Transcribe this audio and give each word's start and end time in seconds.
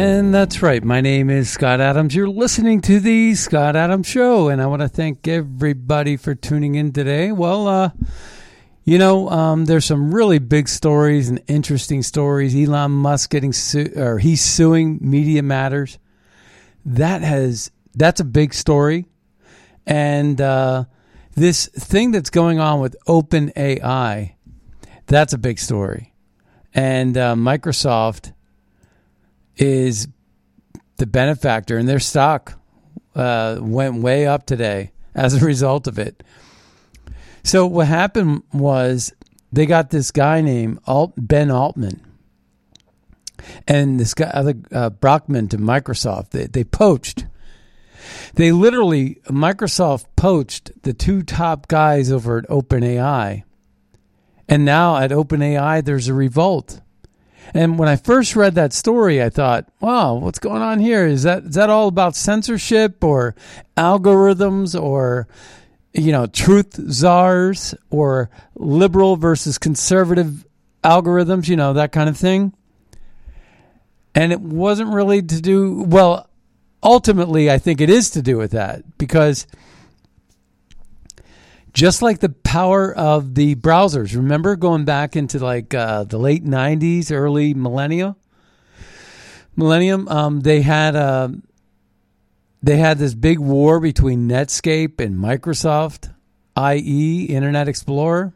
And 0.00 0.32
that's 0.32 0.62
right. 0.62 0.82
My 0.82 1.02
name 1.02 1.28
is 1.28 1.50
Scott 1.50 1.78
Adams. 1.78 2.14
You're 2.14 2.26
listening 2.26 2.80
to 2.80 3.00
the 3.00 3.34
Scott 3.34 3.76
Adams 3.76 4.06
Show, 4.06 4.48
and 4.48 4.62
I 4.62 4.64
want 4.64 4.80
to 4.80 4.88
thank 4.88 5.28
everybody 5.28 6.16
for 6.16 6.34
tuning 6.34 6.74
in 6.74 6.90
today. 6.90 7.32
Well, 7.32 7.68
uh, 7.68 7.90
you 8.82 8.96
know, 8.96 9.28
um, 9.28 9.66
there's 9.66 9.84
some 9.84 10.14
really 10.14 10.38
big 10.38 10.70
stories 10.70 11.28
and 11.28 11.42
interesting 11.48 12.02
stories. 12.02 12.56
Elon 12.56 12.92
Musk 12.92 13.28
getting 13.28 13.52
su- 13.52 13.92
or 13.94 14.18
he's 14.18 14.40
suing 14.40 15.00
Media 15.02 15.42
Matters. 15.42 15.98
That 16.86 17.20
has 17.20 17.70
that's 17.94 18.20
a 18.20 18.24
big 18.24 18.54
story, 18.54 19.04
and 19.86 20.40
uh, 20.40 20.84
this 21.34 21.66
thing 21.66 22.12
that's 22.12 22.30
going 22.30 22.58
on 22.58 22.80
with 22.80 22.96
Open 23.06 23.52
AI, 23.54 24.34
that's 25.04 25.34
a 25.34 25.38
big 25.38 25.58
story, 25.58 26.14
and 26.72 27.18
uh, 27.18 27.34
Microsoft 27.34 28.32
is 29.60 30.08
the 30.96 31.06
benefactor, 31.06 31.78
and 31.78 31.88
their 31.88 32.00
stock 32.00 32.58
uh, 33.14 33.58
went 33.60 34.02
way 34.02 34.26
up 34.26 34.46
today 34.46 34.90
as 35.14 35.40
a 35.40 35.44
result 35.44 35.86
of 35.86 35.98
it. 35.98 36.22
So 37.44 37.66
what 37.66 37.86
happened 37.86 38.42
was 38.52 39.12
they 39.52 39.66
got 39.66 39.90
this 39.90 40.10
guy 40.10 40.40
named 40.40 40.80
Alt, 40.86 41.14
Ben 41.16 41.50
Altman 41.50 42.00
and 43.66 43.98
this 43.98 44.14
guy 44.14 44.26
other 44.26 44.54
uh, 44.72 44.90
Brockman 44.90 45.48
to 45.48 45.58
Microsoft. 45.58 46.30
They, 46.30 46.46
they 46.46 46.64
poached. 46.64 47.26
They 48.34 48.52
literally 48.52 49.20
Microsoft 49.26 50.06
poached 50.16 50.70
the 50.82 50.92
two 50.92 51.22
top 51.22 51.68
guys 51.68 52.10
over 52.10 52.38
at 52.38 52.48
OpenAI, 52.48 53.44
and 54.48 54.64
now 54.64 54.96
at 54.96 55.10
OpenAI 55.10 55.84
there's 55.84 56.08
a 56.08 56.14
revolt. 56.14 56.80
And 57.54 57.78
when 57.78 57.88
I 57.88 57.96
first 57.96 58.36
read 58.36 58.54
that 58.54 58.72
story, 58.72 59.22
I 59.22 59.30
thought, 59.30 59.66
"Wow, 59.80 60.14
what's 60.14 60.38
going 60.38 60.62
on 60.62 60.78
here? 60.78 61.06
Is 61.06 61.24
that 61.24 61.44
is 61.44 61.54
that 61.54 61.70
all 61.70 61.88
about 61.88 62.14
censorship 62.16 63.02
or 63.02 63.34
algorithms 63.76 64.80
or 64.80 65.26
you 65.92 66.12
know 66.12 66.26
truth 66.26 66.78
czars 66.90 67.74
or 67.90 68.30
liberal 68.54 69.16
versus 69.16 69.58
conservative 69.58 70.44
algorithms? 70.84 71.48
You 71.48 71.56
know 71.56 71.72
that 71.72 71.92
kind 71.92 72.08
of 72.08 72.16
thing." 72.16 72.52
And 74.14 74.32
it 74.32 74.40
wasn't 74.40 74.92
really 74.92 75.22
to 75.22 75.40
do 75.40 75.84
well. 75.86 76.28
Ultimately, 76.82 77.50
I 77.50 77.58
think 77.58 77.80
it 77.80 77.90
is 77.90 78.10
to 78.10 78.22
do 78.22 78.38
with 78.38 78.52
that 78.52 78.96
because 78.96 79.46
just 81.72 82.02
like 82.02 82.20
the 82.20 82.28
power 82.28 82.94
of 82.94 83.34
the 83.34 83.54
browsers. 83.54 84.14
Remember 84.16 84.56
going 84.56 84.84
back 84.84 85.16
into 85.16 85.38
like 85.38 85.74
uh, 85.74 86.04
the 86.04 86.18
late 86.18 86.44
'90s, 86.44 87.12
early 87.12 87.54
millennia, 87.54 88.16
millennium. 89.56 90.08
Um, 90.08 90.40
they 90.40 90.62
had 90.62 90.96
uh, 90.96 91.28
they 92.62 92.76
had 92.76 92.98
this 92.98 93.14
big 93.14 93.38
war 93.38 93.80
between 93.80 94.28
Netscape 94.28 95.00
and 95.00 95.16
Microsoft, 95.16 96.12
i.e., 96.56 97.24
Internet 97.24 97.68
Explorer. 97.68 98.32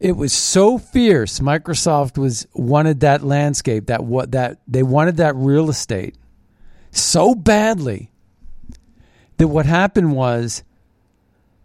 It 0.00 0.16
was 0.16 0.32
so 0.32 0.76
fierce. 0.78 1.40
Microsoft 1.40 2.18
was 2.18 2.46
wanted 2.52 3.00
that 3.00 3.22
landscape 3.22 3.86
that 3.86 4.04
what 4.04 4.32
that 4.32 4.58
they 4.66 4.82
wanted 4.82 5.16
that 5.18 5.34
real 5.36 5.70
estate 5.70 6.16
so 6.90 7.34
badly 7.34 8.10
that 9.36 9.48
what 9.48 9.66
happened 9.66 10.12
was 10.12 10.62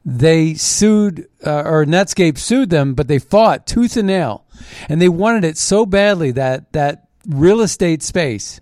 they 0.05 0.53
sued 0.53 1.27
uh, 1.45 1.63
or 1.65 1.85
Netscape 1.85 2.37
sued 2.37 2.69
them, 2.69 2.93
but 2.93 3.07
they 3.07 3.19
fought 3.19 3.67
tooth 3.67 3.97
and 3.97 4.07
nail, 4.07 4.45
and 4.87 5.01
they 5.01 5.09
wanted 5.09 5.43
it 5.43 5.57
so 5.57 5.85
badly 5.85 6.31
that 6.31 6.71
that 6.73 7.07
real 7.27 7.61
estate 7.61 8.01
space. 8.01 8.61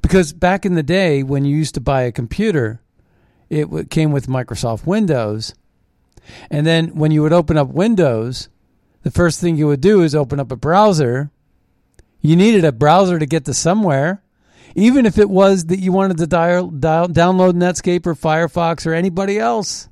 Because 0.00 0.32
back 0.32 0.66
in 0.66 0.74
the 0.74 0.82
day, 0.82 1.22
when 1.22 1.44
you 1.44 1.56
used 1.56 1.74
to 1.74 1.80
buy 1.80 2.02
a 2.02 2.12
computer, 2.12 2.82
it 3.48 3.64
w- 3.64 3.84
came 3.84 4.10
with 4.10 4.26
Microsoft 4.26 4.84
Windows, 4.84 5.54
and 6.50 6.66
then 6.66 6.88
when 6.96 7.12
you 7.12 7.22
would 7.22 7.32
open 7.32 7.56
up 7.56 7.68
Windows, 7.68 8.48
the 9.04 9.10
first 9.10 9.40
thing 9.40 9.56
you 9.56 9.68
would 9.68 9.80
do 9.80 10.02
is 10.02 10.14
open 10.14 10.40
up 10.40 10.50
a 10.50 10.56
browser. 10.56 11.30
You 12.20 12.36
needed 12.36 12.64
a 12.64 12.72
browser 12.72 13.18
to 13.18 13.26
get 13.26 13.44
to 13.44 13.54
somewhere, 13.54 14.22
even 14.74 15.06
if 15.06 15.18
it 15.18 15.30
was 15.30 15.66
that 15.66 15.78
you 15.78 15.92
wanted 15.92 16.18
to 16.18 16.26
dial, 16.26 16.68
dial, 16.68 17.08
download 17.08 17.52
Netscape 17.52 18.06
or 18.06 18.14
Firefox 18.14 18.86
or 18.86 18.92
anybody 18.92 19.38
else 19.38 19.88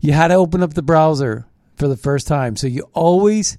you 0.00 0.12
had 0.12 0.28
to 0.28 0.34
open 0.34 0.62
up 0.62 0.74
the 0.74 0.82
browser 0.82 1.46
for 1.76 1.88
the 1.88 1.96
first 1.96 2.26
time. 2.26 2.56
So 2.56 2.66
you 2.66 2.88
always, 2.92 3.58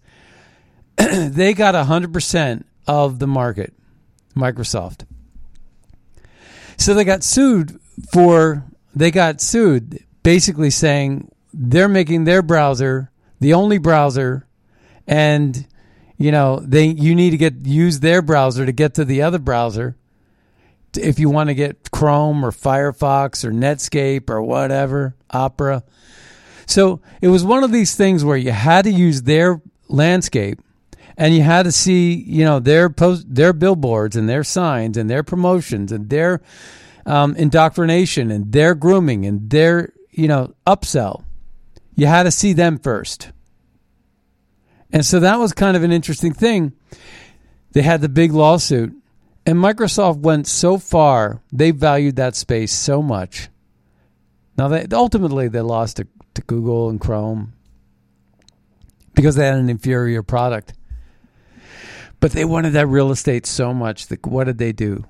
they 0.96 1.54
got 1.54 1.76
100% 1.76 2.64
of 2.88 3.20
the 3.20 3.28
market, 3.28 3.74
Microsoft. 4.36 5.06
So 6.78 6.94
they 6.94 7.04
got 7.04 7.24
sued 7.24 7.80
for, 8.12 8.66
they 8.96 9.12
got 9.12 9.42
sued 9.42 10.04
basically 10.24 10.70
saying 10.70 11.32
they're 11.54 11.90
making 11.90 12.26
their 12.26 12.42
browser 12.42 13.12
the 13.40 13.54
only 13.54 13.78
browser 13.78 14.46
and 15.08 15.66
you 16.18 16.32
know 16.32 16.60
they 16.60 16.86
you 16.86 17.16
need 17.16 17.30
to 17.30 17.38
get 17.38 17.54
use 17.66 18.00
their 18.00 18.22
browser 18.22 18.66
to 18.66 18.72
get 18.72 18.96
to 18.96 19.06
the 19.06 19.22
other 19.22 19.40
browser 19.40 19.96
if 20.98 21.20
you 21.20 21.30
want 21.30 21.50
to 21.50 21.54
get 21.54 21.92
Chrome 21.92 22.44
or 22.44 22.52
Firefox 22.52 23.44
or 23.44 23.52
Netscape 23.52 24.30
or 24.30 24.42
whatever, 24.42 25.16
Opera. 25.30 25.84
So 26.68 27.02
it 27.22 27.30
was 27.30 27.44
one 27.44 27.64
of 27.64 27.72
these 27.72 27.96
things 27.96 28.24
where 28.24 28.38
you 28.38 28.52
had 28.52 28.84
to 28.84 28.92
use 28.92 29.24
their 29.24 29.62
landscape 29.88 30.60
and 31.18 31.34
you 31.34 31.42
had 31.42 31.64
to 31.64 31.72
see, 31.72 32.14
you 32.14 32.46
know, 32.46 32.60
their 32.60 32.90
post, 32.90 33.26
their 33.28 33.54
billboards 33.54 34.16
and 34.16 34.30
their 34.30 34.44
signs 34.44 34.98
and 34.98 35.10
their 35.10 35.24
promotions 35.24 35.92
and 35.92 36.10
their 36.10 36.42
um, 37.06 37.36
indoctrination 37.36 38.30
and 38.30 38.52
their 38.52 38.76
grooming 38.76 39.26
and 39.26 39.50
their, 39.50 39.94
you 40.12 40.28
know, 40.28 40.54
upsell. 40.68 41.24
You 41.96 42.06
had 42.06 42.24
to 42.24 42.32
see 42.32 42.54
them 42.54 42.78
first. 42.78 43.32
And 44.92 45.06
so 45.06 45.20
that 45.20 45.40
was 45.40 45.54
kind 45.54 45.76
of 45.76 45.84
an 45.84 45.92
interesting 45.92 46.34
thing. 46.34 46.74
They 47.72 47.82
had 47.82 48.02
the 48.02 48.10
big 48.10 48.32
lawsuit, 48.32 48.94
and 49.46 49.58
Microsoft 49.58 50.20
went 50.20 50.48
so 50.48 50.78
far, 50.78 51.42
they 51.52 51.72
valued 51.72 52.16
that 52.18 52.36
space 52.36 52.74
so 52.74 53.02
much. 53.02 53.50
Now, 54.58 54.68
they, 54.68 54.86
ultimately, 54.92 55.48
they 55.48 55.62
lost 55.62 55.98
to, 55.98 56.08
to 56.38 56.42
Google 56.44 56.90
and 56.90 57.02
Chrome 57.02 57.54
because 59.14 59.36
they 59.36 59.46
had 59.46 59.58
an 59.58 59.70
inferior 59.70 60.24
product. 60.24 60.74
But 62.20 62.32
they 62.32 62.46
wanted 62.46 62.72
that 62.72 62.88
real 62.88 63.12
estate 63.12 63.46
so 63.46 63.74
much 63.74 64.08
that 64.08 64.26
what 64.26 64.46
did 64.46 64.58
they 64.58 64.72
do? 64.72 65.06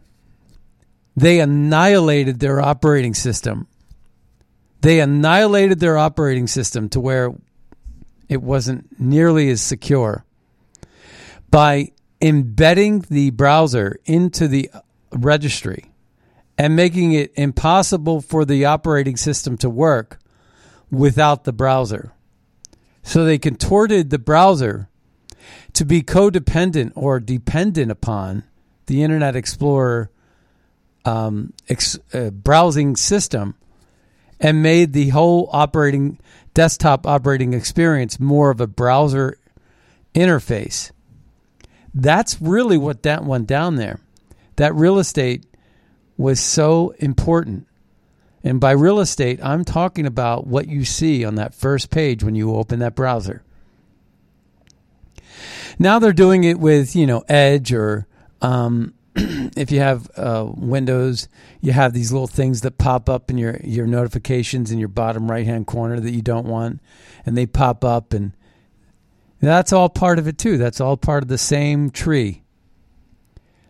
They 1.16 1.40
annihilated 1.40 2.40
their 2.40 2.62
operating 2.62 3.14
system. 3.14 3.68
They 4.82 5.00
annihilated 5.00 5.80
their 5.80 5.98
operating 5.98 6.48
system 6.48 6.90
to 6.90 7.00
where 7.00 7.34
it 8.30 8.42
wasn't 8.42 9.00
nearly 9.00 9.50
as 9.50 9.62
secure 9.62 10.26
by 11.52 11.92
embedding 12.22 13.02
the 13.10 13.32
browser 13.32 14.00
into 14.06 14.48
the 14.48 14.70
registry 15.12 15.92
and 16.58 16.76
making 16.76 17.14
it 17.14 17.32
impossible 17.36 18.22
for 18.22 18.46
the 18.46 18.66
operating 18.66 19.18
system 19.18 19.58
to 19.58 19.70
work 19.70 20.20
without 20.92 21.44
the 21.44 21.54
browser. 21.54 22.14
So 23.04 23.24
they 23.24 23.38
contorted 23.38 24.10
the 24.10 24.20
browser 24.20 24.90
to 25.74 25.86
be 25.86 26.02
codependent 26.02 26.92
or 26.96 27.20
dependent 27.20 27.92
upon 27.92 28.44
the 28.88 29.04
Internet 29.04 29.36
Explorer 29.36 30.10
um, 31.06 31.54
ex, 31.70 31.98
uh, 32.14 32.32
browsing 32.32 32.96
system 32.96 33.56
and 34.40 34.62
made 34.62 34.94
the 34.94 35.10
whole 35.10 35.50
operating 35.52 36.20
desktop 36.54 37.08
operating 37.08 37.54
experience 37.54 38.20
more 38.20 38.50
of 38.50 38.60
a 38.60 38.68
browser 38.68 39.38
interface. 40.14 40.92
That's 41.94 42.42
really 42.42 42.78
what 42.78 43.04
that 43.04 43.24
went 43.24 43.48
down 43.48 43.76
there. 43.76 44.00
That 44.58 44.76
real 44.76 45.00
estate 45.00 45.46
was 46.18 46.40
so 46.40 46.94
important. 47.00 47.68
And 48.44 48.60
by 48.60 48.72
real 48.72 49.00
estate, 49.00 49.40
I'm 49.44 49.66
talking 49.66 50.06
about 50.06 50.48
what 50.48 50.68
you 50.68 50.86
see 50.86 51.26
on 51.26 51.36
that 51.36 51.54
first 51.54 51.90
page 51.90 52.24
when 52.24 52.36
you 52.36 52.56
open 52.56 52.80
that 52.80 52.96
browser. 52.96 53.44
Now 55.80 56.00
they're 56.00 56.14
doing 56.14 56.44
it 56.44 56.60
with, 56.60 56.96
you 56.96 57.06
know, 57.06 57.24
Edge 57.28 57.74
or 57.74 58.08
um, 58.42 58.94
if 59.16 59.72
you 59.72 59.80
have 59.80 60.10
uh, 60.16 60.48
Windows, 60.56 61.28
you 61.62 61.72
have 61.72 61.94
these 61.94 62.12
little 62.12 62.28
things 62.28 62.62
that 62.62 62.78
pop 62.78 63.10
up 63.10 63.30
in 63.30 63.38
your, 63.38 63.60
your 63.64 63.88
notifications 63.88 64.72
in 64.72 64.80
your 64.80 64.88
bottom 64.88 65.30
right 65.30 65.46
hand 65.46 65.66
corner 65.66 66.00
that 66.00 66.12
you 66.12 66.22
don't 66.22 66.46
want, 66.46 66.80
and 67.26 67.38
they 67.38 67.46
pop 67.46 67.84
up, 67.84 68.14
and 68.14 68.34
that's 69.40 69.74
all 69.74 69.90
part 69.90 70.20
of 70.20 70.28
it 70.28 70.38
too. 70.38 70.58
That's 70.58 70.80
all 70.80 70.98
part 70.98 71.24
of 71.24 71.30
the 71.30 71.38
same 71.38 71.90
tree 71.90 72.44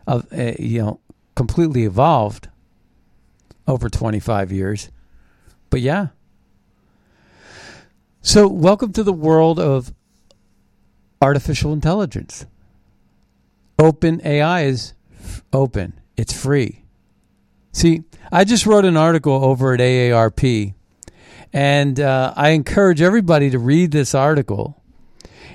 of 0.06 0.26
uh, 0.32 0.52
you 0.58 0.80
know 0.82 1.00
completely 1.34 1.84
evolved 1.84 2.48
over 3.68 3.88
25 3.88 4.50
years. 4.50 4.90
But 5.70 5.80
yeah. 5.80 6.08
So, 8.22 8.48
welcome 8.48 8.92
to 8.94 9.04
the 9.04 9.12
world 9.12 9.60
of 9.60 9.94
artificial 11.22 11.72
intelligence. 11.72 12.46
Open 13.78 14.20
AI 14.24 14.62
is 14.62 14.94
f- 15.20 15.44
open, 15.52 16.00
it's 16.16 16.32
free. 16.32 16.84
See, 17.72 18.02
I 18.32 18.44
just 18.44 18.66
wrote 18.66 18.84
an 18.84 18.96
article 18.96 19.44
over 19.44 19.72
at 19.72 19.80
AARP, 19.80 20.74
and 21.52 22.00
uh, 22.00 22.32
I 22.36 22.50
encourage 22.50 23.00
everybody 23.00 23.50
to 23.50 23.58
read 23.58 23.92
this 23.92 24.14
article. 24.14 24.82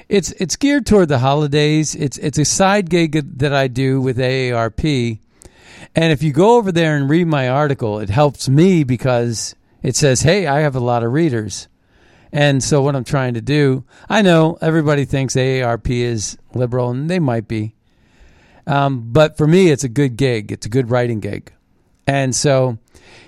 It's 0.07 0.31
it's 0.33 0.55
geared 0.55 0.85
toward 0.85 1.09
the 1.09 1.19
holidays. 1.19 1.95
It's 1.95 2.17
it's 2.19 2.37
a 2.37 2.45
side 2.45 2.89
gig 2.89 3.39
that 3.39 3.53
I 3.53 3.67
do 3.67 3.99
with 3.99 4.17
AARP 4.17 5.19
and 5.95 6.11
if 6.11 6.23
you 6.23 6.31
go 6.31 6.57
over 6.57 6.71
there 6.71 6.95
and 6.95 7.09
read 7.09 7.27
my 7.27 7.49
article, 7.49 7.99
it 7.99 8.09
helps 8.09 8.49
me 8.49 8.83
because 8.83 9.55
it 9.81 9.95
says, 9.95 10.21
hey, 10.21 10.47
I 10.47 10.61
have 10.61 10.75
a 10.75 10.79
lot 10.79 11.03
of 11.03 11.11
readers. 11.11 11.67
And 12.31 12.63
so 12.63 12.81
what 12.81 12.95
I'm 12.95 13.03
trying 13.03 13.35
to 13.35 13.41
do, 13.41 13.83
I 14.09 14.23
know 14.23 14.57
everybody 14.59 15.05
thinks 15.05 15.35
AARP 15.35 15.89
is 15.89 16.37
liberal, 16.55 16.89
and 16.89 17.09
they 17.09 17.19
might 17.19 17.47
be. 17.47 17.75
Um, 18.65 19.11
but 19.11 19.37
for 19.37 19.45
me, 19.45 19.69
it's 19.69 19.83
a 19.83 19.89
good 19.89 20.17
gig. 20.17 20.51
It's 20.51 20.65
a 20.65 20.69
good 20.69 20.89
writing 20.89 21.19
gig. 21.19 21.51
And 22.07 22.35
so 22.35 22.79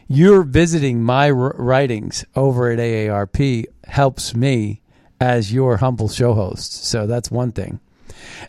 you're 0.07 0.44
visiting 0.44 1.04
my 1.04 1.30
writings 1.30 2.25
over 2.36 2.72
at 2.72 2.80
AARP 2.80 3.66
helps 3.86 4.36
me 4.36 4.81
as 5.19 5.54
your 5.54 5.78
humble 5.78 6.10
show 6.10 6.34
host. 6.34 6.86
So 6.86 7.07
that's 7.07 7.31
one 7.31 7.52
thing. 7.52 7.80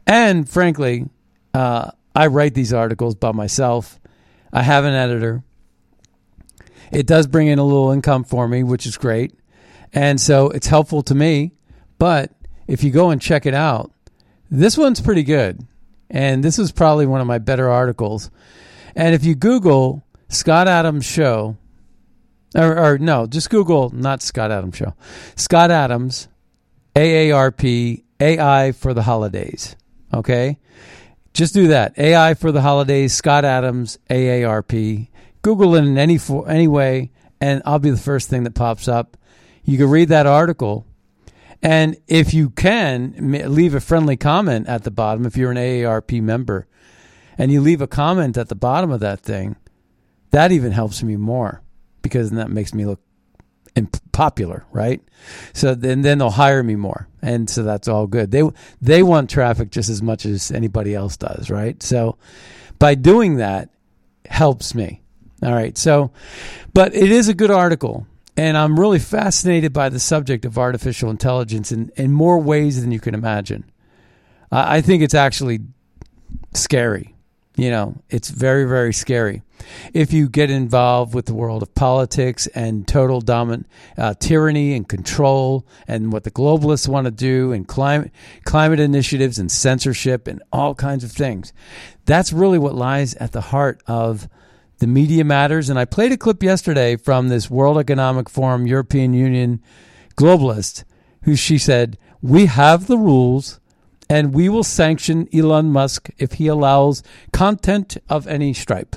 And 0.06 0.48
frankly, 0.48 1.08
uh, 1.54 1.90
I 2.16 2.28
write 2.28 2.54
these 2.54 2.72
articles 2.72 3.14
by 3.14 3.32
myself. 3.32 4.00
I 4.50 4.62
have 4.62 4.86
an 4.86 4.94
editor. 4.94 5.44
It 6.90 7.06
does 7.06 7.26
bring 7.26 7.48
in 7.48 7.58
a 7.58 7.64
little 7.64 7.90
income 7.90 8.24
for 8.24 8.48
me, 8.48 8.62
which 8.62 8.86
is 8.86 8.96
great. 8.96 9.34
And 9.92 10.18
so 10.18 10.48
it's 10.48 10.66
helpful 10.66 11.02
to 11.02 11.14
me. 11.14 11.52
But 11.98 12.32
if 12.66 12.82
you 12.82 12.90
go 12.90 13.10
and 13.10 13.20
check 13.20 13.44
it 13.44 13.52
out, 13.52 13.92
this 14.50 14.78
one's 14.78 15.02
pretty 15.02 15.24
good. 15.24 15.60
And 16.08 16.42
this 16.42 16.58
is 16.58 16.72
probably 16.72 17.04
one 17.04 17.20
of 17.20 17.26
my 17.26 17.36
better 17.36 17.68
articles. 17.68 18.30
And 18.94 19.14
if 19.14 19.22
you 19.22 19.34
Google 19.34 20.02
Scott 20.30 20.68
Adams 20.68 21.04
Show, 21.04 21.58
or, 22.54 22.78
or 22.78 22.98
no, 22.98 23.26
just 23.26 23.50
Google, 23.50 23.90
not 23.90 24.22
Scott 24.22 24.50
Adams 24.50 24.76
Show, 24.76 24.94
Scott 25.34 25.70
Adams, 25.70 26.28
AARP, 26.94 28.04
AI 28.20 28.72
for 28.72 28.94
the 28.94 29.02
holidays. 29.02 29.76
Okay? 30.14 30.58
Just 31.36 31.52
do 31.52 31.68
that. 31.68 31.98
AI 31.98 32.32
for 32.32 32.50
the 32.50 32.62
holidays, 32.62 33.12
Scott 33.12 33.44
Adams, 33.44 33.98
AARP. 34.08 35.08
Google 35.42 35.74
it 35.74 35.84
in 35.84 35.98
any 35.98 36.16
for, 36.16 36.48
any 36.48 36.66
way, 36.66 37.10
and 37.42 37.60
I'll 37.66 37.78
be 37.78 37.90
the 37.90 37.98
first 37.98 38.30
thing 38.30 38.44
that 38.44 38.54
pops 38.54 38.88
up. 38.88 39.18
You 39.62 39.76
can 39.76 39.90
read 39.90 40.08
that 40.08 40.26
article. 40.26 40.86
And 41.60 41.98
if 42.06 42.32
you 42.32 42.48
can, 42.48 43.14
leave 43.54 43.74
a 43.74 43.80
friendly 43.80 44.16
comment 44.16 44.66
at 44.66 44.84
the 44.84 44.90
bottom 44.90 45.26
if 45.26 45.36
you're 45.36 45.50
an 45.50 45.58
AARP 45.58 46.22
member. 46.22 46.68
And 47.36 47.52
you 47.52 47.60
leave 47.60 47.82
a 47.82 47.86
comment 47.86 48.38
at 48.38 48.48
the 48.48 48.54
bottom 48.54 48.90
of 48.90 49.00
that 49.00 49.20
thing, 49.20 49.56
that 50.30 50.52
even 50.52 50.72
helps 50.72 51.02
me 51.02 51.16
more 51.16 51.60
because 52.00 52.30
that 52.30 52.48
makes 52.48 52.72
me 52.72 52.86
look 52.86 53.00
popular, 54.12 54.64
right? 54.72 55.02
So 55.52 55.74
then 55.74 56.02
then 56.02 56.18
they'll 56.18 56.30
hire 56.30 56.62
me 56.62 56.76
more, 56.76 57.08
and 57.22 57.48
so 57.48 57.62
that's 57.62 57.88
all 57.88 58.06
good. 58.06 58.30
They 58.30 58.42
they 58.80 59.02
want 59.02 59.30
traffic 59.30 59.70
just 59.70 59.88
as 59.88 60.02
much 60.02 60.24
as 60.24 60.50
anybody 60.50 60.94
else 60.94 61.16
does, 61.16 61.50
right? 61.50 61.82
So 61.82 62.16
by 62.78 62.94
doing 62.94 63.36
that 63.36 63.70
helps 64.26 64.74
me. 64.74 65.02
All 65.42 65.52
right. 65.52 65.76
So, 65.76 66.12
but 66.72 66.94
it 66.94 67.10
is 67.10 67.28
a 67.28 67.34
good 67.34 67.50
article, 67.50 68.06
and 68.36 68.56
I'm 68.56 68.78
really 68.78 68.98
fascinated 68.98 69.72
by 69.72 69.88
the 69.88 70.00
subject 70.00 70.44
of 70.44 70.58
artificial 70.58 71.10
intelligence 71.10 71.72
in 71.72 71.90
in 71.96 72.12
more 72.12 72.38
ways 72.38 72.80
than 72.80 72.92
you 72.92 73.00
can 73.00 73.14
imagine. 73.14 73.70
I 74.50 74.80
think 74.80 75.02
it's 75.02 75.14
actually 75.14 75.60
scary. 76.54 77.15
You 77.56 77.70
know, 77.70 77.96
it's 78.10 78.28
very, 78.28 78.66
very 78.66 78.92
scary. 78.92 79.40
If 79.94 80.12
you 80.12 80.28
get 80.28 80.50
involved 80.50 81.14
with 81.14 81.24
the 81.24 81.32
world 81.32 81.62
of 81.62 81.74
politics 81.74 82.46
and 82.48 82.86
total 82.86 83.22
dominant 83.22 83.66
uh, 83.96 84.12
tyranny 84.20 84.74
and 84.74 84.86
control, 84.86 85.66
and 85.88 86.12
what 86.12 86.24
the 86.24 86.30
globalists 86.30 86.86
want 86.86 87.06
to 87.06 87.10
do, 87.10 87.52
and 87.52 87.66
climate 87.66 88.12
climate 88.44 88.78
initiatives 88.78 89.38
and 89.38 89.50
censorship 89.50 90.28
and 90.28 90.42
all 90.52 90.74
kinds 90.74 91.02
of 91.02 91.12
things, 91.12 91.54
that's 92.04 92.30
really 92.30 92.58
what 92.58 92.74
lies 92.74 93.14
at 93.14 93.32
the 93.32 93.40
heart 93.40 93.82
of 93.86 94.28
the 94.78 94.86
media 94.86 95.24
matters. 95.24 95.70
And 95.70 95.78
I 95.78 95.86
played 95.86 96.12
a 96.12 96.18
clip 96.18 96.42
yesterday 96.42 96.96
from 96.96 97.28
this 97.28 97.48
World 97.50 97.78
Economic 97.78 98.28
Forum 98.28 98.66
European 98.66 99.14
Union 99.14 99.62
globalist, 100.14 100.84
who 101.22 101.34
she 101.34 101.56
said, 101.56 101.96
"We 102.20 102.46
have 102.46 102.86
the 102.86 102.98
rules." 102.98 103.60
And 104.08 104.34
we 104.34 104.48
will 104.48 104.64
sanction 104.64 105.28
Elon 105.34 105.72
Musk 105.72 106.10
if 106.18 106.34
he 106.34 106.46
allows 106.46 107.02
content 107.32 107.96
of 108.08 108.26
any 108.26 108.52
stripe. 108.52 108.96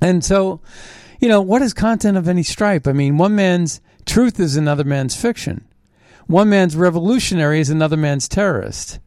And 0.00 0.24
so, 0.24 0.60
you 1.20 1.28
know, 1.28 1.40
what 1.40 1.62
is 1.62 1.74
content 1.74 2.16
of 2.16 2.28
any 2.28 2.42
stripe? 2.42 2.86
I 2.86 2.92
mean, 2.92 3.18
one 3.18 3.36
man's 3.36 3.80
truth 4.06 4.40
is 4.40 4.56
another 4.56 4.84
man's 4.84 5.16
fiction. 5.16 5.64
One 6.26 6.48
man's 6.48 6.76
revolutionary 6.76 7.60
is 7.60 7.70
another 7.70 7.96
man's 7.96 8.28
terrorist. 8.28 8.98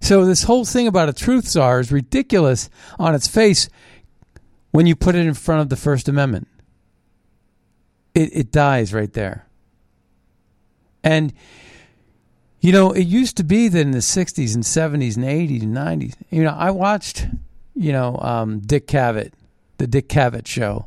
So 0.00 0.24
this 0.24 0.44
whole 0.44 0.64
thing 0.64 0.86
about 0.86 1.08
a 1.08 1.12
truth 1.12 1.46
czar 1.46 1.80
is 1.80 1.92
ridiculous 1.92 2.70
on 2.98 3.14
its 3.14 3.28
face 3.28 3.68
when 4.70 4.86
you 4.86 4.96
put 4.96 5.14
it 5.14 5.26
in 5.26 5.34
front 5.34 5.62
of 5.62 5.68
the 5.68 5.76
First 5.76 6.08
Amendment. 6.08 6.48
It, 8.14 8.30
it 8.32 8.52
dies 8.52 8.92
right 8.92 9.12
there. 9.12 9.46
And 11.02 11.32
you 12.60 12.72
know, 12.72 12.92
it 12.92 13.06
used 13.06 13.38
to 13.38 13.44
be 13.44 13.68
that 13.68 13.80
in 13.80 13.90
the 13.92 13.98
60s 13.98 14.54
and 14.54 14.62
70s 14.62 15.16
and 15.16 15.24
80s 15.24 15.62
and 15.62 15.74
90s, 15.74 16.14
you 16.28 16.44
know, 16.44 16.50
I 16.50 16.70
watched, 16.70 17.26
you 17.74 17.92
know, 17.92 18.18
um, 18.18 18.60
Dick 18.60 18.86
Cavett, 18.86 19.32
the 19.78 19.86
Dick 19.86 20.08
Cavett 20.08 20.46
show, 20.46 20.86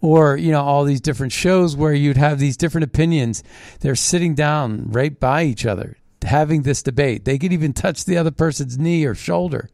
or, 0.00 0.36
you 0.36 0.50
know, 0.50 0.62
all 0.62 0.84
these 0.84 1.02
different 1.02 1.32
shows 1.32 1.76
where 1.76 1.92
you'd 1.92 2.16
have 2.16 2.38
these 2.38 2.56
different 2.56 2.84
opinions. 2.84 3.44
They're 3.80 3.94
sitting 3.94 4.34
down 4.34 4.90
right 4.90 5.18
by 5.18 5.44
each 5.44 5.66
other, 5.66 5.98
having 6.22 6.62
this 6.62 6.82
debate. 6.82 7.26
They 7.26 7.38
could 7.38 7.52
even 7.52 7.74
touch 7.74 8.04
the 8.06 8.16
other 8.16 8.30
person's 8.30 8.78
knee 8.78 9.04
or 9.04 9.14
shoulder 9.14 9.68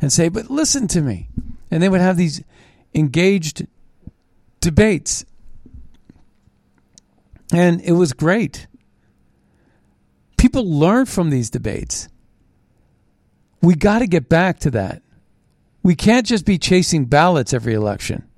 and 0.00 0.12
say, 0.12 0.28
but 0.28 0.50
listen 0.50 0.86
to 0.88 1.00
me. 1.00 1.28
And 1.70 1.82
they 1.82 1.88
would 1.88 2.00
have 2.00 2.16
these 2.16 2.42
engaged 2.94 3.66
debates. 4.60 5.24
And 7.52 7.80
it 7.80 7.92
was 7.92 8.12
great 8.12 8.68
people 10.50 10.68
learn 10.68 11.06
from 11.06 11.30
these 11.30 11.48
debates. 11.48 12.08
We 13.62 13.76
got 13.76 14.00
to 14.00 14.08
get 14.08 14.28
back 14.28 14.58
to 14.60 14.70
that. 14.72 15.00
We 15.84 15.94
can't 15.94 16.26
just 16.26 16.44
be 16.44 16.58
chasing 16.58 17.04
ballots 17.04 17.54
every 17.54 17.72
election. 17.74 18.28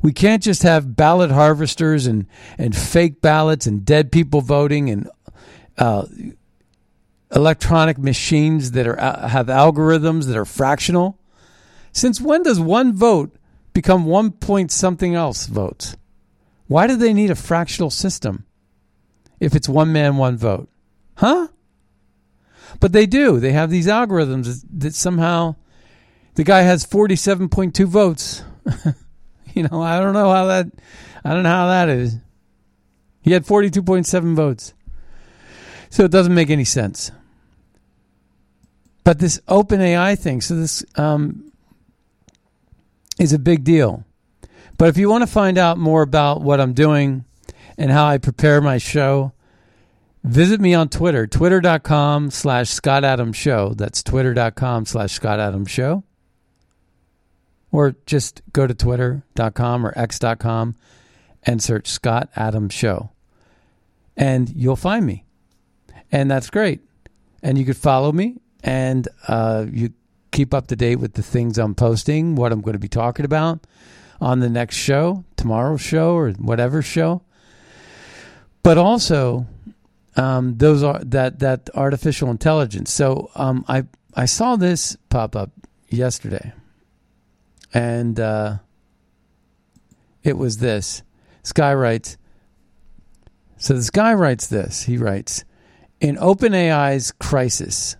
We 0.00 0.14
can't 0.14 0.42
just 0.42 0.62
have 0.62 0.96
ballot 0.96 1.30
harvesters 1.30 2.06
and, 2.06 2.26
and 2.56 2.74
fake 2.74 3.20
ballots 3.20 3.66
and 3.66 3.84
dead 3.84 4.10
people 4.10 4.40
voting 4.40 4.88
and 4.88 5.10
uh, 5.76 6.06
electronic 7.34 7.98
machines 7.98 8.70
that 8.70 8.86
are 8.86 8.98
uh, 8.98 9.28
have 9.28 9.48
algorithms 9.48 10.24
that 10.28 10.38
are 10.38 10.46
fractional. 10.46 11.18
Since 11.92 12.18
when 12.18 12.44
does 12.44 12.58
one 12.58 12.94
vote 12.94 13.36
become 13.74 14.06
one 14.06 14.30
point 14.30 14.72
something 14.72 15.14
else 15.14 15.46
votes? 15.46 15.98
Why 16.66 16.86
do 16.86 16.96
they 16.96 17.12
need 17.12 17.30
a 17.30 17.36
fractional 17.36 17.90
system 17.90 18.46
if 19.38 19.54
it's 19.54 19.68
one 19.68 19.92
man, 19.92 20.16
one 20.16 20.38
vote? 20.38 20.70
Huh? 21.16 21.48
But 22.80 22.92
they 22.92 23.06
do. 23.06 23.40
They 23.40 23.52
have 23.52 23.70
these 23.70 23.86
algorithms 23.86 24.64
that 24.78 24.94
somehow 24.94 25.56
the 26.34 26.44
guy 26.44 26.62
has 26.62 26.86
47.2 26.86 27.86
votes. 27.86 28.42
you 29.54 29.62
know, 29.64 29.82
I 29.82 29.98
don't 29.98 30.12
know 30.12 30.30
how 30.30 30.46
that 30.46 30.66
I 31.24 31.32
don't 31.32 31.42
know 31.42 31.50
how 31.50 31.68
that 31.68 31.88
is. 31.88 32.16
He 33.22 33.32
had 33.32 33.44
42.7 33.44 34.36
votes. 34.36 34.74
So 35.90 36.04
it 36.04 36.10
doesn't 36.10 36.34
make 36.34 36.50
any 36.50 36.64
sense. 36.64 37.10
But 39.02 39.18
this 39.18 39.40
open 39.48 39.80
AI 39.80 40.14
thing, 40.14 40.40
so 40.40 40.56
this 40.56 40.84
um, 40.96 41.52
is 43.18 43.32
a 43.32 43.38
big 43.38 43.64
deal. 43.64 44.04
But 44.78 44.88
if 44.88 44.98
you 44.98 45.08
want 45.08 45.22
to 45.22 45.26
find 45.26 45.58
out 45.58 45.78
more 45.78 46.02
about 46.02 46.42
what 46.42 46.60
I'm 46.60 46.74
doing 46.74 47.24
and 47.78 47.90
how 47.90 48.06
I 48.06 48.18
prepare 48.18 48.60
my 48.60 48.78
show, 48.78 49.32
visit 50.26 50.60
me 50.60 50.74
on 50.74 50.88
Twitter, 50.88 51.26
twitter.com 51.26 52.30
slash 52.30 52.70
Scott 52.70 53.04
Adams 53.04 53.36
Show. 53.36 53.74
That's 53.74 54.02
twitter.com 54.02 54.86
slash 54.86 55.12
Scott 55.12 55.40
Adams 55.40 55.70
Show. 55.70 56.04
Or 57.70 57.96
just 58.06 58.42
go 58.52 58.66
to 58.66 58.74
twitter.com 58.74 59.86
or 59.86 59.92
x.com 59.96 60.76
and 61.42 61.62
search 61.62 61.88
Scott 61.88 62.30
Adams 62.34 62.72
Show. 62.72 63.10
And 64.16 64.48
you'll 64.50 64.76
find 64.76 65.04
me. 65.04 65.24
And 66.10 66.30
that's 66.30 66.50
great. 66.50 66.80
And 67.42 67.58
you 67.58 67.64
could 67.64 67.76
follow 67.76 68.12
me 68.12 68.40
and 68.62 69.06
uh, 69.28 69.66
you 69.70 69.92
keep 70.32 70.52
up 70.52 70.66
to 70.68 70.76
date 70.76 70.96
with 70.96 71.14
the 71.14 71.22
things 71.22 71.58
I'm 71.58 71.74
posting, 71.74 72.34
what 72.34 72.52
I'm 72.52 72.60
going 72.60 72.74
to 72.74 72.78
be 72.78 72.88
talking 72.88 73.24
about 73.24 73.66
on 74.20 74.40
the 74.40 74.48
next 74.48 74.76
show, 74.76 75.24
tomorrow's 75.36 75.80
show, 75.80 76.14
or 76.14 76.30
whatever 76.32 76.82
show. 76.82 77.22
But 78.62 78.78
also, 78.78 79.46
um, 80.16 80.56
those 80.56 80.82
are 80.82 80.98
that 81.04 81.38
that 81.40 81.70
artificial 81.74 82.30
intelligence. 82.30 82.92
So 82.92 83.30
um, 83.34 83.64
I 83.68 83.84
I 84.14 84.24
saw 84.26 84.56
this 84.56 84.96
pop 85.08 85.36
up 85.36 85.50
yesterday, 85.88 86.52
and 87.72 88.18
uh, 88.18 88.58
it 90.22 90.36
was 90.36 90.58
this. 90.58 91.02
This 91.42 91.52
guy 91.52 91.74
writes. 91.74 92.16
So 93.58 93.74
this 93.74 93.90
guy 93.90 94.12
writes 94.12 94.48
this. 94.48 94.82
He 94.82 94.98
writes, 94.98 95.44
in 96.00 96.16
OpenAI's 96.16 97.12
crisis, 97.12 97.96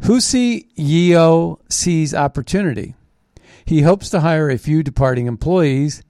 Hsu 0.00 0.60
Yeo 0.76 1.58
sees 1.68 2.14
opportunity. 2.14 2.94
He 3.64 3.82
hopes 3.82 4.10
to 4.10 4.20
hire 4.20 4.50
a 4.50 4.58
few 4.58 4.82
departing 4.82 5.26
employees, 5.26 6.02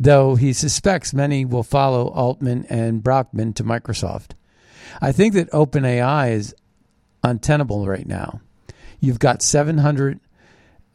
though 0.00 0.34
he 0.34 0.54
suspects 0.54 1.12
many 1.12 1.44
will 1.44 1.62
follow 1.62 2.08
Altman 2.08 2.64
and 2.70 3.02
Brockman 3.02 3.52
to 3.52 3.64
Microsoft. 3.64 4.30
I 5.00 5.12
think 5.12 5.34
that 5.34 5.50
OpenAI 5.50 6.32
is 6.32 6.54
untenable 7.22 7.86
right 7.86 8.06
now. 8.06 8.40
You've 8.98 9.18
got 9.18 9.42
700 9.42 10.18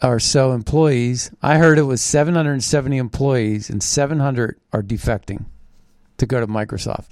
or 0.01 0.19
so 0.19 0.51
employees. 0.51 1.31
I 1.41 1.57
heard 1.57 1.77
it 1.77 1.83
was 1.83 2.01
770 2.01 2.97
employees, 2.97 3.69
and 3.69 3.81
700 3.81 4.59
are 4.73 4.83
defecting 4.83 5.45
to 6.17 6.25
go 6.25 6.39
to 6.39 6.47
Microsoft. 6.47 7.09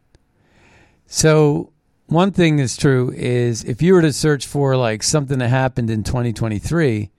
So 1.06 1.73
one 2.06 2.32
thing 2.32 2.58
is 2.58 2.76
true 2.76 3.12
is 3.14 3.64
if 3.64 3.82
you 3.82 3.94
were 3.94 4.02
to 4.02 4.12
search 4.12 4.46
for 4.46 4.76
like 4.76 5.02
something 5.02 5.38
that 5.38 5.49
happened 5.49 5.90
in 5.90 6.02
2023 6.02 7.11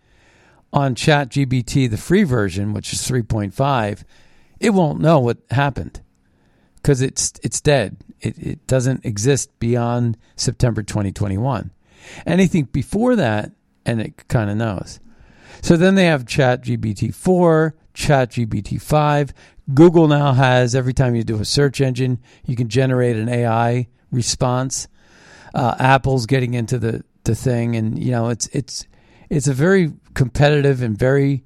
on 0.74 0.96
ChatGPT, 0.96 1.90
the 1.90 1.98
free 1.98 2.24
version, 2.24 2.74
which 2.74 2.92
is 2.94 3.02
3.5, 3.02 4.04
it 4.60 4.72
won't 4.72 5.00
know 5.00 5.20
what 5.20 5.38
happened 5.52 6.02
because 6.76 7.02
it's 7.02 7.34
it's 7.44 7.62
dead. 7.62 7.98
It, 8.22 8.38
it 8.40 8.68
doesn't 8.68 9.06
exist 9.06 9.58
beyond 9.60 10.18
September 10.36 10.82
2021. 10.84 11.72
Anything 12.26 12.66
before 12.66 13.16
that, 13.16 13.52
and 13.86 14.02
it 14.02 14.28
kind 14.28 14.50
of 14.50 14.58
knows. 14.58 15.00
So 15.62 15.78
then 15.78 15.96
they 15.96 16.06
have 16.06 16.26
Chat 16.26 16.64
GBT 16.64 17.14
4, 17.14 17.76
Chat 17.98 18.30
GBT 18.30 18.80
5. 18.80 19.34
Google 19.74 20.08
now 20.08 20.32
has 20.32 20.76
every 20.76 20.94
time 20.94 21.16
you 21.16 21.24
do 21.24 21.42
a 21.42 21.46
search 21.46 21.82
engine, 21.82 22.20
you 22.46 22.56
can 22.56 22.70
generate 22.70 23.16
an 23.16 23.28
AI 23.28 23.88
response. 24.12 24.88
Uh, 25.54 25.76
Apple's 25.80 26.28
getting 26.28 26.54
into 26.54 26.78
the, 26.78 27.04
the 27.24 27.34
thing, 27.34 27.76
and 27.76 27.98
you 27.98 28.12
know 28.12 28.30
it's 28.30 28.46
it's 28.48 28.86
it's 29.32 29.48
a 29.48 29.54
very 29.54 29.94
competitive 30.14 30.84
and 30.84 30.96
very 30.96 31.44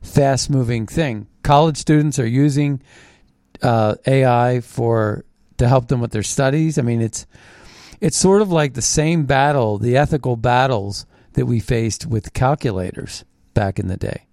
fast 0.00 0.48
moving 0.48 0.86
thing. 0.86 1.28
College 1.42 1.76
students 1.76 2.18
are 2.18 2.26
using 2.26 2.82
uh, 3.60 3.96
AI 4.06 4.60
for 4.60 5.26
to 5.58 5.68
help 5.68 5.88
them 5.88 6.00
with 6.00 6.12
their 6.12 6.22
studies. 6.22 6.78
I 6.78 6.82
mean, 6.82 7.02
it's 7.02 7.26
it's 8.00 8.16
sort 8.16 8.40
of 8.40 8.50
like 8.50 8.72
the 8.72 8.82
same 8.82 9.26
battle, 9.26 9.76
the 9.76 9.98
ethical 9.98 10.36
battles 10.36 11.04
that 11.34 11.44
we 11.44 11.60
faced 11.60 12.06
with 12.06 12.32
calculators 12.32 13.26
back 13.52 13.78
in 13.78 13.88
the 13.88 13.98
day. 13.98 14.26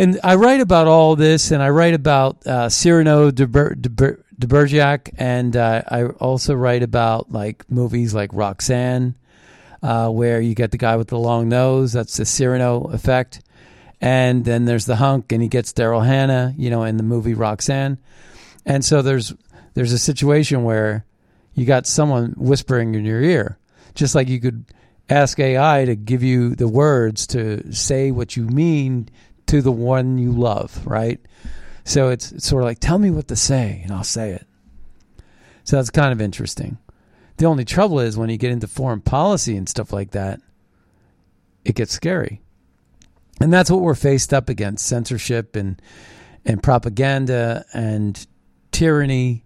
And 0.00 0.18
I 0.24 0.36
write 0.36 0.62
about 0.62 0.86
all 0.86 1.14
this, 1.14 1.50
and 1.50 1.62
I 1.62 1.68
write 1.68 1.92
about 1.92 2.46
uh, 2.46 2.70
Cyrano 2.70 3.30
de, 3.30 3.46
Ber- 3.46 3.74
de, 3.74 3.90
Ber- 3.90 4.24
de 4.38 4.46
Bergerac, 4.46 5.10
and 5.18 5.54
uh, 5.54 5.82
I 5.86 6.04
also 6.04 6.54
write 6.54 6.82
about 6.82 7.30
like 7.30 7.70
movies 7.70 8.14
like 8.14 8.30
Roxanne, 8.32 9.14
uh, 9.82 10.08
where 10.08 10.40
you 10.40 10.54
get 10.54 10.70
the 10.70 10.78
guy 10.78 10.96
with 10.96 11.08
the 11.08 11.18
long 11.18 11.50
nose. 11.50 11.92
That's 11.92 12.16
the 12.16 12.24
Cyrano 12.24 12.84
effect. 12.84 13.42
and 14.00 14.42
then 14.46 14.64
there's 14.64 14.86
the 14.86 14.96
hunk, 14.96 15.32
and 15.32 15.42
he 15.42 15.48
gets 15.48 15.70
Daryl 15.74 16.06
Hannah, 16.06 16.54
you 16.56 16.70
know, 16.70 16.84
in 16.84 16.96
the 16.96 17.02
movie 17.02 17.34
Roxanne, 17.34 17.98
and 18.64 18.82
so 18.82 19.02
there's 19.02 19.34
there's 19.74 19.92
a 19.92 19.98
situation 19.98 20.64
where 20.64 21.04
you 21.52 21.66
got 21.66 21.86
someone 21.86 22.32
whispering 22.38 22.94
in 22.94 23.04
your 23.04 23.20
ear, 23.20 23.58
just 23.94 24.14
like 24.14 24.28
you 24.28 24.40
could 24.40 24.64
ask 25.10 25.38
AI 25.38 25.84
to 25.84 25.94
give 25.94 26.22
you 26.22 26.54
the 26.54 26.68
words 26.68 27.26
to 27.26 27.70
say 27.70 28.10
what 28.10 28.34
you 28.34 28.46
mean 28.46 29.10
to 29.50 29.60
the 29.60 29.72
one 29.72 30.16
you 30.16 30.30
love, 30.30 30.86
right? 30.86 31.20
So 31.82 32.10
it's, 32.10 32.30
it's 32.30 32.46
sort 32.46 32.62
of 32.62 32.66
like, 32.66 32.78
tell 32.78 32.98
me 32.98 33.10
what 33.10 33.26
to 33.28 33.36
say, 33.36 33.80
and 33.82 33.92
I'll 33.92 34.04
say 34.04 34.30
it. 34.30 34.46
So 35.64 35.74
that's 35.74 35.90
kind 35.90 36.12
of 36.12 36.20
interesting. 36.20 36.78
The 37.36 37.46
only 37.46 37.64
trouble 37.64 37.98
is 37.98 38.16
when 38.16 38.30
you 38.30 38.36
get 38.36 38.52
into 38.52 38.68
foreign 38.68 39.00
policy 39.00 39.56
and 39.56 39.68
stuff 39.68 39.92
like 39.92 40.12
that, 40.12 40.40
it 41.64 41.74
gets 41.74 41.92
scary. 41.92 42.42
And 43.40 43.52
that's 43.52 43.72
what 43.72 43.80
we're 43.80 43.96
faced 43.96 44.32
up 44.32 44.48
against 44.48 44.86
censorship 44.86 45.56
and, 45.56 45.82
and 46.44 46.62
propaganda 46.62 47.64
and 47.72 48.24
tyranny 48.70 49.44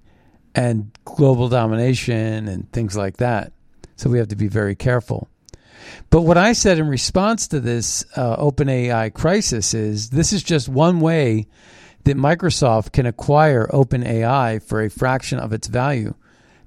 and 0.54 0.90
global 1.06 1.48
domination 1.48 2.46
and 2.46 2.70
things 2.72 2.94
like 2.94 3.16
that. 3.16 3.52
So 3.96 4.10
we 4.10 4.18
have 4.18 4.28
to 4.28 4.36
be 4.36 4.48
very 4.48 4.74
careful. 4.74 5.30
But 6.10 6.22
what 6.22 6.38
I 6.38 6.52
said 6.52 6.78
in 6.78 6.88
response 6.88 7.48
to 7.48 7.60
this 7.60 8.04
uh, 8.16 8.36
OpenAI 8.36 9.12
crisis 9.12 9.74
is 9.74 10.10
this 10.10 10.32
is 10.32 10.42
just 10.42 10.68
one 10.68 11.00
way 11.00 11.46
that 12.04 12.16
Microsoft 12.16 12.92
can 12.92 13.06
acquire 13.06 13.66
OpenAI 13.68 14.62
for 14.62 14.82
a 14.82 14.90
fraction 14.90 15.38
of 15.38 15.52
its 15.52 15.66
value. 15.68 16.14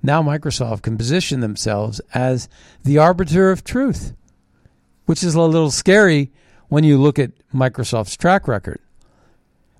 Now 0.01 0.21
Microsoft 0.21 0.83
can 0.83 0.97
position 0.97 1.39
themselves 1.39 2.01
as 2.13 2.49
the 2.83 2.97
arbiter 2.97 3.51
of 3.51 3.63
truth, 3.63 4.13
which 5.05 5.23
is 5.23 5.35
a 5.35 5.41
little 5.41 5.71
scary 5.71 6.31
when 6.69 6.83
you 6.83 6.97
look 6.97 7.19
at 7.19 7.31
Microsoft's 7.53 8.17
track 8.17 8.47
record. 8.47 8.79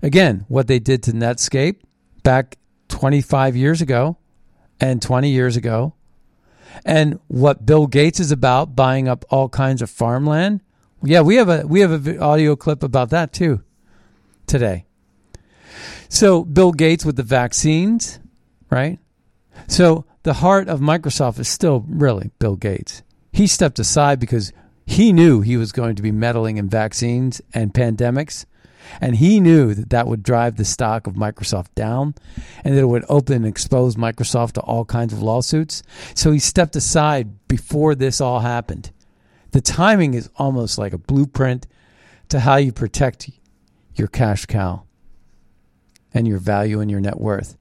Again, 0.02 0.44
what 0.48 0.68
they 0.68 0.78
did 0.78 1.02
to 1.04 1.12
Netscape 1.12 1.80
back 2.22 2.56
25 2.88 3.56
years 3.56 3.80
ago 3.80 4.16
and 4.80 5.02
20 5.02 5.28
years 5.30 5.56
ago, 5.56 5.94
and 6.84 7.18
what 7.28 7.66
Bill 7.66 7.86
Gates 7.86 8.20
is 8.20 8.32
about 8.32 8.74
buying 8.76 9.08
up 9.08 9.24
all 9.30 9.48
kinds 9.48 9.82
of 9.82 9.90
farmland. 9.90 10.60
Yeah, 11.02 11.20
we 11.20 11.36
have 11.36 11.48
a 11.48 11.66
we 11.66 11.80
have 11.80 12.06
an 12.06 12.20
audio 12.20 12.56
clip 12.56 12.82
about 12.82 13.10
that 13.10 13.32
too 13.32 13.62
today. 14.46 14.86
So 16.08 16.44
Bill 16.44 16.72
Gates 16.72 17.04
with 17.04 17.16
the 17.16 17.22
vaccines, 17.22 18.18
right? 18.70 18.98
So 19.66 20.04
the 20.22 20.34
heart 20.34 20.68
of 20.68 20.80
Microsoft 20.80 21.38
is 21.38 21.48
still 21.48 21.84
really 21.88 22.30
Bill 22.38 22.56
Gates. 22.56 23.02
He 23.32 23.46
stepped 23.46 23.78
aside 23.78 24.18
because 24.18 24.52
he 24.86 25.12
knew 25.12 25.42
he 25.42 25.56
was 25.56 25.70
going 25.70 25.96
to 25.96 26.02
be 26.02 26.12
meddling 26.12 26.56
in 26.56 26.68
vaccines 26.68 27.40
and 27.52 27.74
pandemics. 27.74 28.46
And 29.00 29.16
he 29.16 29.40
knew 29.40 29.74
that 29.74 29.90
that 29.90 30.06
would 30.06 30.22
drive 30.22 30.56
the 30.56 30.64
stock 30.64 31.06
of 31.06 31.14
Microsoft 31.14 31.74
down 31.74 32.14
and 32.64 32.74
that 32.74 32.82
it 32.82 32.88
would 32.88 33.04
open 33.08 33.36
and 33.36 33.46
expose 33.46 33.96
Microsoft 33.96 34.52
to 34.52 34.60
all 34.60 34.84
kinds 34.84 35.12
of 35.12 35.22
lawsuits. 35.22 35.82
So 36.14 36.32
he 36.32 36.38
stepped 36.38 36.76
aside 36.76 37.46
before 37.48 37.94
this 37.94 38.20
all 38.20 38.40
happened. 38.40 38.90
The 39.52 39.60
timing 39.60 40.14
is 40.14 40.30
almost 40.36 40.78
like 40.78 40.92
a 40.92 40.98
blueprint 40.98 41.66
to 42.28 42.40
how 42.40 42.56
you 42.56 42.72
protect 42.72 43.30
your 43.94 44.08
cash 44.08 44.46
cow 44.46 44.84
and 46.12 46.26
your 46.26 46.38
value 46.38 46.80
and 46.80 46.90
your 46.90 47.00
net 47.00 47.20
worth. 47.20 47.56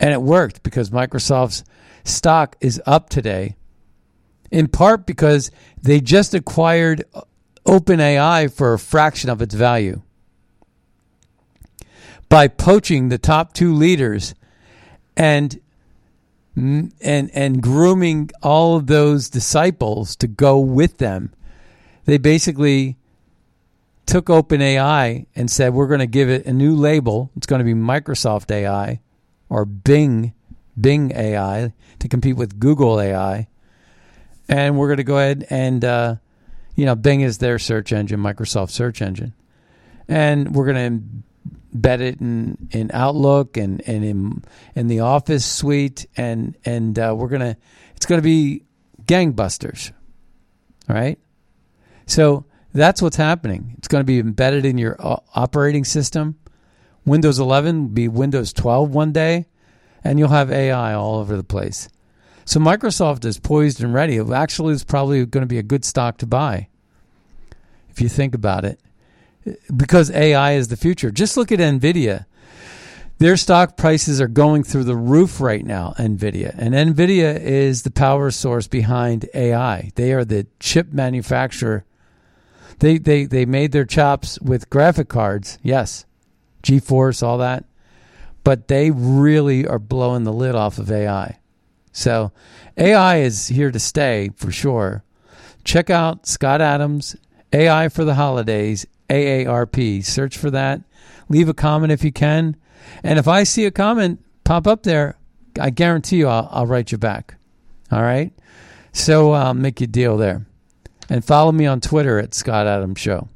And 0.00 0.12
it 0.12 0.22
worked 0.22 0.62
because 0.62 0.90
Microsoft's 0.90 1.64
stock 2.04 2.56
is 2.60 2.80
up 2.86 3.08
today, 3.08 3.56
in 4.50 4.68
part 4.68 5.06
because 5.06 5.50
they 5.80 6.00
just 6.00 6.34
acquired 6.34 7.04
OpenAI 7.66 8.52
for 8.52 8.74
a 8.74 8.78
fraction 8.78 9.30
of 9.30 9.40
its 9.40 9.54
value. 9.54 10.02
By 12.34 12.48
poaching 12.48 13.10
the 13.10 13.18
top 13.18 13.52
two 13.52 13.72
leaders 13.72 14.34
and 15.16 15.60
and 16.56 16.92
and 17.00 17.62
grooming 17.62 18.30
all 18.42 18.74
of 18.74 18.88
those 18.88 19.30
disciples 19.30 20.16
to 20.16 20.26
go 20.26 20.58
with 20.58 20.98
them, 20.98 21.32
they 22.06 22.18
basically 22.18 22.96
took 24.06 24.26
OpenAI 24.26 25.26
and 25.36 25.48
said, 25.48 25.74
we're 25.74 25.86
going 25.86 26.00
to 26.00 26.08
give 26.08 26.28
it 26.28 26.44
a 26.44 26.52
new 26.52 26.74
label. 26.74 27.30
It's 27.36 27.46
going 27.46 27.60
to 27.60 27.64
be 27.64 27.72
Microsoft 27.72 28.50
AI 28.50 29.00
or 29.48 29.64
Bing, 29.64 30.34
Bing 30.76 31.12
AI 31.12 31.72
to 32.00 32.08
compete 32.08 32.34
with 32.34 32.58
Google 32.58 33.00
AI. 33.00 33.46
And 34.48 34.76
we're 34.76 34.88
going 34.88 34.96
to 34.96 35.04
go 35.04 35.18
ahead 35.18 35.46
and, 35.50 35.84
uh, 35.84 36.16
you 36.74 36.84
know, 36.84 36.96
Bing 36.96 37.20
is 37.20 37.38
their 37.38 37.60
search 37.60 37.92
engine, 37.92 38.18
Microsoft 38.18 38.70
search 38.70 39.00
engine. 39.00 39.34
And 40.08 40.52
we're 40.52 40.72
going 40.72 41.00
to 41.00 41.24
embed 41.76 42.00
it 42.00 42.20
in, 42.20 42.68
in 42.70 42.90
Outlook 42.92 43.56
and, 43.56 43.86
and 43.88 44.04
in, 44.04 44.44
in 44.74 44.86
the 44.88 45.00
Office 45.00 45.44
suite. 45.44 46.06
And, 46.16 46.56
and 46.64 46.98
uh, 46.98 47.14
we're 47.16 47.28
to, 47.40 47.56
it's 47.96 48.06
to 48.20 48.24
be 48.24 48.64
gangbusters. 49.04 49.92
Right. 50.88 51.18
So, 52.06 52.44
that's 52.74 53.00
what's 53.00 53.16
happening. 53.16 53.76
It's 53.78 53.86
going 53.86 54.00
to 54.00 54.06
be 54.06 54.18
embedded 54.18 54.66
in 54.66 54.78
your 54.78 54.96
uh, 54.98 55.18
operating 55.36 55.84
system. 55.84 56.36
Windows 57.06 57.38
11 57.38 57.82
will 57.82 57.88
be 57.88 58.08
Windows 58.08 58.52
12 58.52 58.92
one 58.92 59.12
day, 59.12 59.46
and 60.02 60.18
you'll 60.18 60.28
have 60.30 60.50
AI 60.50 60.92
all 60.92 61.20
over 61.20 61.36
the 61.36 61.44
place. 61.44 61.88
So 62.44 62.58
Microsoft 62.58 63.24
is 63.24 63.38
poised 63.38 63.80
and 63.80 63.94
ready. 63.94 64.16
It 64.16 64.28
actually 64.30 64.74
is 64.74 64.82
probably 64.82 65.24
going 65.24 65.42
to 65.42 65.46
be 65.46 65.58
a 65.58 65.62
good 65.62 65.84
stock 65.84 66.18
to 66.18 66.26
buy 66.26 66.68
if 67.94 68.00
you 68.00 68.08
think 68.08 68.34
about 68.34 68.64
it, 68.64 68.80
because 69.74 70.10
AI 70.10 70.52
is 70.52 70.68
the 70.68 70.76
future. 70.76 71.10
Just 71.10 71.36
look 71.36 71.52
at 71.52 71.58
Nvidia. 71.58 72.26
Their 73.18 73.36
stock 73.36 73.76
prices 73.76 74.20
are 74.20 74.28
going 74.28 74.64
through 74.64 74.84
the 74.84 74.96
roof 74.96 75.40
right 75.40 75.64
now, 75.64 75.94
Nvidia. 75.98 76.54
And 76.58 76.74
Nvidia 76.74 77.40
is 77.40 77.82
the 77.82 77.90
power 77.90 78.30
source 78.30 78.66
behind 78.66 79.28
AI. 79.34 79.92
They 79.94 80.12
are 80.12 80.24
the 80.24 80.46
chip 80.58 80.92
manufacturer 80.92 81.84
they 82.78 82.98
they 82.98 83.24
they 83.24 83.44
made 83.46 83.72
their 83.72 83.84
chops 83.84 84.40
with 84.40 84.70
graphic 84.70 85.08
cards, 85.08 85.58
yes, 85.62 86.04
GeForce, 86.62 87.22
all 87.22 87.38
that, 87.38 87.64
but 88.42 88.68
they 88.68 88.90
really 88.90 89.66
are 89.66 89.78
blowing 89.78 90.24
the 90.24 90.32
lid 90.32 90.54
off 90.54 90.78
of 90.78 90.90
AI. 90.90 91.38
So 91.92 92.32
AI 92.76 93.18
is 93.18 93.48
here 93.48 93.70
to 93.70 93.78
stay 93.78 94.30
for 94.36 94.50
sure. 94.50 95.04
Check 95.64 95.88
out 95.90 96.26
Scott 96.26 96.60
Adams 96.60 97.16
AI 97.52 97.88
for 97.88 98.04
the 98.04 98.14
holidays 98.14 98.86
AARP. 99.08 100.04
Search 100.04 100.36
for 100.36 100.50
that. 100.50 100.80
Leave 101.28 101.48
a 101.48 101.54
comment 101.54 101.92
if 101.92 102.04
you 102.04 102.12
can, 102.12 102.56
and 103.02 103.18
if 103.18 103.26
I 103.26 103.44
see 103.44 103.64
a 103.64 103.70
comment 103.70 104.22
pop 104.44 104.66
up 104.66 104.82
there, 104.82 105.16
I 105.58 105.70
guarantee 105.70 106.16
you 106.16 106.28
I'll, 106.28 106.48
I'll 106.50 106.66
write 106.66 106.92
you 106.92 106.98
back. 106.98 107.36
All 107.90 108.02
right. 108.02 108.32
So 108.92 109.32
I'll 109.32 109.48
uh, 109.48 109.54
make 109.54 109.80
you 109.80 109.86
deal 109.86 110.16
there 110.16 110.46
and 111.08 111.24
follow 111.24 111.52
me 111.52 111.66
on 111.66 111.80
Twitter 111.80 112.18
at 112.18 112.34
Scott 112.34 112.66
Adams 112.66 113.00
Show. 113.00 113.28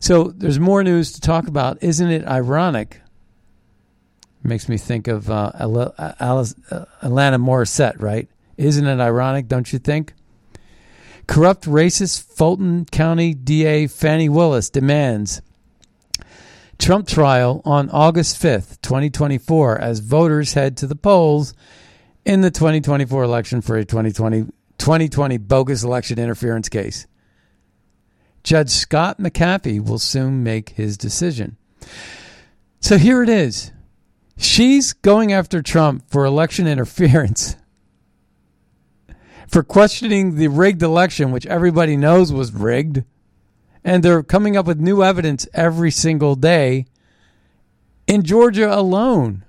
So 0.00 0.24
there's 0.24 0.58
more 0.58 0.82
news 0.82 1.12
to 1.12 1.20
talk 1.20 1.46
about. 1.48 1.82
Isn't 1.82 2.10
it 2.10 2.26
ironic? 2.26 3.00
Makes 4.42 4.68
me 4.68 4.76
think 4.76 5.08
of 5.08 5.30
uh, 5.30 5.52
uh, 5.54 6.10
Alanis 6.20 6.54
Morissette, 7.02 8.02
right? 8.02 8.28
Isn't 8.58 8.86
it 8.86 9.00
ironic, 9.00 9.48
don't 9.48 9.72
you 9.72 9.78
think? 9.78 10.12
Corrupt, 11.34 11.64
racist 11.64 12.32
Fulton 12.32 12.84
County 12.84 13.34
DA 13.34 13.88
Fani 13.88 14.28
Willis 14.28 14.70
demands 14.70 15.42
Trump 16.78 17.08
trial 17.08 17.60
on 17.64 17.90
August 17.90 18.40
5th, 18.40 18.80
2024, 18.82 19.80
as 19.80 19.98
voters 19.98 20.54
head 20.54 20.76
to 20.76 20.86
the 20.86 20.94
polls 20.94 21.52
in 22.24 22.40
the 22.42 22.52
2024 22.52 23.24
election 23.24 23.60
for 23.62 23.76
a 23.76 23.84
2020 23.84 24.42
2020 24.78 25.38
bogus 25.38 25.82
election 25.82 26.20
interference 26.20 26.68
case. 26.68 27.08
Judge 28.44 28.70
Scott 28.70 29.18
McAfee 29.18 29.84
will 29.84 29.98
soon 29.98 30.44
make 30.44 30.68
his 30.68 30.96
decision. 30.96 31.56
So 32.78 32.96
here 32.96 33.24
it 33.24 33.28
is. 33.28 33.72
She's 34.36 34.92
going 34.92 35.32
after 35.32 35.62
Trump 35.62 36.08
for 36.08 36.24
election 36.24 36.68
interference, 36.68 37.56
for 39.48 39.62
questioning 39.62 40.36
the 40.36 40.48
rigged 40.48 40.82
election, 40.82 41.30
which 41.30 41.46
everybody 41.46 41.96
knows 41.96 42.32
was 42.32 42.52
rigged. 42.52 43.04
And 43.82 44.02
they're 44.02 44.22
coming 44.22 44.56
up 44.56 44.66
with 44.66 44.80
new 44.80 45.02
evidence 45.02 45.46
every 45.52 45.90
single 45.90 46.36
day 46.36 46.86
in 48.06 48.22
Georgia 48.22 48.74
alone 48.74 49.44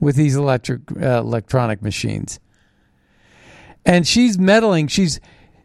with 0.00 0.16
these 0.16 0.36
electric 0.36 0.80
uh, 0.92 1.20
electronic 1.20 1.82
machines. 1.82 2.40
And 3.84 4.06
she's 4.06 4.38
meddling. 4.38 4.88
She's 4.88 5.20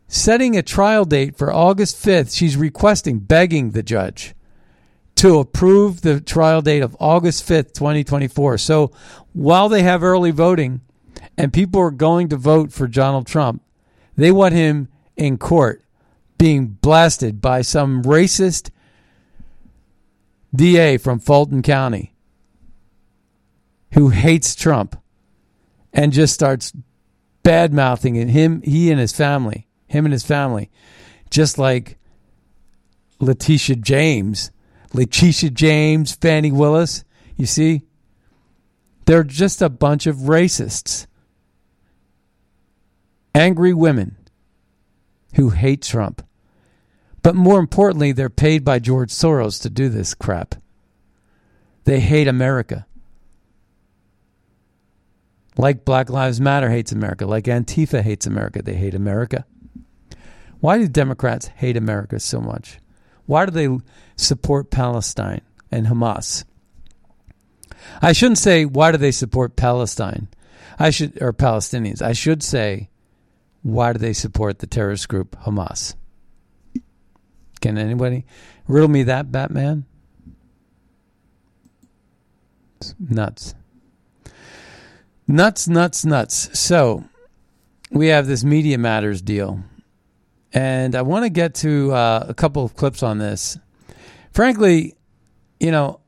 setting 0.08 0.58
a 0.58 0.62
trial 0.62 1.06
date 1.06 1.38
for 1.38 1.52
August 1.52 2.04
5th. 2.04 2.36
She's 2.36 2.58
requesting, 2.58 3.20
begging 3.20 3.72
the 3.72 3.84
judge 3.84 4.36
to 5.16 5.40
approve 5.40 6.02
the 6.02 6.20
trial 6.20 6.62
date 6.62 6.82
of 6.82 6.98
August 7.00 7.48
5th, 7.48 7.74
2024. 7.74 8.58
So 8.58 8.92
while 9.32 9.70
they 9.70 9.84
have 9.84 10.04
early 10.04 10.32
voting 10.32 10.82
and 11.38 11.54
people 11.54 11.82
are 11.82 11.92
going 11.92 12.30
to 12.30 12.38
vote 12.38 12.72
for 12.72 12.88
Donald 12.88 13.28
Trump, 13.28 13.62
they 14.16 14.32
want 14.32 14.54
him 14.54 14.90
in 15.16 15.38
court 15.38 15.84
being 16.38 16.68
blasted 16.68 17.42
by 17.42 17.62
some 17.62 18.04
racist 18.04 18.70
DA 20.56 20.98
from 20.98 21.20
Fulton 21.20 21.62
County 21.62 22.14
who 23.94 24.10
hates 24.10 24.56
Trump 24.56 25.00
and 25.94 26.12
just 26.12 26.34
starts 26.34 26.74
bad 27.44 27.74
mouthing 27.74 28.16
him, 28.16 28.62
he 28.62 28.92
and 28.92 29.00
his 29.00 29.12
family, 29.12 29.68
him 29.88 30.06
and 30.06 30.14
his 30.14 30.26
family, 30.26 30.72
just 31.30 31.58
like 31.58 31.98
Letitia 33.20 33.76
James, 33.78 34.52
Letitia 34.94 35.52
James, 35.52 36.16
Fani 36.16 36.52
Willis. 36.52 37.04
You 37.36 37.46
see, 37.46 37.84
they're 39.06 39.24
just 39.24 39.62
a 39.62 39.70
bunch 39.70 40.08
of 40.08 40.18
racists, 40.18 41.08
angry 43.36 43.74
women 43.74 44.18
who 45.36 45.50
hate 45.50 45.82
Trump. 45.82 46.26
But 47.22 47.36
more 47.36 47.60
importantly, 47.60 48.12
they're 48.12 48.30
paid 48.30 48.64
by 48.64 48.80
George 48.80 49.10
Soros 49.10 49.62
to 49.62 49.70
do 49.70 49.90
this 49.90 50.14
crap. 50.14 50.56
They 51.86 52.00
hate 52.00 52.28
America. 52.28 52.86
Like 55.58 55.86
Black 55.86 56.10
Lives 56.10 56.42
Matter 56.42 56.70
hates 56.70 56.92
America, 56.92 57.26
like 57.26 57.46
Antifa 57.46 58.02
hates 58.02 58.26
America, 58.26 58.62
they 58.62 58.74
hate 58.74 58.96
America. 58.96 59.46
Why 60.60 60.78
do 60.78 60.88
Democrats 60.88 61.48
hate 61.48 61.78
America 61.78 62.20
so 62.20 62.42
much? 62.42 62.80
Why 63.26 63.46
do 63.46 63.52
they 63.52 63.84
support 64.16 64.72
Palestine 64.72 65.42
and 65.72 65.88
Hamas? 65.88 66.46
I 68.02 68.14
shouldn't 68.14 68.38
say 68.38 68.66
why 68.66 68.92
do 68.92 68.98
they 68.98 69.12
support 69.12 69.56
Palestine? 69.56 70.28
I 70.80 70.90
should 70.90 71.22
or 71.22 71.34
Palestinians. 71.34 72.02
I 72.02 72.14
should 72.14 72.44
say 72.44 72.90
why 73.62 73.94
do 73.94 74.00
they 74.00 74.14
support 74.14 74.60
the 74.60 74.68
terrorist 74.68 75.08
group 75.08 75.36
Hamas? 75.44 75.96
Can 77.62 77.78
anybody 77.78 78.26
riddle 78.68 78.90
me 78.90 79.04
that, 79.04 79.32
Batman? 79.32 79.86
It's 82.82 82.94
nuts. 83.00 83.56
Nuts, 85.26 85.70
nuts, 85.70 86.04
nuts. 86.04 86.60
So 86.60 87.06
we 87.90 88.08
have 88.08 88.28
this 88.28 88.44
Media 88.44 88.78
Matters 88.78 89.22
deal. 89.22 89.64
And 90.52 90.94
I 90.94 91.02
want 91.04 91.24
to 91.24 91.30
get 91.30 91.56
to 91.56 91.94
uh, 91.94 92.26
a 92.28 92.34
couple 92.34 92.66
of 92.66 92.76
clips 92.76 93.02
on 93.02 93.18
this. 93.18 93.58
Frankly, 94.34 94.96
you 95.60 95.72
know, 95.72 96.02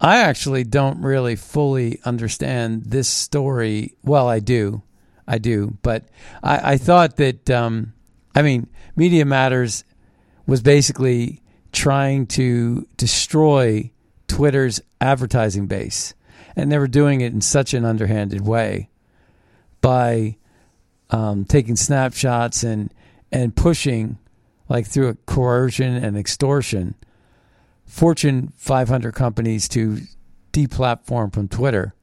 I 0.00 0.18
actually 0.18 0.64
don't 0.64 1.00
really 1.00 1.36
fully 1.36 2.00
understand 2.04 2.84
this 2.86 3.08
story. 3.08 3.94
Well, 4.02 4.28
I 4.28 4.40
do. 4.40 4.82
I 5.26 5.38
do. 5.38 5.78
But 5.82 6.04
I, 6.42 6.72
I 6.72 6.76
thought 6.76 7.16
that, 7.16 7.50
um, 7.50 7.94
I 8.34 8.42
mean, 8.42 8.68
Media 8.94 9.24
Matters 9.24 9.84
was 10.46 10.62
basically 10.62 11.42
trying 11.72 12.26
to 12.26 12.86
destroy 12.96 13.90
Twitter's 14.28 14.80
advertising 15.00 15.66
base 15.66 16.14
and 16.56 16.72
they 16.72 16.78
were 16.78 16.88
doing 16.88 17.20
it 17.20 17.32
in 17.32 17.40
such 17.42 17.74
an 17.74 17.84
underhanded 17.84 18.40
way 18.40 18.88
by 19.82 20.36
um, 21.10 21.44
taking 21.44 21.76
snapshots 21.76 22.64
and 22.64 22.92
and 23.30 23.54
pushing 23.54 24.18
like 24.68 24.86
through 24.86 25.14
coercion 25.26 25.94
and 25.94 26.16
extortion 26.16 26.94
Fortune 27.86 28.52
500 28.56 29.12
companies 29.14 29.68
to 29.70 30.00
deplatform 30.52 31.32
from 31.32 31.48
Twitter, 31.48 31.94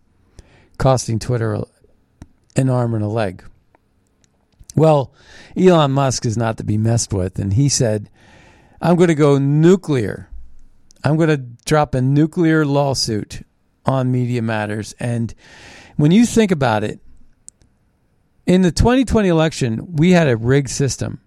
costing 0.77 1.19
Twitter 1.19 1.63
an 2.55 2.69
arm 2.69 2.93
and 2.93 3.03
a 3.03 3.07
leg. 3.07 3.43
Well, 4.75 5.13
Elon 5.55 5.91
Musk 5.91 6.25
is 6.25 6.37
not 6.37 6.57
to 6.57 6.63
be 6.63 6.77
messed 6.77 7.13
with, 7.13 7.37
and 7.37 7.53
he 7.53 7.69
said, 7.69 8.09
I'm 8.81 8.95
going 8.95 9.09
to 9.09 9.15
go 9.15 9.37
nuclear. 9.37 10.29
I'm 11.03 11.15
going 11.15 11.29
to 11.29 11.37
drop 11.37 11.93
a 11.93 12.01
nuclear 12.01 12.65
lawsuit 12.65 13.45
on 13.85 14.11
Media 14.11 14.41
Matters. 14.41 14.95
And 14.99 15.33
when 15.95 16.11
you 16.11 16.25
think 16.25 16.51
about 16.51 16.83
it, 16.83 16.99
in 18.45 18.61
the 18.61 18.71
2020 18.71 19.27
election, 19.27 19.95
we 19.95 20.11
had 20.11 20.27
a 20.27 20.37
rigged 20.37 20.69
system 20.69 21.21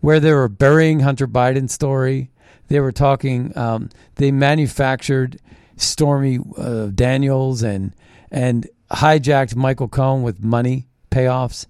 where 0.00 0.20
they 0.20 0.32
were 0.32 0.48
burying 0.48 1.00
Hunter 1.00 1.26
Biden's 1.26 1.72
story. 1.72 2.30
They 2.68 2.80
were 2.80 2.92
talking. 2.92 3.56
Um, 3.56 3.90
they 4.16 4.30
manufactured 4.30 5.38
Stormy 5.76 6.38
uh, 6.56 6.86
Daniels 6.86 7.62
and 7.62 7.94
and 8.30 8.68
hijacked 8.90 9.54
Michael 9.56 9.88
Cohen 9.88 10.22
with 10.22 10.42
money 10.42 10.88
payoffs, 11.10 11.66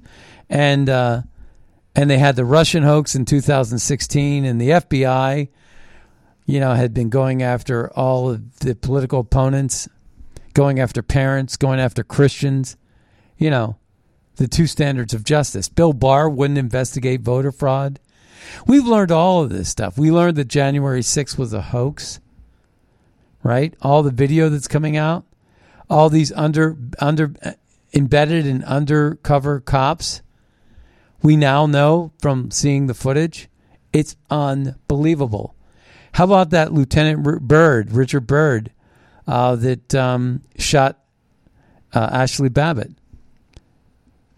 and 0.48 0.88
uh, 0.88 1.22
and 1.94 2.10
they 2.10 2.18
had 2.18 2.36
the 2.36 2.44
Russian 2.44 2.82
hoax 2.82 3.14
in 3.14 3.24
2016, 3.24 4.44
and 4.44 4.60
the 4.60 4.70
FBI, 4.70 5.48
you 6.44 6.60
know, 6.60 6.74
had 6.74 6.94
been 6.94 7.10
going 7.10 7.42
after 7.42 7.90
all 7.92 8.30
of 8.30 8.58
the 8.60 8.74
political 8.74 9.20
opponents 9.20 9.88
going 10.56 10.80
after 10.80 11.02
parents, 11.02 11.58
going 11.58 11.78
after 11.78 12.02
Christians, 12.02 12.78
you 13.36 13.50
know, 13.50 13.76
the 14.36 14.48
two 14.48 14.66
standards 14.66 15.12
of 15.12 15.22
justice. 15.22 15.68
Bill 15.68 15.92
Barr 15.92 16.30
wouldn't 16.30 16.58
investigate 16.58 17.20
voter 17.20 17.52
fraud. 17.52 18.00
We've 18.66 18.86
learned 18.86 19.10
all 19.10 19.42
of 19.42 19.50
this 19.50 19.68
stuff. 19.68 19.98
We 19.98 20.10
learned 20.10 20.36
that 20.36 20.48
January 20.48 21.00
6th 21.00 21.38
was 21.38 21.52
a 21.52 21.60
hoax, 21.60 22.20
right? 23.42 23.74
All 23.82 24.02
the 24.02 24.10
video 24.10 24.48
that's 24.48 24.68
coming 24.68 24.96
out, 24.96 25.24
all 25.88 26.08
these 26.08 26.32
under 26.32 26.76
under 27.00 27.32
embedded 27.92 28.46
and 28.46 28.64
undercover 28.64 29.60
cops. 29.60 30.22
We 31.22 31.36
now 31.36 31.66
know 31.66 32.12
from 32.20 32.50
seeing 32.50 32.86
the 32.86 32.94
footage, 32.94 33.48
it's 33.92 34.16
unbelievable. 34.30 35.54
How 36.12 36.24
about 36.24 36.50
that 36.50 36.72
Lieutenant 36.72 37.22
Byrd, 37.42 37.92
Richard 37.92 38.26
Byrd, 38.26 38.72
uh, 39.26 39.56
that 39.56 39.94
um, 39.94 40.42
shot 40.56 40.98
uh, 41.92 42.18
Ashli 42.18 42.52
Babbitt. 42.52 42.92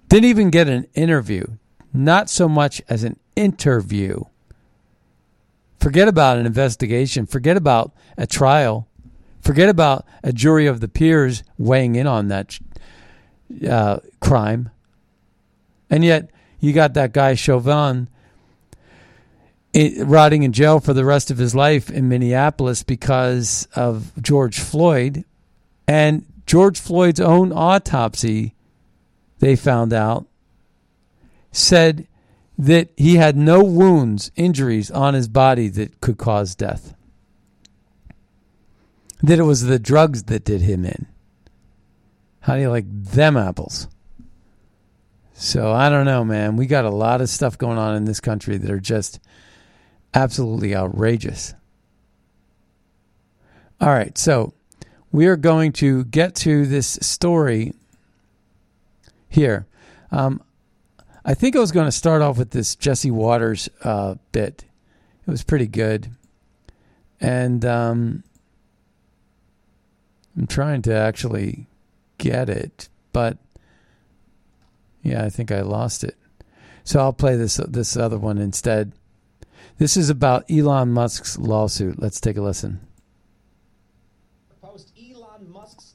Didn't 0.08 0.30
even 0.30 0.50
get 0.50 0.68
an 0.68 0.86
interview, 0.94 1.44
not 1.92 2.30
so 2.30 2.48
much 2.48 2.80
as 2.88 3.04
an 3.04 3.18
interview. 3.38 4.24
Forget 5.80 6.08
about 6.08 6.38
an 6.38 6.46
investigation, 6.46 7.26
forget 7.26 7.56
about 7.56 7.92
a 8.16 8.26
trial, 8.26 8.88
forget 9.40 9.68
about 9.68 10.04
a 10.24 10.32
jury 10.32 10.66
of 10.66 10.80
the 10.80 10.88
peers 10.88 11.44
weighing 11.56 11.94
in 11.94 12.06
on 12.06 12.28
that 12.28 12.58
uh, 13.68 14.00
crime. 14.20 14.70
And 15.88 16.04
yet, 16.04 16.30
you 16.60 16.72
got 16.72 16.94
that 16.94 17.12
guy 17.12 17.34
Chauvin 17.34 18.08
rotting 20.00 20.42
in 20.42 20.52
jail 20.52 20.80
for 20.80 20.92
the 20.92 21.04
rest 21.04 21.30
of 21.30 21.38
his 21.38 21.54
life 21.54 21.90
in 21.90 22.08
Minneapolis 22.08 22.82
because 22.82 23.68
of 23.74 24.12
George 24.20 24.58
Floyd. 24.58 25.24
And 25.86 26.26
George 26.46 26.80
Floyd's 26.80 27.20
own 27.20 27.52
autopsy, 27.52 28.54
they 29.38 29.54
found 29.54 29.92
out, 29.92 30.26
said 31.52 32.06
that 32.58 32.90
he 32.96 33.14
had 33.16 33.36
no 33.36 33.62
wounds, 33.62 34.32
injuries 34.34 34.90
on 34.90 35.14
his 35.14 35.28
body 35.28 35.68
that 35.68 36.00
could 36.00 36.18
cause 36.18 36.56
death. 36.56 36.94
That 39.22 39.38
it 39.38 39.44
was 39.44 39.62
the 39.62 39.78
drugs 39.78 40.24
that 40.24 40.44
did 40.44 40.62
him 40.62 40.84
in. 40.84 41.06
How 42.40 42.56
do 42.56 42.62
you 42.62 42.70
like 42.70 42.86
them 42.88 43.36
apples? 43.36 43.86
So 45.34 45.72
I 45.72 45.88
don't 45.88 46.04
know, 46.04 46.24
man. 46.24 46.56
We 46.56 46.66
got 46.66 46.84
a 46.84 46.90
lot 46.90 47.20
of 47.20 47.28
stuff 47.28 47.56
going 47.56 47.78
on 47.78 47.94
in 47.94 48.06
this 48.06 48.20
country 48.20 48.56
that 48.58 48.70
are 48.70 48.80
just 48.80 49.20
absolutely 50.12 50.74
outrageous. 50.74 51.54
All 53.80 53.90
right, 53.90 54.18
so 54.18 54.52
we 55.12 55.26
are 55.26 55.36
going 55.36 55.70
to 55.74 56.04
get 56.06 56.34
to 56.36 56.66
this 56.66 56.98
story 57.00 57.72
here. 59.28 59.66
Um, 60.10 60.42
I 61.28 61.34
think 61.34 61.54
I 61.54 61.58
was 61.58 61.72
going 61.72 61.84
to 61.84 61.92
start 61.92 62.22
off 62.22 62.38
with 62.38 62.52
this 62.52 62.74
Jesse 62.74 63.10
Watters 63.10 63.68
uh, 63.84 64.14
bit. 64.32 64.64
It 65.26 65.30
was 65.30 65.44
pretty 65.44 65.66
good. 65.66 66.08
And 67.20 67.66
um, 67.66 68.24
I'm 70.34 70.46
trying 70.46 70.80
to 70.82 70.94
actually 70.94 71.66
get 72.16 72.48
it, 72.48 72.88
but 73.12 73.36
yeah, 75.02 75.22
I 75.22 75.28
think 75.28 75.52
I 75.52 75.60
lost 75.60 76.02
it. 76.02 76.16
So 76.82 76.98
I'll 76.98 77.12
play 77.12 77.36
this 77.36 77.58
this 77.68 77.94
other 77.94 78.16
one 78.16 78.38
instead. 78.38 78.92
This 79.76 79.98
is 79.98 80.08
about 80.08 80.50
Elon 80.50 80.92
Musk's 80.92 81.36
lawsuit. 81.36 82.00
Let's 82.00 82.22
take 82.22 82.38
a 82.38 82.42
listen. 82.42 82.80
Post 84.62 84.92
Elon 84.98 85.52
Musk's. 85.52 85.94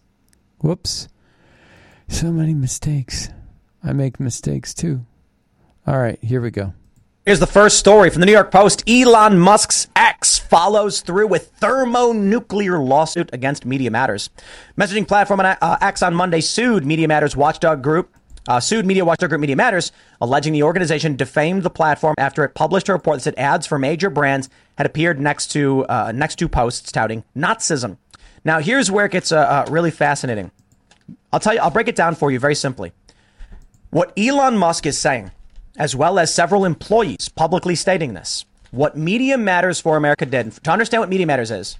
Whoops. 0.59 1.07
So 2.07 2.31
many 2.31 2.53
mistakes. 2.53 3.29
I 3.83 3.93
make 3.93 4.19
mistakes 4.19 4.75
too. 4.75 5.07
All 5.85 5.99
right, 5.99 6.19
here 6.23 6.41
we 6.41 6.51
go. 6.51 6.73
Here's 7.25 7.39
the 7.39 7.47
first 7.47 7.77
story 7.77 8.09
from 8.09 8.19
the 8.19 8.25
New 8.25 8.33
York 8.33 8.51
Post. 8.51 8.83
Elon 8.87 9.37
Musk's 9.37 9.87
X 9.95 10.39
follows 10.39 11.01
through 11.01 11.27
with 11.27 11.51
thermonuclear 11.57 12.79
lawsuit 12.79 13.29
against 13.31 13.65
Media 13.65 13.89
Matters. 13.89 14.29
Messaging 14.77 15.07
platform 15.07 15.39
uh, 15.39 15.77
X 15.81 16.03
on 16.03 16.13
Monday 16.13 16.41
sued 16.41 16.85
Media 16.85 17.07
Matters 17.07 17.35
watchdog 17.35 17.81
group 17.81 18.13
uh, 18.47 18.59
sued 18.59 18.85
Media 18.85 19.05
Watchdog 19.05 19.29
Group 19.29 19.41
Media 19.41 19.55
Matters, 19.55 19.91
alleging 20.19 20.53
the 20.53 20.63
organization 20.63 21.15
defamed 21.15 21.63
the 21.63 21.69
platform 21.69 22.15
after 22.17 22.43
it 22.43 22.53
published 22.53 22.89
a 22.89 22.93
report 22.93 23.17
that 23.17 23.23
said 23.23 23.35
ads 23.37 23.65
for 23.65 23.79
major 23.79 24.09
brands 24.09 24.49
had 24.77 24.85
appeared 24.85 25.19
next 25.19 25.47
to 25.47 25.85
uh, 25.85 26.11
next 26.13 26.35
to 26.39 26.49
posts 26.49 26.91
touting 26.91 27.23
Nazism. 27.35 27.97
Now, 28.43 28.59
here's 28.59 28.91
where 28.91 29.05
it 29.05 29.11
gets 29.11 29.31
uh, 29.31 29.37
uh, 29.37 29.65
really 29.71 29.91
fascinating. 29.91 30.51
I'll 31.31 31.39
tell 31.39 31.53
you, 31.53 31.61
I'll 31.61 31.71
break 31.71 31.87
it 31.87 31.95
down 31.95 32.15
for 32.15 32.31
you 32.31 32.39
very 32.39 32.55
simply. 32.55 32.91
What 33.89 34.11
Elon 34.17 34.57
Musk 34.57 34.85
is 34.85 34.97
saying, 34.97 35.31
as 35.77 35.95
well 35.95 36.19
as 36.19 36.33
several 36.33 36.65
employees 36.65 37.29
publicly 37.29 37.75
stating 37.75 38.13
this, 38.13 38.45
what 38.71 38.97
Media 38.97 39.37
Matters 39.37 39.79
for 39.79 39.97
America 39.97 40.25
did, 40.25 40.51
to 40.63 40.71
understand 40.71 41.01
what 41.01 41.09
Media 41.09 41.27
Matters 41.27 41.51
is, 41.51 41.77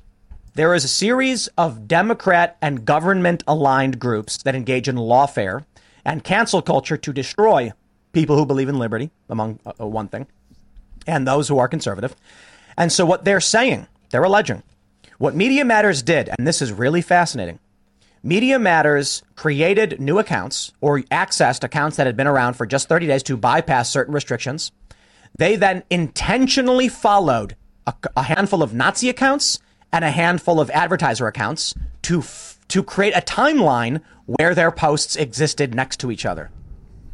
there 0.56 0.76
is 0.76 0.84
a 0.84 0.88
series 0.88 1.48
of 1.58 1.88
Democrat 1.88 2.58
and 2.62 2.86
government 2.86 3.44
aligned 3.48 4.00
groups 4.00 4.38
that 4.44 4.56
engage 4.56 4.88
in 4.88 4.96
lawfare 4.96 5.66
and 6.06 6.24
cancel 6.24 6.62
culture 6.62 6.98
to 6.98 7.14
destroy 7.14 7.72
people 8.12 8.38
who 8.38 8.46
believe 8.46 8.70
in 8.70 8.78
liberty, 8.78 9.10
among 9.30 9.60
uh, 9.66 9.74
uh, 9.80 9.88
one 9.88 10.08
thing, 10.08 10.28
and 11.08 11.28
those 11.28 11.48
who 11.48 11.58
are 11.58 11.68
conservative. 11.68 12.16
And 12.78 12.92
so 12.92 13.06
what 13.06 13.26
they're 13.26 13.42
saying, 13.42 13.88
they're 14.12 14.24
alleging, 14.24 14.62
what 15.18 15.36
Media 15.36 15.66
Matters 15.66 16.04
did, 16.04 16.30
and 16.30 16.46
this 16.48 16.62
is 16.62 16.72
really 16.72 17.02
fascinating. 17.02 17.60
Media 18.26 18.58
Matters 18.58 19.22
created 19.36 20.00
new 20.00 20.18
accounts 20.18 20.72
or 20.80 21.00
accessed 21.12 21.64
accounts 21.64 21.98
that 21.98 22.08
had 22.08 22.16
been 22.16 22.28
around 22.28 22.54
for 22.54 22.66
just 22.66 22.88
30 22.88 23.08
days 23.08 23.24
to 23.24 23.36
bypass 23.36 23.90
certain 23.90 24.14
restrictions. 24.14 24.72
They 25.38 25.58
then 25.58 25.84
intentionally 25.90 26.88
followed 26.88 27.58
a, 27.86 27.94
a 28.16 28.24
handful 28.24 28.64
of 28.64 28.74
Nazi 28.74 29.10
accounts 29.10 29.60
and 29.92 30.06
a 30.06 30.12
handful 30.12 30.62
of 30.62 30.70
advertiser 30.72 31.28
accounts 31.28 31.74
to 32.04 32.20
f- 32.20 32.60
to 32.70 32.82
create 32.82 33.14
a 33.16 33.22
timeline 33.22 34.02
where 34.26 34.56
their 34.56 34.72
posts 34.72 35.18
existed 35.18 35.76
next 35.76 36.00
to 36.00 36.10
each 36.10 36.26
other. 36.26 36.50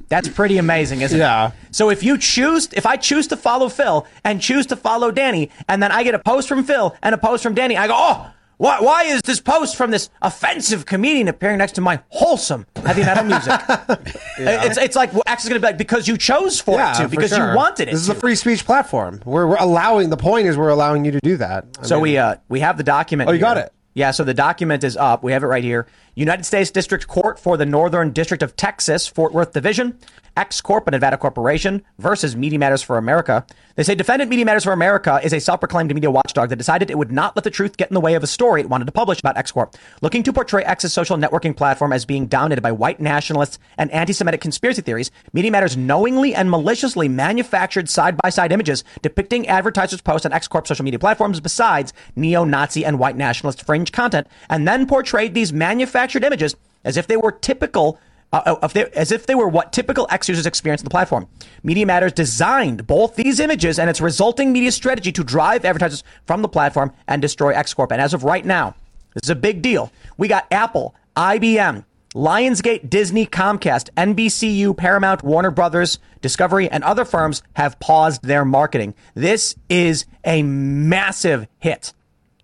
That's 0.09 0.29
pretty 0.29 0.57
amazing, 0.59 1.01
isn't 1.01 1.17
Yeah. 1.19 1.47
it? 1.47 1.53
So 1.71 1.89
if 1.89 2.03
you 2.03 2.17
choose, 2.19 2.69
if 2.73 2.85
I 2.85 2.97
choose 2.97 3.27
to 3.27 3.35
follow 3.37 3.67
Phil 3.67 4.05
and 4.23 4.39
choose 4.41 4.67
to 4.67 4.75
follow 4.75 5.11
Danny, 5.11 5.49
and 5.67 5.81
then 5.81 5.91
I 5.91 6.03
get 6.03 6.13
a 6.15 6.19
post 6.19 6.47
from 6.47 6.63
Phil 6.63 6.95
and 7.01 7.13
a 7.15 7.17
post 7.17 7.41
from 7.43 7.55
Danny, 7.55 7.75
I 7.77 7.87
go, 7.87 7.93
oh, 7.97 8.27
why, 8.59 8.81
why 8.81 9.03
is 9.05 9.21
this 9.21 9.39
post 9.39 9.77
from 9.77 9.89
this 9.89 10.09
offensive 10.21 10.85
comedian 10.85 11.29
appearing 11.29 11.57
next 11.59 11.71
to 11.75 11.81
my 11.81 12.01
wholesome 12.09 12.65
heavy 12.85 13.01
metal 13.03 13.23
music? 13.23 13.53
It's, 14.41 14.77
it's 14.77 14.95
like 14.95 15.11
well, 15.13 15.23
X 15.27 15.43
is 15.43 15.49
going 15.49 15.59
to 15.61 15.65
be 15.65 15.69
like, 15.69 15.77
because 15.77 16.07
you 16.07 16.17
chose 16.17 16.59
for 16.61 16.77
Yeah, 16.77 16.93
it 16.93 17.03
to, 17.03 17.07
because 17.09 17.29
sure. 17.31 17.51
you 17.51 17.55
wanted 17.55 17.87
it 17.89 17.91
This 17.91 18.01
is 18.01 18.05
to. 18.07 18.13
a 18.13 18.15
free 18.15 18.35
speech 18.35 18.65
platform. 18.65 19.21
We're, 19.25 19.47
we're 19.47 19.57
allowing. 19.57 20.09
The 20.09 20.17
point 20.17 20.47
is, 20.47 20.55
we're 20.57 20.69
allowing 20.69 21.03
you 21.05 21.11
to 21.11 21.19
do 21.21 21.35
that. 21.37 21.65
I 21.81 21.85
So 21.85 21.95
mean, 21.95 22.03
we 22.03 22.17
uh 22.17 22.35
we 22.47 22.59
have 22.61 22.77
the 22.77 22.83
document. 22.83 23.29
Oh, 23.29 23.33
you 23.33 23.39
got 23.39 23.57
it. 23.57 23.71
Yeah, 23.95 24.11
so 24.11 24.23
the 24.23 24.33
document 24.33 24.83
is 24.83 24.95
up. 24.95 25.23
We 25.23 25.31
have 25.33 25.43
it 25.43 25.47
right 25.47 25.63
here. 25.63 25.87
United 26.19 26.43
States 26.43 26.69
District 26.69 27.07
Court 27.07 27.39
for 27.39 27.55
the 27.55 27.65
Northern 27.65 28.11
District 28.11 28.43
of 28.43 28.57
Texas, 28.57 29.07
Fort 29.07 29.33
Worth 29.33 29.53
Division, 29.53 29.97
X 30.35 30.59
Corp, 30.59 30.85
a 30.87 30.91
Nevada 30.91 31.17
Corporation 31.17 31.83
versus 31.97 32.35
Media 32.35 32.59
Matters 32.59 32.81
for 32.81 32.97
America. 32.97 33.45
They 33.75 33.83
say 33.83 33.95
defendant 33.95 34.29
Media 34.29 34.45
Matters 34.45 34.65
for 34.65 34.73
America 34.73 35.19
is 35.23 35.33
a 35.33 35.39
self-proclaimed 35.39 35.93
media 35.93 36.11
watchdog 36.11 36.49
that 36.49 36.57
decided 36.57 36.91
it 36.91 36.97
would 36.97 37.11
not 37.11 37.35
let 37.37 37.43
the 37.43 37.49
truth 37.49 37.77
get 37.77 37.89
in 37.89 37.93
the 37.93 38.01
way 38.01 38.15
of 38.15 38.23
a 38.23 38.27
story 38.27 38.59
it 38.59 38.69
wanted 38.69 38.85
to 38.85 38.91
publish 38.91 39.19
about 39.19 39.37
X 39.37 39.51
Corp, 39.53 39.75
looking 40.01 40.21
to 40.23 40.33
portray 40.33 40.63
X's 40.63 40.91
social 40.91 41.17
networking 41.17 41.55
platform 41.55 41.93
as 41.93 42.05
being 42.05 42.27
dominated 42.27 42.61
by 42.61 42.71
white 42.71 42.99
nationalists 42.99 43.57
and 43.77 43.89
anti-Semitic 43.91 44.41
conspiracy 44.41 44.81
theories. 44.81 45.11
Media 45.31 45.51
Matters 45.51 45.77
knowingly 45.77 46.35
and 46.35 46.49
maliciously 46.51 47.07
manufactured 47.07 47.89
side-by-side 47.89 48.51
images 48.51 48.83
depicting 49.01 49.47
advertisers' 49.47 50.01
posts 50.01 50.25
on 50.25 50.33
X 50.33 50.49
Corp 50.49 50.67
social 50.67 50.83
media 50.83 50.99
platforms 50.99 51.39
besides 51.39 51.93
neo-Nazi 52.17 52.83
and 52.83 52.99
white 52.99 53.15
nationalist 53.15 53.65
fringe 53.65 53.93
content, 53.93 54.27
and 54.49 54.67
then 54.67 54.85
portrayed 54.85 55.33
these 55.33 55.53
manufactured 55.53 56.08
images 56.15 56.55
as 56.83 56.97
if 56.97 57.07
they 57.07 57.17
were 57.17 57.31
typical 57.31 57.99
uh, 58.31 58.55
if 58.61 58.73
they, 58.73 58.85
as 58.91 59.11
if 59.11 59.25
they 59.25 59.33
were 59.33 59.47
what 59.47 59.73
typical 59.73 60.07
X 60.11 60.29
users 60.29 60.45
experience 60.45 60.81
on 60.81 60.85
the 60.85 60.91
platform. 60.91 61.27
Media 61.63 61.85
Matters 61.85 62.13
designed 62.13 62.85
both 62.85 63.15
these 63.15 63.39
images 63.39 63.79
and 63.79 63.89
its 63.89 63.99
resulting 63.99 64.51
media 64.51 64.71
strategy 64.71 65.11
to 65.11 65.23
drive 65.23 65.65
advertisers 65.65 66.03
from 66.25 66.41
the 66.41 66.47
platform 66.47 66.93
and 67.07 67.21
destroy 67.21 67.49
X 67.49 67.73
Corp. 67.73 67.91
And 67.91 67.99
as 67.99 68.13
of 68.13 68.23
right 68.23 68.45
now, 68.45 68.75
this 69.13 69.23
is 69.23 69.29
a 69.29 69.35
big 69.35 69.61
deal. 69.61 69.91
We 70.17 70.27
got 70.27 70.45
Apple, 70.51 70.93
IBM, 71.15 71.85
Lionsgate, 72.13 72.89
Disney, 72.89 73.25
Comcast, 73.25 73.89
NBCU, 73.95 74.75
Paramount, 74.75 75.23
Warner 75.23 75.51
Brothers, 75.51 75.99
Discovery, 76.21 76.69
and 76.69 76.83
other 76.83 77.05
firms 77.05 77.43
have 77.53 77.79
paused 77.79 78.23
their 78.23 78.45
marketing. 78.45 78.93
This 79.13 79.55
is 79.69 80.05
a 80.23 80.43
massive 80.43 81.47
hit 81.59 81.93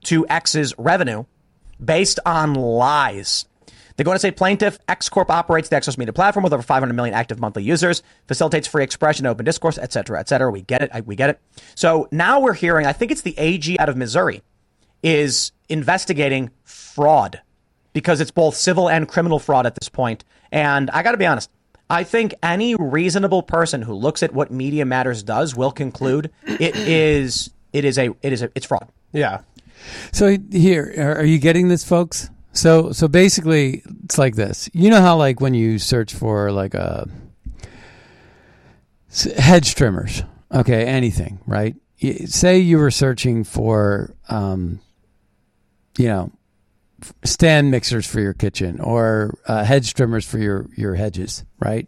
to 0.03 0.25
X's 0.29 0.73
revenue 0.77 1.25
based 1.83 2.19
on 2.25 2.53
lies. 2.53 3.45
They're 3.95 4.03
going 4.03 4.15
to 4.15 4.19
say 4.19 4.31
plaintiff 4.31 4.77
X 4.87 5.07
Corp 5.09 5.29
operates 5.31 5.69
the 5.69 5.79
social 5.81 5.99
media 5.99 6.13
platform 6.13 6.43
with 6.43 6.53
over 6.53 6.63
500 6.63 6.93
million 6.93 7.15
active 7.15 7.39
monthly 7.39 7.63
users, 7.63 8.03
facilitates 8.27 8.67
free 8.67 8.83
expression, 8.83 9.25
open 9.25 9.45
discourse, 9.45 9.77
et 9.77 9.93
cetera, 9.93 10.19
et 10.19 10.27
cetera. 10.27 10.51
We 10.51 10.61
get 10.61 10.81
it. 10.81 10.89
I, 10.93 11.01
we 11.01 11.15
get 11.15 11.29
it. 11.29 11.39
So 11.75 12.07
now 12.11 12.39
we're 12.39 12.53
hearing, 12.53 12.85
I 12.85 12.93
think 12.93 13.11
it's 13.11 13.21
the 13.21 13.37
AG 13.37 13.79
out 13.79 13.89
of 13.89 13.95
Missouri 13.95 14.41
is 15.01 15.51
investigating 15.69 16.51
fraud 16.63 17.41
because 17.93 18.19
it's 18.19 18.31
both 18.31 18.55
civil 18.55 18.89
and 18.89 19.07
criminal 19.07 19.39
fraud 19.39 19.65
at 19.65 19.75
this 19.75 19.87
point. 19.87 20.25
And 20.51 20.89
I 20.91 21.03
got 21.03 21.11
to 21.11 21.17
be 21.17 21.25
honest. 21.25 21.49
I 21.89 22.03
think 22.03 22.33
any 22.41 22.75
reasonable 22.75 23.43
person 23.43 23.83
who 23.83 23.93
looks 23.93 24.23
at 24.23 24.33
what 24.33 24.51
Media 24.51 24.85
Matters 24.85 25.21
does 25.21 25.55
will 25.55 25.71
conclude 25.71 26.31
it 26.47 26.75
is 26.75 27.51
it 27.73 27.85
is 27.85 27.99
a 27.99 28.09
it 28.23 28.33
is 28.33 28.41
a 28.41 28.49
it's 28.55 28.65
fraud. 28.65 28.89
yeah. 29.13 29.41
So 30.11 30.35
here, 30.51 31.15
are 31.19 31.23
you 31.25 31.37
getting 31.37 31.67
this, 31.67 31.83
folks? 31.83 32.31
So 32.55 32.93
so 32.93 33.07
basically, 33.09 33.83
it's 34.05 34.17
like 34.17 34.35
this. 34.35 34.69
You 34.73 34.89
know 34.89 35.01
how 35.01 35.17
like 35.17 35.41
when 35.41 35.53
you 35.53 35.77
search 35.77 36.13
for 36.13 36.51
like 36.53 36.73
a 36.73 37.07
hedge 39.37 39.75
trimmers, 39.75 40.23
okay, 40.53 40.85
anything, 40.85 41.39
right? 41.45 41.75
Say 42.25 42.59
you 42.59 42.77
were 42.77 42.91
searching 42.91 43.43
for, 43.43 44.13
um, 44.29 44.79
you 45.97 46.07
know, 46.07 46.31
stand 47.23 47.71
mixers 47.71 48.07
for 48.07 48.19
your 48.21 48.33
kitchen 48.33 48.79
or 48.79 49.37
uh, 49.47 49.63
hedge 49.65 49.93
trimmers 49.93 50.25
for 50.25 50.37
your 50.37 50.69
your 50.77 50.95
hedges, 50.95 51.43
right? 51.59 51.87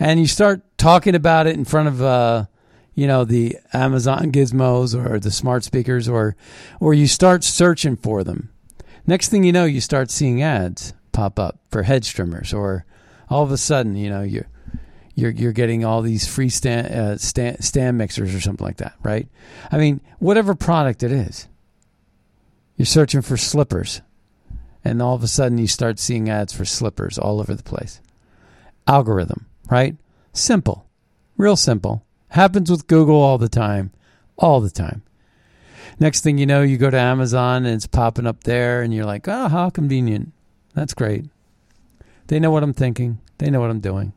And 0.00 0.18
you 0.18 0.26
start 0.26 0.62
talking 0.76 1.14
about 1.14 1.46
it 1.46 1.54
in 1.54 1.64
front 1.64 1.86
of 1.86 2.02
uh, 2.02 2.46
you 2.94 3.06
know 3.06 3.24
the 3.24 3.56
Amazon 3.72 4.32
gizmos 4.32 4.92
or 4.92 5.20
the 5.20 5.30
smart 5.30 5.62
speakers 5.62 6.08
or 6.08 6.34
or 6.80 6.94
you 6.94 7.06
start 7.06 7.44
searching 7.44 7.94
for 7.96 8.24
them. 8.24 8.50
Next 9.08 9.30
thing 9.30 9.42
you 9.42 9.52
know, 9.52 9.64
you 9.64 9.80
start 9.80 10.10
seeing 10.10 10.42
ads 10.42 10.92
pop 11.12 11.38
up 11.38 11.58
for 11.70 11.82
hedge 11.82 12.12
trimmers, 12.12 12.52
or 12.52 12.84
all 13.30 13.42
of 13.42 13.50
a 13.50 13.56
sudden, 13.56 13.96
you 13.96 14.10
know 14.10 14.20
you're 14.20 14.48
you're 15.14 15.30
you're 15.30 15.52
getting 15.52 15.82
all 15.82 16.02
these 16.02 16.28
free 16.28 16.50
stand 16.50 16.88
uh, 16.88 17.16
stand, 17.16 17.64
stand 17.64 17.96
mixers 17.96 18.34
or 18.34 18.40
something 18.42 18.66
like 18.66 18.76
that, 18.76 18.92
right? 19.02 19.26
I 19.72 19.78
mean, 19.78 20.02
whatever 20.18 20.54
product 20.54 21.02
it 21.02 21.10
is, 21.10 21.48
you're 22.76 22.84
searching 22.84 23.22
for 23.22 23.38
slippers, 23.38 24.02
and 24.84 25.00
all 25.00 25.14
of 25.14 25.22
a 25.22 25.26
sudden 25.26 25.56
you 25.56 25.68
start 25.68 25.98
seeing 25.98 26.28
ads 26.28 26.52
for 26.52 26.66
slippers 26.66 27.16
all 27.16 27.40
over 27.40 27.54
the 27.54 27.62
place. 27.62 28.02
Algorithm, 28.86 29.46
right? 29.70 29.96
Simple, 30.34 30.86
real 31.38 31.56
simple. 31.56 32.04
Happens 32.28 32.70
with 32.70 32.86
Google 32.86 33.16
all 33.16 33.38
the 33.38 33.48
time, 33.48 33.90
all 34.36 34.60
the 34.60 34.68
time. 34.68 35.02
Next 36.00 36.22
thing 36.22 36.38
you 36.38 36.46
know, 36.46 36.62
you 36.62 36.76
go 36.76 36.90
to 36.90 36.98
Amazon 36.98 37.66
and 37.66 37.74
it's 37.74 37.86
popping 37.86 38.26
up 38.26 38.44
there, 38.44 38.82
and 38.82 38.94
you're 38.94 39.04
like, 39.04 39.26
oh, 39.26 39.48
how 39.48 39.70
convenient. 39.70 40.32
That's 40.74 40.94
great. 40.94 41.24
They 42.28 42.38
know 42.38 42.50
what 42.50 42.62
I'm 42.62 42.74
thinking, 42.74 43.20
they 43.38 43.50
know 43.50 43.60
what 43.60 43.70
I'm 43.70 43.80
doing. 43.80 44.12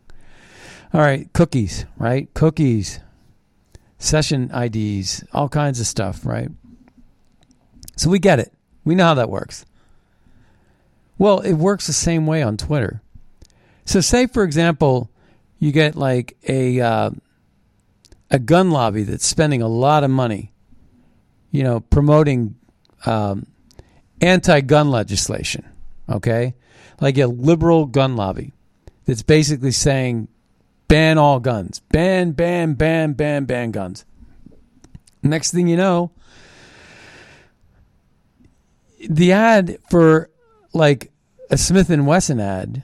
All 0.94 1.02
right, 1.02 1.32
cookies, 1.34 1.86
right? 1.98 2.32
Cookies, 2.34 3.00
session 3.98 4.52
IDs, 4.54 5.24
all 5.34 5.48
kinds 5.48 5.80
of 5.80 5.88
stuff, 5.88 6.26
right? 6.26 6.50
So 7.96 8.10
we 8.10 8.20
get 8.20 8.39
it. 8.39 8.52
We 8.84 8.96
know 8.96 9.06
how 9.06 9.13
that 9.13 9.30
works. 9.30 9.65
Well, 11.17 11.39
it 11.39 11.54
works 11.54 11.88
the 11.88 11.94
same 11.94 12.26
way 12.26 12.41
on 12.41 12.58
Twitter. 12.58 13.02
So, 13.86 14.02
say 14.02 14.28
for 14.28 14.44
example, 14.44 15.10
you 15.60 15.72
get 15.72 15.96
like 15.96 16.36
a 16.48 16.82
uh, 16.82 17.12
a 18.32 18.39
gun 18.39 18.72
lobby 18.72 19.04
that's 19.04 19.26
spending 19.26 19.62
a 19.62 19.67
lot 19.67 20.04
of 20.04 20.10
money, 20.10 20.51
you 21.52 21.64
know, 21.64 21.80
promoting 21.80 22.56
um, 23.06 23.46
anti-gun 24.22 24.90
legislation. 24.90 25.66
Okay, 26.10 26.56
like 27.00 27.18
a 27.18 27.28
liberal 27.28 27.86
gun 27.86 28.16
lobby 28.16 28.54
that's 29.06 29.24
basically 29.24 29.72
saying 29.72 30.28
ban 30.88 31.18
all 31.18 31.40
guns, 31.40 31.80
ban, 31.90 32.32
ban, 32.32 32.74
ban, 32.74 33.14
ban, 33.14 33.46
ban 33.46 33.72
guns. 33.72 34.06
Next 35.24 35.52
thing 35.52 35.68
you 35.68 35.78
know, 35.78 36.12
the 39.10 39.32
ad 39.32 39.78
for 39.90 40.30
like 40.74 41.12
a 41.50 41.58
Smith 41.58 41.90
and 41.90 42.08
Wesson 42.08 42.40
ad, 42.40 42.84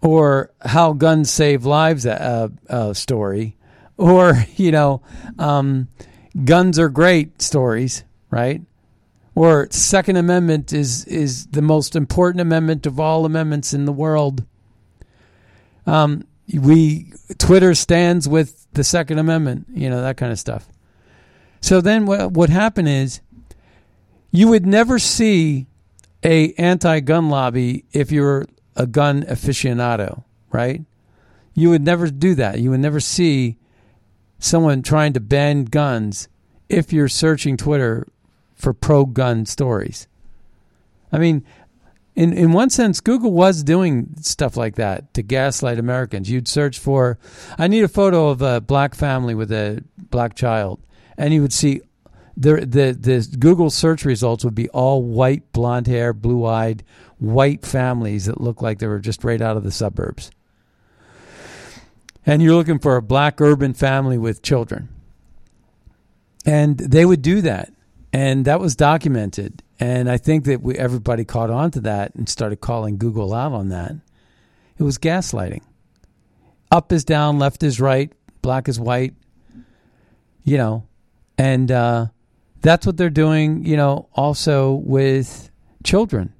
or 0.00 0.52
how 0.60 0.92
guns 0.92 1.30
save 1.30 1.64
lives 1.64 2.06
uh, 2.06 2.48
uh, 2.68 2.92
story, 2.92 3.56
or 3.96 4.44
you 4.56 4.70
know, 4.70 5.02
um, 5.38 5.88
guns 6.44 6.78
are 6.78 6.88
great 6.88 7.40
stories, 7.40 8.04
right? 8.30 8.62
Or 9.34 9.68
Second 9.70 10.16
Amendment 10.16 10.72
is 10.72 11.04
is 11.04 11.46
the 11.48 11.62
most 11.62 11.94
important 11.94 12.40
amendment 12.40 12.86
of 12.86 12.98
all 12.98 13.24
amendments 13.24 13.74
in 13.74 13.84
the 13.84 13.92
world. 13.92 14.44
Um, 15.86 16.26
we 16.52 17.12
Twitter 17.38 17.74
stands 17.74 18.28
with 18.28 18.66
the 18.72 18.84
Second 18.84 19.18
Amendment, 19.18 19.66
you 19.72 19.90
know 19.90 20.00
that 20.02 20.16
kind 20.16 20.32
of 20.32 20.38
stuff. 20.38 20.68
So 21.60 21.80
then 21.80 22.06
what 22.06 22.32
what 22.32 22.50
happened 22.50 22.88
is 22.88 23.20
you 24.30 24.48
would 24.48 24.66
never 24.66 24.98
see 24.98 25.66
a 26.22 26.52
anti-gun 26.54 27.28
lobby 27.28 27.84
if 27.92 28.10
you're 28.10 28.46
a 28.74 28.86
gun 28.86 29.22
aficionado, 29.22 30.24
right? 30.50 30.82
You 31.54 31.70
would 31.70 31.82
never 31.82 32.10
do 32.10 32.34
that. 32.34 32.58
You 32.58 32.70
would 32.70 32.80
never 32.80 33.00
see 33.00 33.56
someone 34.46 34.82
trying 34.82 35.12
to 35.12 35.20
ban 35.20 35.64
guns 35.64 36.28
if 36.68 36.92
you're 36.92 37.08
searching 37.08 37.56
Twitter 37.56 38.06
for 38.54 38.72
pro-gun 38.72 39.46
stories. 39.46 40.06
I 41.12 41.18
mean, 41.18 41.44
in 42.14 42.32
in 42.32 42.52
one 42.52 42.70
sense, 42.70 43.00
Google 43.00 43.32
was 43.32 43.62
doing 43.62 44.14
stuff 44.20 44.56
like 44.56 44.76
that 44.76 45.12
to 45.14 45.22
gaslight 45.22 45.78
Americans. 45.78 46.30
You'd 46.30 46.48
search 46.48 46.78
for, 46.78 47.18
I 47.58 47.68
need 47.68 47.84
a 47.84 47.88
photo 47.88 48.28
of 48.28 48.40
a 48.40 48.60
black 48.60 48.94
family 48.94 49.34
with 49.34 49.52
a 49.52 49.84
black 50.10 50.34
child, 50.34 50.80
and 51.18 51.34
you 51.34 51.42
would 51.42 51.52
see 51.52 51.82
the 52.36 52.66
the 52.66 52.96
the 52.98 53.36
Google 53.38 53.70
search 53.70 54.04
results 54.04 54.44
would 54.44 54.54
be 54.54 54.68
all 54.70 55.02
white, 55.02 55.52
blonde 55.52 55.86
hair, 55.86 56.12
blue 56.12 56.46
eyed, 56.46 56.82
white 57.18 57.64
families 57.64 58.24
that 58.24 58.40
look 58.40 58.62
like 58.62 58.78
they 58.78 58.86
were 58.86 58.98
just 58.98 59.22
right 59.22 59.40
out 59.40 59.56
of 59.56 59.62
the 59.62 59.70
suburbs. 59.70 60.30
And 62.26 62.42
you're 62.42 62.56
looking 62.56 62.80
for 62.80 62.96
a 62.96 63.02
black 63.02 63.40
urban 63.40 63.72
family 63.72 64.18
with 64.18 64.42
children. 64.42 64.88
And 66.44 66.76
they 66.76 67.06
would 67.06 67.22
do 67.22 67.40
that. 67.42 67.72
And 68.12 68.44
that 68.44 68.60
was 68.60 68.74
documented. 68.74 69.62
And 69.78 70.10
I 70.10 70.16
think 70.16 70.44
that 70.44 70.62
we, 70.62 70.76
everybody 70.76 71.24
caught 71.24 71.50
on 71.50 71.70
to 71.72 71.80
that 71.82 72.14
and 72.14 72.28
started 72.28 72.60
calling 72.60 72.98
Google 72.98 73.32
out 73.32 73.52
on 73.52 73.68
that. 73.68 73.92
It 74.78 74.82
was 74.82 74.98
gaslighting. 74.98 75.62
Up 76.70 76.92
is 76.92 77.04
down, 77.04 77.38
left 77.38 77.62
is 77.62 77.80
right, 77.80 78.12
black 78.42 78.68
is 78.68 78.80
white, 78.80 79.14
you 80.42 80.56
know. 80.56 80.86
And 81.38 81.70
uh, 81.70 82.06
that's 82.60 82.86
what 82.86 82.96
they're 82.96 83.10
doing, 83.10 83.64
you 83.64 83.76
know, 83.76 84.08
also 84.14 84.72
with 84.72 85.50
children. 85.84 86.32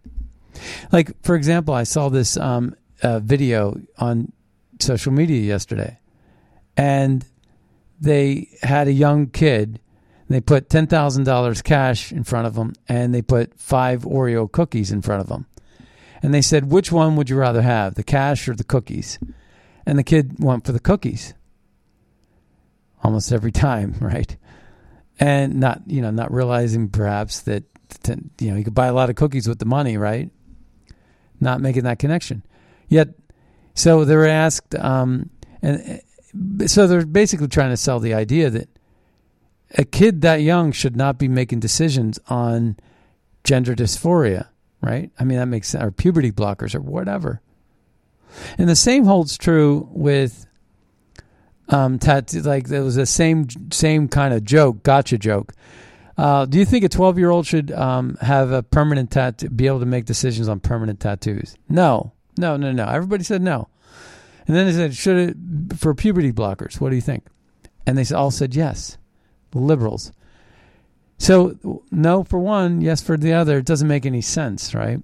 Like, 0.91 1.13
for 1.23 1.37
example, 1.37 1.75
I 1.75 1.85
saw 1.85 2.09
this 2.09 2.37
um, 2.37 2.75
uh, 3.03 3.21
video 3.21 3.81
on 3.99 4.33
social 4.81 5.13
media 5.13 5.41
yesterday, 5.41 5.99
and 6.77 7.25
they 8.01 8.49
had 8.63 8.89
a 8.89 8.93
young 8.93 9.29
kid. 9.29 9.81
They 10.29 10.41
put 10.41 10.69
ten 10.69 10.87
thousand 10.87 11.25
dollars 11.25 11.63
cash 11.63 12.13
in 12.13 12.25
front 12.25 12.47
of 12.47 12.57
him, 12.57 12.75
and 12.89 13.15
they 13.15 13.23
put 13.23 13.59
five 13.59 14.03
Oreo 14.03 14.51
cookies 14.51 14.91
in 14.91 15.03
front 15.03 15.23
of 15.23 15.29
him, 15.29 15.47
and 16.23 16.35
they 16.35 16.43
said, 16.43 16.71
"Which 16.71 16.91
one 16.91 17.17
would 17.17 17.31
you 17.31 17.37
rather 17.37 17.63
have, 17.63 17.95
the 17.95 18.03
cash 18.03 18.49
or 18.49 18.55
the 18.55 18.65
cookies?" 18.65 19.19
And 19.87 19.99
the 19.99 20.03
kid 20.03 20.43
went 20.43 20.67
for 20.67 20.73
the 20.73 20.81
cookies. 20.81 21.33
Almost 23.03 23.31
every 23.33 23.53
time, 23.69 23.95
right? 24.01 24.37
And 25.19 25.61
not, 25.61 25.83
you 25.87 26.03
know, 26.03 26.11
not 26.11 26.33
realizing 26.33 26.89
perhaps 26.89 27.41
that, 27.43 27.63
you 28.41 28.51
know, 28.51 28.57
you 28.57 28.65
could 28.65 28.75
buy 28.75 28.89
a 28.89 28.93
lot 28.93 29.09
of 29.09 29.17
cookies 29.17 29.49
with 29.49 29.61
the 29.61 29.65
money, 29.65 29.97
right? 29.97 30.31
Not 31.41 31.61
making 31.61 31.85
that 31.85 31.99
connection. 31.99 32.43
Yet, 32.89 33.15
so 33.77 34.05
they 34.05 34.17
were 34.17 34.27
asked, 34.27 34.75
um, 34.75 35.31
and 35.63 36.01
so 36.67 36.87
they're 36.87 37.07
basically 37.07 37.47
trying 37.47 37.71
to 37.71 37.77
sell 37.77 38.01
the 38.01 38.15
idea 38.15 38.51
that 38.51 38.69
a 39.77 39.85
kid 39.85 40.23
that 40.23 40.37
young 40.43 40.73
should 40.73 40.97
not 40.97 41.19
be 41.19 41.29
making 41.29 41.61
decisions 41.61 42.19
on 42.29 42.77
gender 43.45 43.75
dysphoria, 43.75 44.49
right? 44.81 45.11
I 45.19 45.25
mean, 45.25 45.39
that 45.39 45.47
makes 45.47 45.69
sense, 45.69 45.85
or 45.85 45.91
puberty 45.91 46.33
blockers 46.33 46.75
or 46.75 46.81
whatever. 46.81 47.43
And 48.59 48.69
the 48.69 48.77
same 48.77 49.05
holds 49.05 49.37
true 49.37 49.89
with 49.93 50.47
um, 51.69 51.99
tattoo. 51.99 52.41
Like 52.41 52.69
there 52.69 52.83
was 52.83 52.95
the 52.95 53.07
same 53.07 53.47
same 53.71 54.09
kind 54.09 54.33
of 54.33 54.43
joke, 54.43 54.83
gotcha 54.83 55.19
joke. 55.19 55.53
Uh, 56.17 56.47
do 56.47 56.59
you 56.59 56.65
think 56.65 56.83
a 56.83 56.89
12 56.89 57.19
year 57.19 57.31
old 57.31 57.47
should 57.47 57.71
um, 57.73 58.17
have 58.23 58.51
a 58.51 58.63
permanent 58.63 59.11
tattoo, 59.11 59.51
be 59.51 59.67
able 59.67 59.81
to 59.81 59.87
make 59.87 60.07
decisions 60.07 60.49
on 60.49 60.61
permanent 60.61 60.99
tattoos? 60.99 61.57
No, 61.69 62.13
no, 62.37 62.57
no, 62.57 62.73
no. 62.73 62.87
Everybody 62.87 63.25
said 63.25 63.43
no. 63.43 63.69
And 64.47 64.55
then 64.55 64.67
they 64.67 64.73
said, 64.73 64.95
should 64.95 65.17
it, 65.71 65.79
for 65.79 65.95
puberty 65.95 66.33
blockers, 66.33 66.81
what 66.81 66.91
do 66.91 66.97
you 66.97 67.03
think? 67.03 67.27
And 67.87 67.99
they 67.99 68.15
all 68.15 68.31
said 68.31 68.55
yes, 68.55 68.99
liberals. 69.55 70.13
So, 71.19 71.81
no 71.91 72.25
for 72.25 72.39
one, 72.39 72.81
yes 72.81 73.03
for 73.03 73.17
the 73.17 73.33
other. 73.33 73.59
It 73.59 73.67
doesn't 73.67 73.89
make 73.89 74.07
any 74.07 74.21
sense, 74.21 74.75
right? 74.75 75.01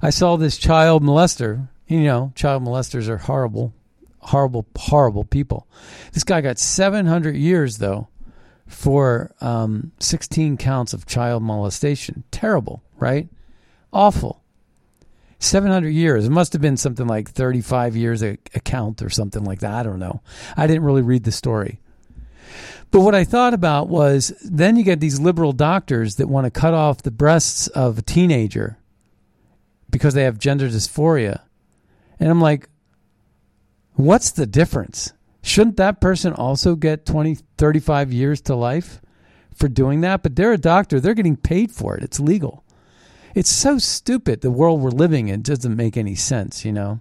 I 0.00 0.10
saw 0.10 0.36
this 0.36 0.56
child 0.58 1.02
molester. 1.02 1.68
You 1.86 2.00
know, 2.00 2.32
child 2.34 2.62
molesters 2.64 3.08
are 3.08 3.18
horrible, 3.18 3.74
horrible, 4.20 4.66
horrible 4.76 5.24
people. 5.24 5.66
This 6.12 6.24
guy 6.24 6.40
got 6.40 6.58
700 6.58 7.36
years, 7.36 7.78
though, 7.78 8.08
for 8.66 9.32
um, 9.40 9.92
16 9.98 10.56
counts 10.56 10.92
of 10.92 11.06
child 11.06 11.42
molestation. 11.42 12.24
Terrible, 12.30 12.82
right? 12.98 13.28
Awful. 13.92 14.42
700 15.38 15.90
years. 15.90 16.26
It 16.26 16.30
must 16.30 16.52
have 16.52 16.62
been 16.62 16.76
something 16.76 17.06
like 17.06 17.30
35 17.30 17.96
years 17.96 18.22
a, 18.22 18.38
a 18.54 18.60
count 18.60 19.02
or 19.02 19.10
something 19.10 19.44
like 19.44 19.60
that. 19.60 19.74
I 19.74 19.82
don't 19.82 19.98
know. 19.98 20.22
I 20.56 20.66
didn't 20.66 20.84
really 20.84 21.02
read 21.02 21.24
the 21.24 21.32
story. 21.32 21.80
But 22.90 23.00
what 23.00 23.14
I 23.14 23.24
thought 23.24 23.54
about 23.54 23.88
was 23.88 24.32
then 24.42 24.76
you 24.76 24.82
get 24.82 25.00
these 25.00 25.20
liberal 25.20 25.52
doctors 25.52 26.16
that 26.16 26.28
want 26.28 26.46
to 26.46 26.60
cut 26.60 26.74
off 26.74 27.02
the 27.02 27.10
breasts 27.10 27.66
of 27.68 27.98
a 27.98 28.02
teenager 28.02 28.78
because 29.90 30.14
they 30.14 30.24
have 30.24 30.38
gender 30.38 30.68
dysphoria. 30.68 31.42
And 32.18 32.30
I'm 32.30 32.40
like, 32.40 32.68
what's 33.94 34.30
the 34.30 34.46
difference? 34.46 35.12
Shouldn't 35.42 35.76
that 35.76 36.00
person 36.00 36.32
also 36.32 36.74
get 36.74 37.06
20, 37.06 37.38
35 37.56 38.12
years 38.12 38.40
to 38.42 38.54
life 38.54 39.00
for 39.54 39.68
doing 39.68 40.00
that? 40.00 40.22
But 40.22 40.34
they're 40.34 40.52
a 40.52 40.58
doctor, 40.58 40.98
they're 40.98 41.14
getting 41.14 41.36
paid 41.36 41.70
for 41.70 41.96
it. 41.96 42.02
It's 42.02 42.18
legal. 42.18 42.64
It's 43.38 43.52
so 43.52 43.78
stupid. 43.78 44.40
The 44.40 44.50
world 44.50 44.80
we're 44.80 44.90
living 44.90 45.28
in 45.28 45.42
doesn't 45.42 45.76
make 45.76 45.96
any 45.96 46.16
sense, 46.16 46.64
you 46.64 46.72
know. 46.72 46.98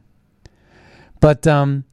But 1.19 1.47
um, 1.47 1.85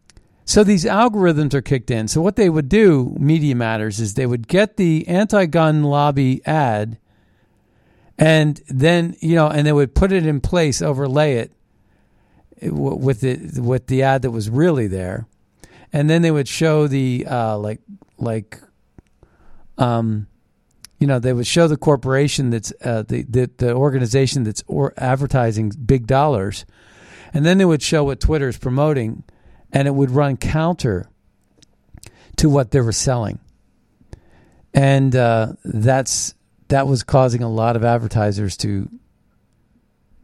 so 0.44 0.62
these 0.62 0.84
algorithms 0.84 1.54
are 1.54 1.62
kicked 1.62 1.90
in. 1.90 2.08
So 2.08 2.20
what 2.20 2.36
they 2.36 2.50
would 2.50 2.68
do, 2.68 3.16
Media 3.18 3.54
Matters, 3.54 4.00
is 4.00 4.12
they 4.12 4.26
would 4.26 4.46
get 4.46 4.76
the 4.76 5.08
anti-gun 5.08 5.82
lobby 5.82 6.42
ad, 6.44 6.98
and 8.18 8.60
then 8.68 9.16
you 9.20 9.34
know, 9.34 9.48
and 9.48 9.66
they 9.66 9.72
would 9.72 9.94
put 9.94 10.12
it 10.12 10.26
in 10.26 10.42
place, 10.42 10.82
overlay 10.82 11.36
it 11.36 11.50
with 12.70 13.22
the 13.22 13.62
with 13.62 13.86
the 13.86 14.02
ad 14.02 14.20
that 14.20 14.30
was 14.30 14.50
really 14.50 14.88
there, 14.88 15.26
and 15.90 16.10
then 16.10 16.20
they 16.20 16.30
would 16.30 16.48
show 16.48 16.86
the 16.86 17.26
uh, 17.26 17.56
like 17.56 17.80
like 18.18 18.60
um 19.78 20.26
you 20.98 21.06
know, 21.06 21.18
they 21.18 21.32
would 21.32 21.46
show 21.46 21.68
the 21.68 21.76
corporation 21.76 22.50
that's 22.50 22.72
uh, 22.82 23.02
the, 23.02 23.22
the 23.22 23.50
the 23.56 23.74
organization 23.74 24.44
that's 24.44 24.62
or 24.66 24.94
advertising 24.96 25.70
big 25.70 26.06
dollars, 26.06 26.64
and 27.32 27.44
then 27.44 27.58
they 27.58 27.64
would 27.64 27.82
show 27.82 28.04
what 28.04 28.20
Twitter 28.20 28.48
is 28.48 28.56
promoting, 28.56 29.24
and 29.72 29.88
it 29.88 29.94
would 29.94 30.10
run 30.10 30.36
counter 30.36 31.08
to 32.36 32.48
what 32.48 32.70
they 32.70 32.80
were 32.80 32.92
selling, 32.92 33.38
and 34.72 35.14
uh, 35.14 35.54
that's 35.64 36.34
that 36.68 36.86
was 36.86 37.02
causing 37.02 37.42
a 37.42 37.50
lot 37.50 37.76
of 37.76 37.84
advertisers 37.84 38.56
to 38.58 38.88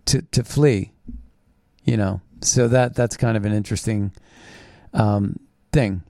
to 0.07 0.23
to 0.23 0.45
flee, 0.45 0.93
you 1.85 1.97
know. 1.97 2.21
So 2.43 2.69
that 2.69 2.95
that's 2.95 3.17
kind 3.17 3.37
of 3.37 3.45
an 3.45 3.53
interesting 3.53 4.13
um, 4.95 5.39
thing. 5.73 6.03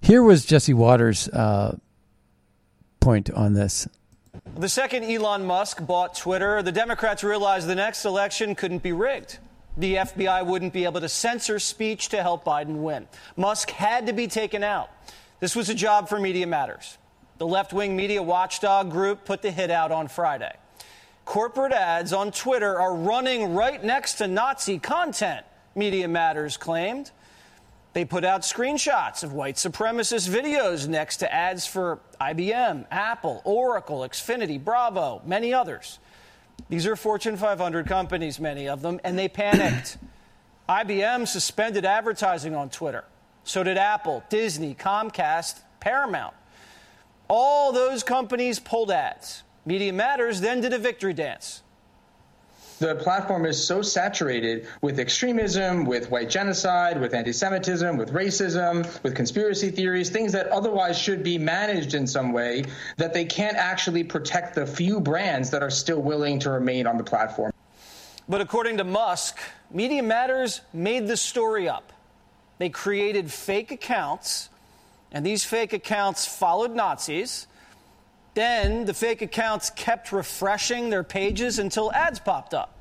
Here 0.00 0.22
was 0.22 0.44
Jesse 0.44 0.74
Watters' 0.74 1.28
uh, 1.28 1.76
point 3.06 3.30
on 3.30 3.54
this. 3.54 3.86
The 4.56 4.68
second 4.68 5.04
Elon 5.04 5.46
Musk 5.46 5.86
bought 5.86 6.16
Twitter, 6.16 6.60
the 6.60 6.72
Democrats 6.72 7.22
realized 7.22 7.68
the 7.68 7.76
next 7.76 8.04
election 8.04 8.56
couldn't 8.56 8.82
be 8.82 8.90
rigged. 8.90 9.38
The 9.76 9.94
FBI 9.94 10.44
wouldn't 10.44 10.72
be 10.72 10.82
able 10.86 11.00
to 11.00 11.08
censor 11.08 11.60
speech 11.60 12.08
to 12.08 12.20
help 12.20 12.44
Biden 12.44 12.82
win. 12.82 13.06
Musk 13.36 13.70
had 13.70 14.08
to 14.08 14.12
be 14.12 14.26
taken 14.26 14.64
out. 14.64 14.90
This 15.38 15.54
was 15.54 15.68
a 15.68 15.74
job 15.74 16.08
for 16.08 16.18
Media 16.18 16.48
Matters. 16.48 16.98
The 17.38 17.46
left 17.46 17.72
wing 17.72 17.94
media 17.94 18.20
watchdog 18.20 18.90
group 18.90 19.24
put 19.24 19.40
the 19.40 19.52
hit 19.52 19.70
out 19.70 19.92
on 19.92 20.08
Friday. 20.08 20.56
Corporate 21.24 21.72
ads 21.72 22.12
on 22.12 22.32
Twitter 22.32 22.80
are 22.80 22.96
running 22.96 23.54
right 23.54 23.84
next 23.84 24.14
to 24.14 24.26
Nazi 24.26 24.80
content, 24.80 25.46
Media 25.76 26.08
Matters 26.08 26.56
claimed. 26.56 27.12
They 27.96 28.04
put 28.04 28.26
out 28.26 28.42
screenshots 28.42 29.24
of 29.24 29.32
white 29.32 29.54
supremacist 29.54 30.28
videos 30.28 30.86
next 30.86 31.16
to 31.16 31.32
ads 31.32 31.66
for 31.66 31.98
IBM, 32.20 32.84
Apple, 32.90 33.40
Oracle, 33.42 34.00
Xfinity, 34.00 34.62
Bravo, 34.62 35.22
many 35.24 35.54
others. 35.54 35.98
These 36.68 36.86
are 36.86 36.94
Fortune 36.94 37.38
500 37.38 37.86
companies, 37.86 38.38
many 38.38 38.68
of 38.68 38.82
them, 38.82 39.00
and 39.02 39.18
they 39.18 39.28
panicked. 39.28 39.96
IBM 40.68 41.26
suspended 41.26 41.86
advertising 41.86 42.54
on 42.54 42.68
Twitter. 42.68 43.04
So 43.44 43.62
did 43.62 43.78
Apple, 43.78 44.22
Disney, 44.28 44.74
Comcast, 44.74 45.60
Paramount. 45.80 46.34
All 47.28 47.72
those 47.72 48.02
companies 48.02 48.60
pulled 48.60 48.90
ads. 48.90 49.42
Media 49.64 49.94
Matters 49.94 50.42
then 50.42 50.60
did 50.60 50.74
a 50.74 50.78
victory 50.78 51.14
dance. 51.14 51.62
The 52.78 52.94
platform 52.96 53.46
is 53.46 53.62
so 53.62 53.80
saturated 53.82 54.66
with 54.82 54.98
extremism, 54.98 55.84
with 55.84 56.10
white 56.10 56.28
genocide, 56.28 57.00
with 57.00 57.14
anti 57.14 57.32
Semitism, 57.32 57.96
with 57.96 58.12
racism, 58.12 59.02
with 59.02 59.14
conspiracy 59.14 59.70
theories, 59.70 60.10
things 60.10 60.32
that 60.32 60.48
otherwise 60.48 60.98
should 60.98 61.22
be 61.22 61.38
managed 61.38 61.94
in 61.94 62.06
some 62.06 62.32
way, 62.32 62.64
that 62.96 63.14
they 63.14 63.24
can't 63.24 63.56
actually 63.56 64.04
protect 64.04 64.54
the 64.54 64.66
few 64.66 65.00
brands 65.00 65.50
that 65.50 65.62
are 65.62 65.70
still 65.70 66.00
willing 66.00 66.38
to 66.40 66.50
remain 66.50 66.86
on 66.86 66.98
the 66.98 67.04
platform. 67.04 67.52
But 68.28 68.40
according 68.40 68.78
to 68.78 68.84
Musk, 68.84 69.38
Media 69.70 70.02
Matters 70.02 70.60
made 70.72 71.06
the 71.06 71.16
story 71.16 71.68
up. 71.68 71.92
They 72.58 72.68
created 72.68 73.30
fake 73.30 73.70
accounts, 73.70 74.48
and 75.12 75.24
these 75.24 75.44
fake 75.44 75.72
accounts 75.72 76.26
followed 76.26 76.74
Nazis. 76.74 77.46
Then 78.36 78.84
the 78.84 78.92
fake 78.92 79.22
accounts 79.22 79.70
kept 79.70 80.12
refreshing 80.12 80.90
their 80.90 81.02
pages 81.02 81.58
until 81.58 81.90
ads 81.90 82.20
popped 82.20 82.52
up. 82.52 82.76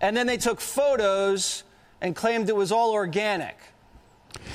And 0.00 0.16
then 0.16 0.28
they 0.28 0.36
took 0.36 0.60
photos 0.60 1.64
and 2.00 2.14
claimed 2.14 2.48
it 2.48 2.54
was 2.54 2.70
all 2.70 2.92
organic. 2.92 3.58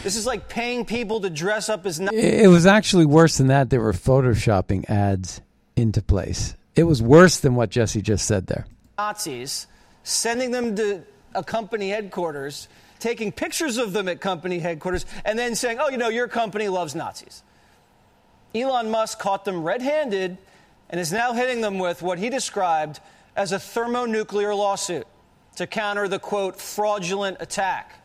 This 0.03 0.15
is 0.15 0.25
like 0.25 0.47
paying 0.47 0.85
people 0.85 1.19
to 1.19 1.29
dress 1.29 1.67
up 1.67 1.85
as 1.85 1.99
Nazis. 1.99 2.23
It 2.23 2.47
was 2.47 2.65
actually 2.65 3.05
worse 3.05 3.37
than 3.37 3.47
that. 3.47 3.69
They 3.69 3.79
were 3.79 3.91
photoshopping 3.91 4.89
ads 4.89 5.41
into 5.75 6.01
place. 6.01 6.55
It 6.77 6.83
was 6.83 7.01
worse 7.01 7.41
than 7.41 7.55
what 7.55 7.69
Jesse 7.69 8.01
just 8.01 8.25
said 8.25 8.47
there. 8.47 8.65
Nazis, 8.97 9.67
sending 10.03 10.51
them 10.51 10.73
to 10.77 11.03
a 11.35 11.43
company 11.43 11.89
headquarters, 11.89 12.69
taking 12.99 13.33
pictures 13.33 13.75
of 13.75 13.91
them 13.91 14.07
at 14.07 14.21
company 14.21 14.59
headquarters, 14.59 15.05
and 15.25 15.37
then 15.37 15.53
saying, 15.53 15.79
oh, 15.81 15.89
you 15.89 15.97
know, 15.97 16.07
your 16.07 16.29
company 16.29 16.69
loves 16.69 16.95
Nazis. 16.95 17.43
Elon 18.55 18.89
Musk 18.89 19.19
caught 19.19 19.45
them 19.45 19.63
red 19.63 19.81
handed 19.81 20.37
and 20.89 20.99
is 20.99 21.11
now 21.11 21.33
hitting 21.33 21.61
them 21.61 21.79
with 21.79 22.01
what 22.01 22.17
he 22.17 22.29
described 22.29 22.99
as 23.35 23.51
a 23.51 23.59
thermonuclear 23.59 24.53
lawsuit 24.55 25.05
to 25.55 25.67
counter 25.67 26.07
the 26.07 26.19
quote, 26.19 26.59
fraudulent 26.59 27.37
attack. 27.39 28.03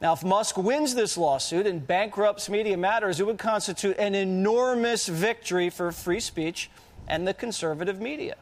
Now, 0.00 0.14
if 0.14 0.24
Musk 0.24 0.56
wins 0.56 0.94
this 0.94 1.18
lawsuit 1.18 1.66
and 1.66 1.86
bankrupts 1.86 2.48
Media 2.48 2.76
Matters, 2.76 3.20
it 3.20 3.26
would 3.26 3.38
constitute 3.38 3.98
an 3.98 4.14
enormous 4.14 5.06
victory 5.06 5.68
for 5.68 5.92
free 5.92 6.20
speech 6.20 6.70
and 7.06 7.28
the 7.28 7.34
conservative 7.34 8.00
media. 8.00 8.36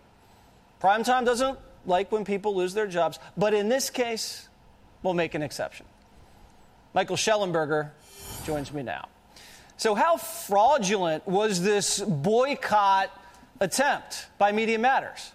Primetime 0.80 1.24
doesn't 1.24 1.58
like 1.84 2.12
when 2.12 2.24
people 2.24 2.54
lose 2.54 2.74
their 2.74 2.86
jobs, 2.86 3.18
but 3.36 3.54
in 3.54 3.68
this 3.68 3.90
case, 3.90 4.48
we'll 5.02 5.14
make 5.14 5.34
an 5.34 5.42
exception. 5.42 5.86
Michael 6.94 7.16
Shellenberger 7.16 7.90
joins 8.44 8.72
me 8.72 8.82
now. 8.82 9.08
So, 9.78 9.94
how 9.94 10.16
fraudulent 10.16 11.24
was 11.24 11.62
this 11.62 12.00
boycott 12.00 13.16
attempt 13.60 14.26
by 14.36 14.50
Media 14.50 14.76
Matters? 14.76 15.32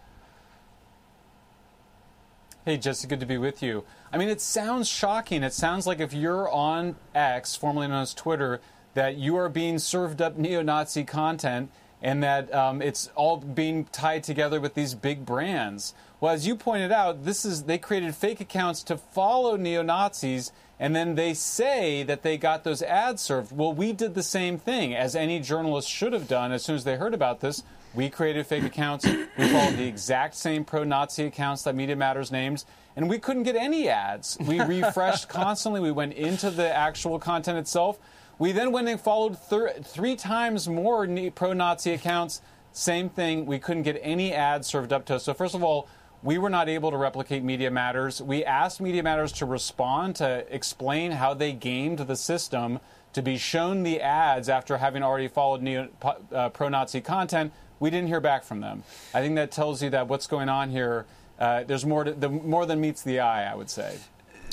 Hey, 2.66 2.76
Jesse, 2.76 3.08
good 3.08 3.22
to 3.22 3.26
be 3.26 3.38
with 3.38 3.64
you. 3.64 3.86
I 4.12 4.18
mean, 4.18 4.28
it 4.28 4.42
sounds 4.42 4.90
shocking. 4.90 5.44
It 5.44 5.54
sounds 5.54 5.88
like 5.88 6.02
if 6.02 6.14
you're 6.14 6.50
on 6.50 6.98
X, 7.16 7.56
formerly 7.56 7.88
known 7.88 8.02
as 8.02 8.14
Twitter, 8.14 8.60
that 8.96 9.16
you 9.16 9.38
are 9.38 9.48
being 9.48 9.80
served 9.80 10.22
up 10.22 10.38
neo 10.38 10.62
Nazi 10.62 11.06
content 11.06 11.72
and 12.02 12.22
that 12.22 12.54
um, 12.54 12.82
it's 12.82 13.10
all 13.16 13.38
being 13.38 13.86
tied 13.86 14.24
together 14.24 14.60
with 14.60 14.74
these 14.74 14.94
big 14.94 15.26
brands. 15.26 15.94
Well, 16.20 16.34
as 16.34 16.46
you 16.46 16.58
pointed 16.58 16.92
out, 16.92 17.24
this 17.24 17.46
is 17.46 17.64
they 17.64 17.78
created 17.78 18.14
fake 18.14 18.42
accounts 18.42 18.84
to 18.84 18.98
follow 18.98 19.56
neo 19.56 19.84
Nazis 19.84 20.52
and 20.84 20.94
then 20.94 21.16
they 21.16 21.34
say 21.34 22.04
that 22.04 22.24
they 22.24 22.38
got 22.38 22.66
those 22.66 22.82
ads 22.82 23.22
served. 23.22 23.56
Well, 23.56 23.72
we 23.72 23.94
did 23.94 24.16
the 24.16 24.22
same 24.22 24.58
thing, 24.58 24.94
as 24.94 25.16
any 25.16 25.40
journalist 25.40 25.90
should 25.90 26.12
have 26.12 26.28
done 26.28 26.52
as 26.52 26.62
soon 26.66 26.76
as 26.76 26.84
they 26.84 26.98
heard 26.98 27.14
about 27.14 27.40
this. 27.40 27.64
We 27.94 28.10
created 28.10 28.46
fake 28.46 28.66
accounts. 28.66 29.06
We 29.06 29.48
followed 29.48 29.78
the 29.78 29.88
exact 29.88 30.36
same 30.36 30.66
pro 30.66 30.84
Nazi 30.84 31.24
accounts 31.24 31.64
that 31.64 31.74
Media 31.74 31.96
Matters 31.96 32.34
names, 32.34 32.66
and 32.98 33.10
we 33.10 33.18
couldn't 33.18 33.44
get 33.44 33.56
any 33.56 33.88
ads. 33.88 34.38
We 34.42 34.60
refreshed 34.60 35.30
constantly. 35.30 35.80
We 35.80 35.94
went 35.94 36.16
into 36.16 36.52
the 36.52 36.76
actual 36.76 37.18
content 37.18 37.60
itself. 37.60 37.98
We 38.38 38.52
then 38.52 38.74
went 38.74 38.90
and 38.90 39.00
followed 39.00 39.40
thir- 39.40 39.76
three 39.82 40.18
times 40.18 40.68
more 40.68 41.08
pro 41.34 41.54
Nazi 41.54 41.94
accounts. 41.94 42.42
Same 42.74 43.08
thing. 43.08 43.46
We 43.46 43.58
couldn't 43.58 43.84
get 43.84 43.98
any 44.02 44.34
ads 44.34 44.68
served 44.68 44.92
up 44.92 45.06
to 45.06 45.16
us. 45.16 45.24
So, 45.24 45.34
first 45.34 45.56
of 45.56 45.64
all, 45.64 45.88
we 46.24 46.38
were 46.38 46.50
not 46.50 46.70
able 46.70 46.90
to 46.90 46.98
replicate 46.98 47.44
Media 47.44 47.70
Matters. 47.70 48.22
We 48.22 48.46
asked 48.46 48.80
Media 48.80 49.04
Matters 49.04 49.32
to 49.34 49.46
respond 49.46 50.16
to 50.18 50.46
explain 50.50 51.12
how 51.12 51.34
they 51.34 51.52
gamed 51.52 52.00
the 52.00 52.16
system 52.16 52.80
to 53.12 53.22
be 53.22 53.38
shown 53.38 53.84
the 53.84 54.02
ads 54.02 54.50
after 54.50 54.78
having 54.78 55.04
already 55.04 55.28
followed 55.28 55.62
neo, 55.62 55.90
uh, 56.32 56.50
pro-Nazi 56.50 57.02
content. 57.02 57.52
We 57.80 57.90
didn't 57.90 58.08
hear 58.08 58.22
back 58.22 58.44
from 58.44 58.62
them. 58.62 58.84
I 59.14 59.22
think 59.22 59.36
that 59.36 59.52
tells 59.52 59.84
you 59.84 59.90
that 59.92 60.08
what's 60.08 60.26
going 60.26 60.50
on 60.50 60.70
here. 60.70 61.06
Uh, 61.38 61.64
there's 61.64 61.86
more, 61.86 62.06
to, 62.06 62.14
the, 62.14 62.30
more 62.30 62.66
than 62.66 62.80
meets 62.80 63.02
the 63.02 63.20
eye. 63.20 63.52
I 63.52 63.56
would 63.56 63.70
say. 63.70 63.98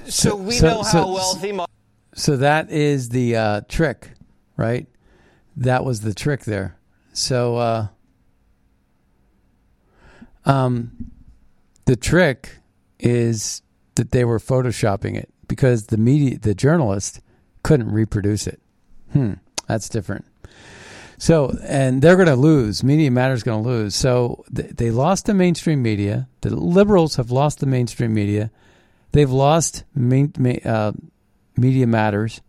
So, 0.04 0.30
so 0.30 0.36
we 0.36 0.54
so, 0.54 0.66
know 0.66 0.82
how 0.82 1.04
so, 1.04 1.12
wealthy. 1.12 1.58
So 2.14 2.36
that 2.38 2.70
is 2.70 3.10
the 3.10 3.36
uh, 3.36 3.60
trick, 3.68 4.10
right? 4.56 4.88
That 5.56 5.84
was 5.84 6.00
the 6.00 6.12
trick 6.12 6.44
there. 6.44 6.76
So, 7.12 7.56
uh, 7.56 7.86
um, 10.44 11.12
the 11.90 11.96
trick 11.96 12.58
is 13.00 13.62
that 13.96 14.12
they 14.12 14.24
were 14.24 14.38
photoshopping 14.38 15.16
it 15.16 15.28
because 15.48 15.86
the 15.86 15.96
media, 15.96 16.38
the 16.38 16.54
journalist, 16.54 17.20
couldn't 17.64 17.90
reproduce 17.90 18.46
it. 18.46 18.60
Hmm, 19.12 19.32
that's 19.66 19.88
different. 19.88 20.24
So, 21.18 21.58
and 21.64 22.00
they're 22.00 22.14
going 22.14 22.28
to 22.28 22.36
lose. 22.36 22.84
Media 22.84 23.10
Matters 23.10 23.42
going 23.42 23.64
to 23.64 23.68
lose. 23.68 23.96
So 23.96 24.44
th- 24.54 24.70
they 24.70 24.92
lost 24.92 25.26
the 25.26 25.34
mainstream 25.34 25.82
media. 25.82 26.28
The 26.42 26.54
liberals 26.54 27.16
have 27.16 27.32
lost 27.32 27.58
the 27.58 27.66
mainstream 27.66 28.14
media. 28.14 28.52
They've 29.10 29.28
lost 29.28 29.82
main, 29.92 30.32
uh, 30.64 30.92
Media 31.56 31.88
Matters. 31.88 32.40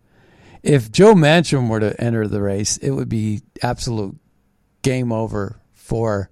If 0.62 0.92
Joe 0.92 1.14
Manchin 1.14 1.68
were 1.68 1.80
to 1.80 2.00
enter 2.00 2.28
the 2.28 2.40
race, 2.40 2.76
it 2.76 2.92
would 2.92 3.08
be 3.08 3.42
absolute 3.60 4.14
game 4.82 5.10
over 5.10 5.58
for 5.74 6.30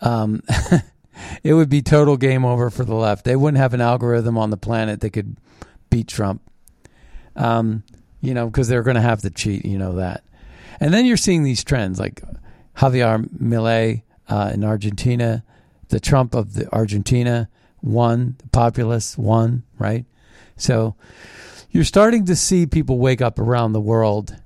um, 0.00 0.44
it 1.42 1.54
would 1.54 1.68
be 1.68 1.82
total 1.82 2.16
game 2.16 2.44
over 2.44 2.70
for 2.70 2.84
the 2.84 2.94
left. 2.94 3.24
They 3.24 3.36
wouldn't 3.36 3.58
have 3.58 3.74
an 3.74 3.80
algorithm 3.80 4.38
on 4.38 4.50
the 4.50 4.56
planet 4.56 5.00
that 5.00 5.10
could 5.10 5.36
beat 5.90 6.08
Trump. 6.08 6.42
Um, 7.36 7.84
you 8.20 8.34
know, 8.34 8.46
because 8.46 8.68
they're 8.68 8.82
going 8.82 8.96
to 8.96 9.00
have 9.00 9.22
to 9.22 9.30
cheat. 9.30 9.64
You 9.64 9.78
know 9.78 9.96
that. 9.96 10.24
And 10.80 10.92
then 10.92 11.06
you're 11.06 11.16
seeing 11.16 11.44
these 11.44 11.64
trends 11.64 11.98
like 11.98 12.22
Javier 12.76 13.28
Milei 13.30 14.02
uh, 14.28 14.50
in 14.52 14.64
Argentina, 14.64 15.44
the 15.88 16.00
Trump 16.00 16.34
of 16.34 16.54
the 16.54 16.72
Argentina 16.72 17.48
won, 17.82 18.36
the 18.38 18.48
populists 18.48 19.16
won, 19.16 19.62
right? 19.78 20.04
So 20.56 20.96
you're 21.70 21.84
starting 21.84 22.26
to 22.26 22.36
see 22.36 22.66
people 22.66 22.98
wake 22.98 23.20
up 23.20 23.38
around 23.38 23.72
the 23.72 23.80
world 23.80 24.36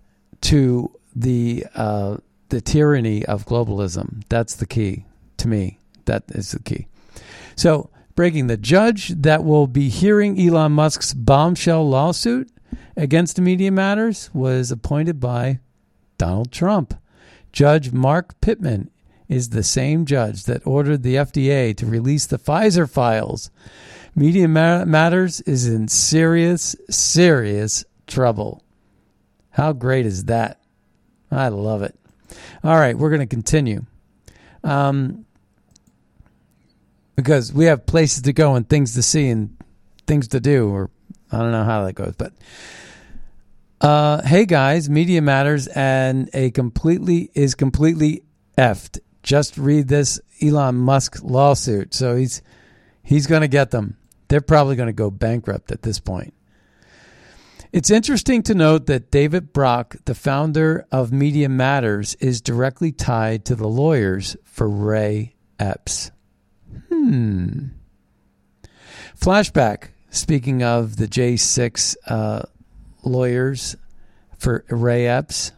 to 0.42 0.90
the 1.14 1.66
uh, 1.74 2.18
the 2.48 2.60
tyranny 2.60 3.24
of 3.24 3.46
globalism. 3.46 4.22
That's 4.28 4.54
the 4.56 4.66
key 4.66 5.06
to 5.38 5.48
me. 5.48 5.78
That 6.06 6.24
is 6.28 6.52
the 6.52 6.62
key. 6.62 6.86
So, 7.56 7.90
breaking 8.14 8.46
the 8.46 8.56
judge 8.56 9.08
that 9.08 9.44
will 9.44 9.66
be 9.66 9.88
hearing 9.88 10.40
Elon 10.40 10.72
Musk's 10.72 11.14
bombshell 11.14 11.88
lawsuit 11.88 12.50
against 12.96 13.40
Media 13.40 13.70
Matters 13.70 14.30
was 14.32 14.70
appointed 14.70 15.20
by 15.20 15.60
Donald 16.18 16.52
Trump. 16.52 16.94
Judge 17.52 17.92
Mark 17.92 18.40
Pittman 18.40 18.90
is 19.28 19.50
the 19.50 19.62
same 19.62 20.04
judge 20.04 20.44
that 20.44 20.66
ordered 20.66 21.02
the 21.02 21.16
FDA 21.16 21.76
to 21.76 21.86
release 21.86 22.26
the 22.26 22.38
Pfizer 22.38 22.88
files. 22.88 23.50
Media 24.14 24.46
Matters 24.46 25.40
is 25.42 25.66
in 25.66 25.88
serious, 25.88 26.76
serious 26.90 27.84
trouble. 28.06 28.62
How 29.50 29.72
great 29.72 30.06
is 30.06 30.24
that? 30.24 30.60
I 31.30 31.48
love 31.48 31.82
it. 31.82 31.98
All 32.62 32.76
right, 32.76 32.96
we're 32.96 33.10
going 33.10 33.20
to 33.20 33.26
continue. 33.26 33.84
Um, 34.64 35.24
because 37.16 37.52
we 37.52 37.66
have 37.66 37.86
places 37.86 38.22
to 38.22 38.32
go 38.32 38.54
and 38.54 38.68
things 38.68 38.94
to 38.94 39.02
see 39.02 39.28
and 39.28 39.56
things 40.06 40.28
to 40.28 40.40
do, 40.40 40.68
or 40.68 40.90
I 41.30 41.38
don't 41.38 41.52
know 41.52 41.64
how 41.64 41.84
that 41.84 41.94
goes, 41.94 42.14
but. 42.16 42.32
Uh, 43.80 44.22
hey 44.22 44.46
guys, 44.46 44.88
Media 44.88 45.20
Matters 45.20 45.66
and 45.66 46.30
a 46.34 46.52
completely 46.52 47.32
is 47.34 47.56
completely 47.56 48.22
effed. 48.56 49.00
Just 49.24 49.58
read 49.58 49.88
this 49.88 50.20
Elon 50.40 50.76
Musk 50.76 51.18
lawsuit. 51.24 51.92
So 51.92 52.14
he's 52.14 52.42
he's 53.02 53.26
going 53.26 53.40
to 53.40 53.48
get 53.48 53.72
them. 53.72 53.96
They're 54.28 54.40
probably 54.40 54.76
going 54.76 54.86
to 54.86 54.92
go 54.92 55.10
bankrupt 55.10 55.72
at 55.72 55.82
this 55.82 55.98
point. 55.98 56.32
It's 57.72 57.90
interesting 57.90 58.42
to 58.44 58.54
note 58.54 58.86
that 58.86 59.10
David 59.10 59.52
Brock, 59.52 59.96
the 60.04 60.14
founder 60.14 60.86
of 60.92 61.10
Media 61.10 61.48
Matters, 61.48 62.14
is 62.16 62.40
directly 62.40 62.92
tied 62.92 63.46
to 63.46 63.54
the 63.54 63.66
lawyers 63.66 64.36
for 64.44 64.68
Ray 64.68 65.34
Epps. 65.58 66.12
Hmm. 66.88 67.68
Flashback. 69.18 69.88
Speaking 70.10 70.62
of 70.62 70.96
the 70.96 71.06
J6 71.06 71.96
uh, 72.06 72.42
lawyers 73.02 73.76
for 74.36 74.62
Ray 74.68 75.06
Epps, 75.06 75.52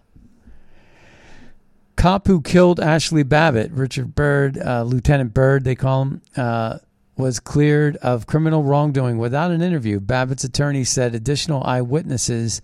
cop 1.97 2.29
who 2.29 2.41
killed 2.41 2.79
Ashli 2.79 3.29
Babbitt, 3.29 3.73
Richard 3.73 4.15
Byrd, 4.15 4.59
uh, 4.59 4.85
Lieutenant 4.85 5.35
Byrd, 5.35 5.65
they 5.65 5.75
call 5.75 6.03
him, 6.03 6.23
uh, 6.37 6.79
was 7.17 7.41
cleared 7.41 7.97
of 7.97 8.29
criminal 8.29 8.63
wrongdoing 8.63 9.19
without 9.19 9.51
an 9.51 9.61
interview. 9.61 9.99
Babbitt's 9.99 10.45
attorney 10.45 10.85
said 10.85 11.15
additional 11.15 11.65
eyewitnesses 11.65 12.63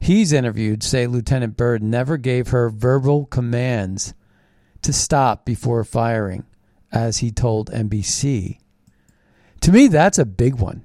he's 0.00 0.32
interviewed 0.32 0.82
say 0.82 1.06
Lieutenant 1.06 1.56
Byrd 1.56 1.82
never 1.82 2.16
gave 2.16 2.48
her 2.48 2.68
verbal 2.68 3.26
commands 3.26 4.14
to 4.82 4.92
stop 4.92 5.46
before 5.46 5.82
firing, 5.84 6.44
as 6.94 7.18
he 7.18 7.30
told 7.30 7.70
NBC. 7.70 8.58
To 9.60 9.72
me, 9.72 9.88
that's 9.88 10.18
a 10.18 10.24
big 10.24 10.54
one. 10.54 10.82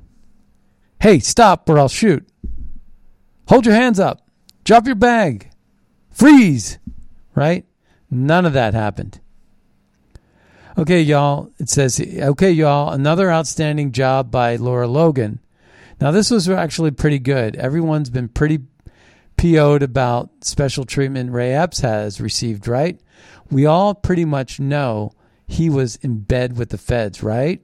Hey, 1.00 1.20
stop 1.20 1.70
or 1.70 1.80
I'll 1.80 1.88
shoot. 1.88 2.28
Hold 3.48 3.66
your 3.66 3.76
hands 3.76 4.00
up. 4.00 4.28
Drop 4.66 4.86
your 4.86 4.96
bag. 4.96 5.52
Freeze. 6.12 6.80
Right? 7.36 7.66
None 8.12 8.46
of 8.46 8.54
that 8.54 8.74
happened. 8.74 9.22
Okay, 10.78 11.02
y'all. 11.02 11.52
It 11.60 11.70
says, 11.70 12.02
okay, 12.02 12.52
y'all, 12.52 12.92
another 12.92 13.32
outstanding 13.32 13.92
job 13.92 14.32
by 14.32 14.56
Lara 14.56 14.88
Logan. 14.88 15.40
Now, 16.02 16.12
this 16.12 16.32
was 16.32 16.50
actually 16.50 16.92
pretty 16.92 17.20
good. 17.20 17.56
Everyone's 17.56 18.10
been 18.10 18.30
pretty 18.30 18.60
PO'd 19.38 19.84
about 19.84 20.30
special 20.42 20.86
treatment 20.86 21.32
Ray 21.32 21.54
Epps 21.54 21.82
has 21.82 22.20
received, 22.20 22.68
right? 22.68 23.00
We 23.52 23.66
all 23.66 23.94
pretty 23.94 24.26
much 24.26 24.60
know 24.60 25.14
he 25.50 25.70
was 25.70 25.96
in 25.98 26.20
bed 26.20 26.58
with 26.58 26.70
the 26.70 26.78
feds, 26.78 27.24
right? 27.24 27.60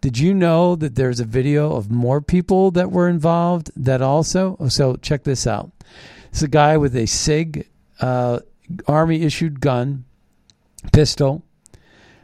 Did 0.00 0.18
you 0.18 0.32
know 0.32 0.74
that 0.76 0.94
there's 0.94 1.20
a 1.20 1.26
video 1.26 1.76
of 1.76 1.90
more 1.90 2.22
people 2.22 2.70
that 2.70 2.90
were 2.90 3.08
involved 3.08 3.70
that 3.76 4.00
also? 4.00 4.56
So 4.68 4.96
check 4.96 5.24
this 5.24 5.46
out. 5.46 5.70
It's 6.30 6.40
a 6.42 6.48
guy 6.48 6.78
with 6.78 6.96
a 6.96 7.06
SIG 7.06 7.68
uh, 8.00 8.40
Army 8.86 9.20
issued 9.22 9.60
gun, 9.60 10.04
pistol 10.92 11.42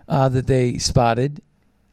uh, 0.09 0.30
that 0.30 0.47
they 0.47 0.78
spotted, 0.78 1.42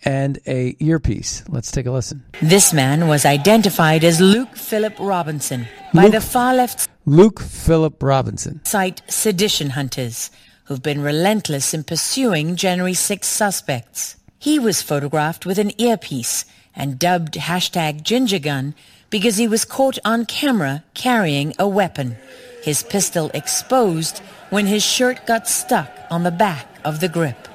and 0.05 0.39
a 0.47 0.77
earpiece. 0.79 1.43
Let's 1.49 1.71
take 1.71 1.85
a 1.85 1.91
listen. 1.91 2.23
This 2.41 2.71
man 2.71 3.09
was 3.09 3.25
identified 3.25 4.05
as 4.05 4.21
Luke 4.21 4.55
Philip 4.55 4.95
Robinson 4.99 5.67
by 5.93 6.03
Luke- 6.03 6.13
the 6.13 6.21
far 6.21 6.53
left 6.55 6.87
Luke 7.05 7.41
Philip 7.41 8.01
Robinson. 8.01 8.63
site 8.63 9.01
Sedition 9.09 9.71
Hunters, 9.71 10.31
who've 10.65 10.83
been 10.83 11.01
relentless 11.01 11.73
in 11.73 11.83
pursuing 11.83 12.55
January 12.55 12.93
6 12.93 13.27
suspects. 13.27 14.15
He 14.39 14.59
was 14.59 14.81
photographed 14.81 15.45
with 15.45 15.59
an 15.59 15.79
earpiece 15.79 16.45
and 16.75 16.99
dubbed 16.99 17.35
hashtag 17.35 18.03
Ginger 18.03 18.39
Gun 18.39 18.73
because 19.09 19.37
he 19.37 19.47
was 19.47 19.65
caught 19.65 19.99
on 20.03 20.25
camera 20.25 20.83
carrying 20.93 21.53
a 21.59 21.67
weapon, 21.67 22.15
his 22.63 22.83
pistol 22.83 23.29
exposed 23.33 24.19
when 24.49 24.65
his 24.65 24.83
shirt 24.83 25.25
got 25.25 25.47
stuck 25.47 25.91
on 26.09 26.23
the 26.23 26.31
back 26.31 26.67
of 26.83 26.99
the 26.99 27.09
grip. 27.09 27.47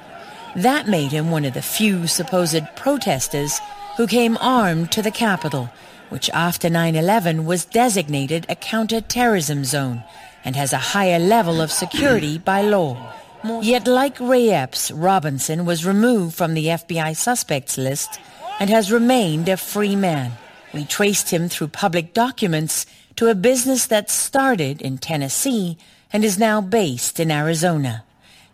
That 0.55 0.87
made 0.87 1.11
him 1.11 1.31
one 1.31 1.45
of 1.45 1.53
the 1.53 1.61
few 1.61 2.07
supposed 2.07 2.63
protesters 2.75 3.59
who 3.97 4.07
came 4.07 4.37
armed 4.39 4.91
to 4.93 5.01
the 5.01 5.11
Capitol, 5.11 5.69
which 6.09 6.29
after 6.31 6.69
9-11 6.69 7.45
was 7.45 7.65
designated 7.65 8.45
a 8.49 8.55
counter-terrorism 8.55 9.65
zone 9.65 10.03
and 10.43 10.55
has 10.55 10.73
a 10.73 10.77
higher 10.77 11.19
level 11.19 11.61
of 11.61 11.71
security 11.71 12.37
by 12.37 12.61
law. 12.61 13.13
Yet 13.61 13.87
like 13.87 14.19
Ray 14.19 14.49
Epps, 14.49 14.91
Robinson 14.91 15.65
was 15.65 15.85
removed 15.85 16.35
from 16.35 16.53
the 16.53 16.67
FBI 16.67 17.15
suspects 17.15 17.77
list 17.77 18.19
and 18.59 18.69
has 18.69 18.91
remained 18.91 19.47
a 19.47 19.57
free 19.57 19.95
man. 19.95 20.33
We 20.73 20.85
traced 20.85 21.29
him 21.31 21.47
through 21.47 21.69
public 21.69 22.13
documents 22.13 22.85
to 23.15 23.29
a 23.29 23.35
business 23.35 23.87
that 23.87 24.09
started 24.09 24.81
in 24.81 24.97
Tennessee 24.97 25.77
and 26.11 26.25
is 26.25 26.37
now 26.37 26.61
based 26.61 27.19
in 27.19 27.31
Arizona. 27.31 28.03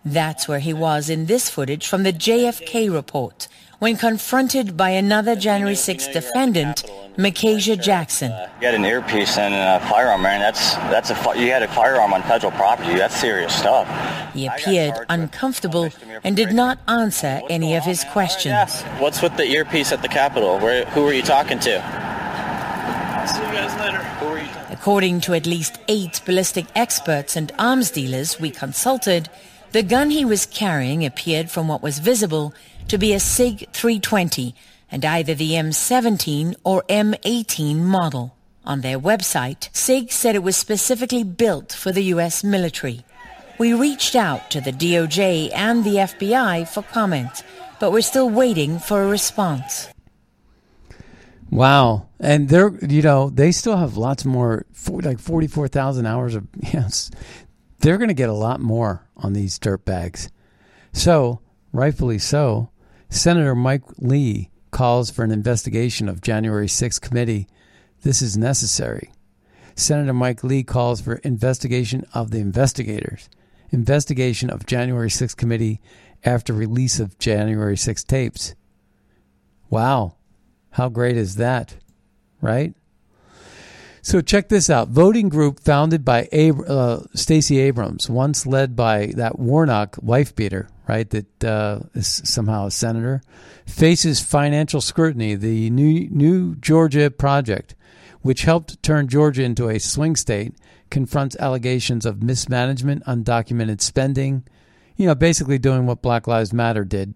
That's 0.04 0.48
where 0.48 0.60
he 0.60 0.74
was 0.74 1.10
in 1.10 1.26
this 1.26 1.50
footage 1.50 1.88
from 1.88 2.04
the 2.04 2.14
JFK 2.14 2.94
report 2.94 3.48
when 3.80 3.98
confronted 3.98 4.78
by 4.78 4.92
another 4.92 5.36
January 5.36 5.76
6 5.76 6.08
defendant, 6.10 6.84
Micaiah 7.18 7.76
Jackson. 7.76 8.32
Uh, 8.32 8.49
you 8.59 8.68
had 8.68 8.76
an 8.76 8.86
earpiece 8.86 9.38
and 9.38 9.53
a 9.53 9.86
firearm, 9.88 10.22
man. 10.22 10.39
That's 10.39 10.76
that's 10.91 11.09
a 11.11 11.16
you 11.39 11.51
had 11.51 11.63
a 11.63 11.68
firearm 11.68 12.13
on 12.13 12.22
federal 12.24 12.51
property. 12.51 12.95
That's 12.95 13.16
serious 13.16 13.53
stuff. 13.53 13.88
He 14.34 14.47
appeared 14.47 15.05
uncomfortable 15.09 15.89
and 16.24 16.36
did 16.36 16.53
not 16.53 16.80
answer 16.88 17.41
any 17.49 17.76
of 17.76 17.84
his 17.84 18.03
questions. 18.05 18.82
What's 18.99 19.22
with 19.22 19.38
the 19.38 19.45
earpiece 19.45 19.91
at 19.91 20.01
the 20.01 20.07
Capitol? 20.07 20.59
Where, 20.59 20.86
who 20.86 21.03
were 21.03 21.13
you 21.13 21.22
talking 21.24 21.59
to? 21.59 22.05
See 23.28 23.39
you 23.39 23.45
guys 23.53 23.80
later. 23.80 24.03
Who 24.03 24.28
are 24.28 24.39
you? 24.39 24.49
According 24.70 25.22
to 25.22 25.34
at 25.34 25.47
least 25.47 25.80
eight 25.88 26.22
ballistic 26.26 26.66
experts 26.76 27.36
and 27.36 27.51
arms 27.57 27.91
dealers 27.91 28.39
we 28.39 28.51
consulted, 28.51 29.30
the 29.72 29.84
gun 29.84 30.09
he 30.09 30.26
was 30.26 30.45
carrying 30.45 31.05
appeared 31.05 31.49
from 31.49 31.68
what 31.68 31.82
was 31.82 31.99
visible 31.99 32.53
to 32.88 32.97
be 32.97 33.13
a 33.13 33.20
SIG 33.20 33.68
320 33.74 34.53
and 34.92 35.04
either 35.04 35.34
the 35.34 35.52
M17 35.52 36.56
or 36.64 36.84
M18 36.90 37.78
model. 37.78 38.36
On 38.66 38.82
their 38.82 39.00
website, 39.00 39.70
SIG 39.76 40.12
said 40.12 40.36
it 40.36 40.44
was 40.44 40.58
specifically 40.58 41.24
built 41.24 41.72
for 41.72 41.92
the 41.92 42.04
U.S. 42.16 42.44
military. 42.44 43.06
We 43.58 43.74
reached 43.74 44.16
out 44.16 44.50
to 44.52 44.60
the 44.60 44.72
DOJ 44.72 45.52
and 45.54 45.84
the 45.84 45.96
FBI 45.96 46.68
for 46.68 46.82
comment, 46.82 47.44
but 47.80 47.92
we're 47.92 48.02
still 48.02 48.30
waiting 48.30 48.80
for 48.80 49.04
a 49.04 49.08
response. 49.08 49.88
Wow. 51.50 52.10
And 52.20 52.50
they're, 52.50 52.74
you 52.86 53.02
know, 53.02 53.30
they 53.30 53.52
still 53.52 53.78
have 53.78 53.98
lots 53.98 54.26
more, 54.26 54.66
like 54.90 55.20
44,000 55.20 56.06
hours 56.06 56.36
of, 56.36 56.48
yes. 56.74 57.12
They're 57.80 57.98
going 57.98 58.10
to 58.10 58.16
get 58.16 58.30
a 58.30 58.34
lot 58.34 58.60
more 58.60 59.08
on 59.16 59.34
these 59.34 59.60
dirt 59.60 59.86
bags. 59.86 60.30
So, 60.92 61.40
rightfully 61.72 62.18
so, 62.18 62.72
Senator 63.10 63.54
Mike 63.54 63.84
Lee 63.98 64.50
calls 64.76 65.10
for 65.10 65.24
an 65.24 65.32
investigation 65.32 66.10
of 66.10 66.20
January 66.20 66.68
6th 66.68 67.00
committee. 67.00 67.48
This 68.02 68.22
is 68.22 68.38
necessary. 68.38 69.10
Senator 69.74 70.12
Mike 70.12 70.44
Lee 70.44 70.64
calls 70.64 71.00
for 71.00 71.16
investigation 71.24 72.04
of 72.14 72.32
the 72.32 72.40
investigators, 72.40 73.30
investigation 73.72 74.50
of 74.50 74.66
January 74.66 75.08
6th 75.08 75.38
committee 75.38 75.80
after 76.26 76.52
release 76.52 77.00
of 77.00 77.18
January 77.20 77.78
6th 77.78 78.06
tapes. 78.06 78.54
Wow. 79.70 80.18
How 80.72 80.90
great 80.90 81.16
is 81.16 81.38
that? 81.38 81.78
Right? 82.42 82.74
So 84.02 84.20
check 84.20 84.50
this 84.50 84.70
out. 84.70 84.90
Voting 84.90 85.30
group 85.30 85.62
founded 85.62 86.04
by 86.04 86.28
Ab- 86.34 86.70
uh, 86.70 87.00
Stacey 87.14 87.60
Abrams, 87.60 88.10
once 88.10 88.46
led 88.46 88.76
by 88.76 89.14
that 89.16 89.40
Warnock 89.40 89.96
wife 90.02 90.36
beater, 90.36 90.68
right? 90.88 91.10
That 91.10 91.44
uh, 91.44 91.80
is 91.94 92.22
somehow 92.24 92.68
a 92.68 92.72
senator, 92.72 93.22
faces 93.66 94.22
financial 94.22 94.82
scrutiny. 94.82 95.36
The 95.36 95.70
new 95.70 96.08
New 96.10 96.56
Georgia 96.56 97.10
Project, 97.12 97.76
which 98.22 98.44
helped 98.44 98.82
turn 98.84 99.08
Georgia 99.08 99.44
into 99.44 99.70
a 99.70 99.80
swing 99.80 100.16
state, 100.16 100.54
confronts 100.90 101.36
allegations 101.38 102.06
of 102.06 102.24
mismanagement, 102.24 103.04
undocumented 103.06 103.82
spending. 103.82 104.44
You 104.98 105.08
know, 105.08 105.16
basically 105.16 105.58
doing 105.58 105.86
what 105.86 106.02
Black 106.02 106.26
Lives 106.26 106.54
Matter 106.54 106.86
did. 106.86 107.16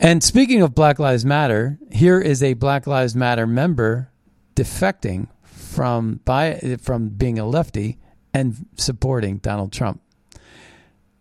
And 0.00 0.22
speaking 0.22 0.62
of 0.62 0.74
Black 0.74 0.98
Lives 0.98 1.24
Matter, 1.24 1.78
here 1.90 2.20
is 2.20 2.42
a 2.42 2.54
Black 2.54 2.86
Lives 2.86 3.16
Matter 3.16 3.46
member 3.46 4.10
defecting 4.54 5.28
from 5.42 6.20
by 6.24 6.76
from 6.80 7.10
being 7.10 7.38
a 7.38 7.46
lefty 7.46 7.98
and 8.32 8.66
supporting 8.76 9.38
Donald 9.38 9.72
Trump. 9.72 10.00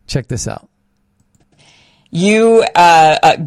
Check 0.05 0.27
this 0.27 0.47
out. 0.47 0.66
You, 2.09 2.63
uh, 2.75 3.17
uh, 3.23 3.37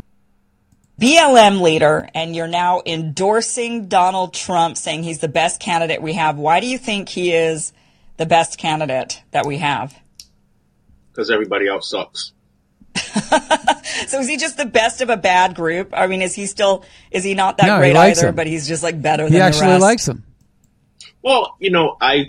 BLM 1.01 1.63
leader, 1.63 2.09
and 2.15 2.37
you're 2.37 2.47
now 2.47 2.83
endorsing 2.85 3.89
Donald 3.89 4.35
Trump, 4.35 4.77
saying 4.77 5.03
he's 5.03 5.19
the 5.21 5.29
best 5.29 5.61
candidate 5.61 6.03
we 6.03 6.13
have. 6.15 6.37
Why 6.37 6.61
do 6.61 6.67
you 6.67 6.77
think 6.77 7.09
he 7.09 7.33
is 7.33 7.73
the 8.19 8.27
best 8.27 8.59
candidate 8.59 9.23
that 9.31 9.47
we 9.47 9.59
have? 9.59 9.97
because 11.13 11.31
everybody 11.31 11.67
else 11.69 11.91
sucks. 11.91 12.33
So 14.07 14.19
is 14.21 14.29
he 14.29 14.37
just 14.37 14.57
the 14.57 14.65
best 14.65 15.03
of 15.03 15.11
a 15.11 15.17
bad 15.17 15.55
group? 15.55 15.91
I 15.93 16.07
mean, 16.07 16.23
is 16.23 16.35
he 16.35 16.47
still, 16.47 16.85
is 17.11 17.23
he 17.25 17.35
not 17.35 17.59
that 17.59 17.67
No, 17.67 17.75
he 17.75 17.81
great 17.81 17.95
likes 17.95 18.19
either, 18.19 18.29
him. 18.29 18.35
but 18.35 18.47
he's 18.47 18.67
just 18.67 18.83
like 18.83 19.01
better 19.01 19.25
than 19.25 19.33
the 19.33 19.41
other. 19.41 19.53
He 19.53 19.59
the 19.59 19.65
actually 19.65 19.73
rest? 19.73 19.83
likes 19.83 20.09
him. 20.09 20.25
Well, 21.23 21.57
you 21.61 21.71
know, 21.71 21.97
I 22.01 22.27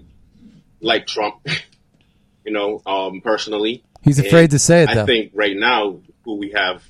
like 0.81 1.07
Trump, 1.07 1.35
you 2.45 2.51
know, 2.51 2.81
um, 2.85 3.21
personally. 3.21 3.83
He's 4.01 4.19
afraid 4.19 4.51
to 4.51 4.59
say 4.59 4.83
it, 4.83 4.89
I 4.89 4.95
though. 4.95 5.05
think 5.05 5.31
right 5.33 5.55
now, 5.55 5.99
who 6.23 6.35
we 6.35 6.51
have 6.51 6.83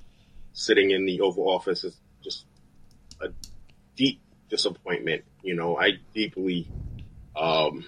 sitting 0.54 0.92
in 0.92 1.06
the 1.06 1.22
Oval 1.22 1.50
Office 1.50 1.84
is 1.84 1.96
just 2.24 2.46
a 3.22 3.30
deep 3.96 4.22
disappointment. 4.50 5.24
You 5.44 5.56
know, 5.56 5.78
I 5.78 5.92
deeply 6.14 6.68
um, 7.36 7.86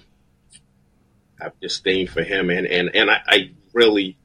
have 1.39 1.59
disdain 1.59 2.07
for 2.07 2.23
him, 2.23 2.49
and, 2.49 2.65
and, 2.65 2.95
and 2.95 3.11
I, 3.11 3.21
I 3.27 3.51
really 3.73 4.17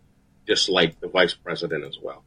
dislike 0.46 1.00
the 1.00 1.08
vice 1.08 1.34
president 1.34 1.84
as 1.84 1.98
well. 2.00 2.24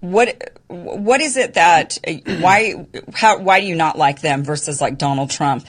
What 0.00 0.52
what 0.68 1.20
is 1.20 1.36
it 1.36 1.54
that 1.54 1.98
why 2.38 2.86
how 3.14 3.40
why 3.40 3.60
do 3.60 3.66
you 3.66 3.74
not 3.74 3.98
like 3.98 4.20
them 4.20 4.44
versus 4.44 4.80
like 4.80 4.96
Donald 4.96 5.28
Trump? 5.28 5.66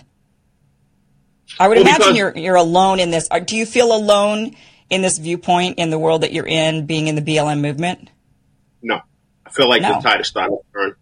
I 1.60 1.68
would 1.68 1.80
Well, 1.80 1.88
imagine 1.88 2.16
you're 2.16 2.38
you're 2.38 2.56
alone 2.56 3.00
in 3.00 3.10
this. 3.10 3.28
Do 3.46 3.58
you 3.58 3.66
feel 3.66 3.92
alone 3.92 4.56
in 4.90 5.02
this 5.02 5.18
viewpoint 5.18 5.78
in 5.80 5.90
the 5.90 6.00
world 6.00 6.22
that 6.22 6.32
you're 6.34 6.48
in, 6.48 6.86
being 6.86 7.08
in 7.08 7.16
the 7.16 7.22
BLM 7.22 7.62
movement? 7.62 8.10
No, 8.82 9.02
I 9.46 9.50
feel 9.50 9.70
like 9.70 9.82
No. 9.82 9.96
the 9.96 10.00
tide 10.02 10.22
is 10.22 10.28
starting 10.28 10.58
to 10.58 10.64
turn. 10.80 10.96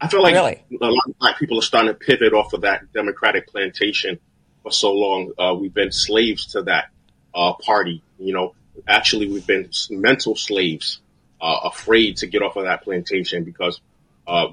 I 0.00 0.08
feel 0.08 0.22
like 0.22 0.34
Really? 0.34 0.62
a 0.80 0.86
lot 0.86 1.02
of 1.08 1.18
black 1.18 1.38
people 1.38 1.58
are 1.58 1.62
starting 1.62 1.88
to 1.88 1.94
pivot 1.94 2.32
off 2.32 2.52
of 2.52 2.62
that 2.62 2.92
Democratic 2.92 3.48
plantation 3.48 4.18
for 4.62 4.70
so 4.72 4.92
long. 4.92 5.32
Uh, 5.38 5.54
we've 5.54 5.72
been 5.74 5.92
slaves 5.92 6.46
to 6.52 6.62
that 6.62 6.86
uh, 7.34 7.54
party. 7.54 8.02
You 8.18 8.32
know, 8.34 8.54
actually, 8.86 9.28
we've 9.28 9.46
been 9.46 9.70
mental 9.90 10.36
slaves, 10.36 11.00
uh, 11.40 11.60
afraid 11.64 12.18
to 12.18 12.26
get 12.26 12.42
off 12.42 12.56
of 12.56 12.64
that 12.64 12.82
plantation 12.82 13.44
because, 13.44 13.80
uh, 14.26 14.48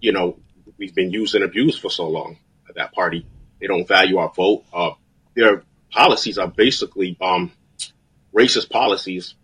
you 0.00 0.12
know, 0.12 0.38
we've 0.78 0.94
been 0.94 1.10
used 1.10 1.34
and 1.34 1.44
abused 1.44 1.80
for 1.80 1.90
so 1.90 2.08
long. 2.08 2.36
at 2.68 2.74
That 2.76 2.92
party, 2.92 3.26
they 3.60 3.66
don't 3.66 3.86
value 3.88 4.18
our 4.18 4.30
vote. 4.30 4.64
Uh, 4.72 4.90
their 5.34 5.62
policies 5.90 6.38
are 6.38 6.48
basically 6.48 7.16
um, 7.20 7.50
racist 8.34 8.70
policies, 8.70 9.34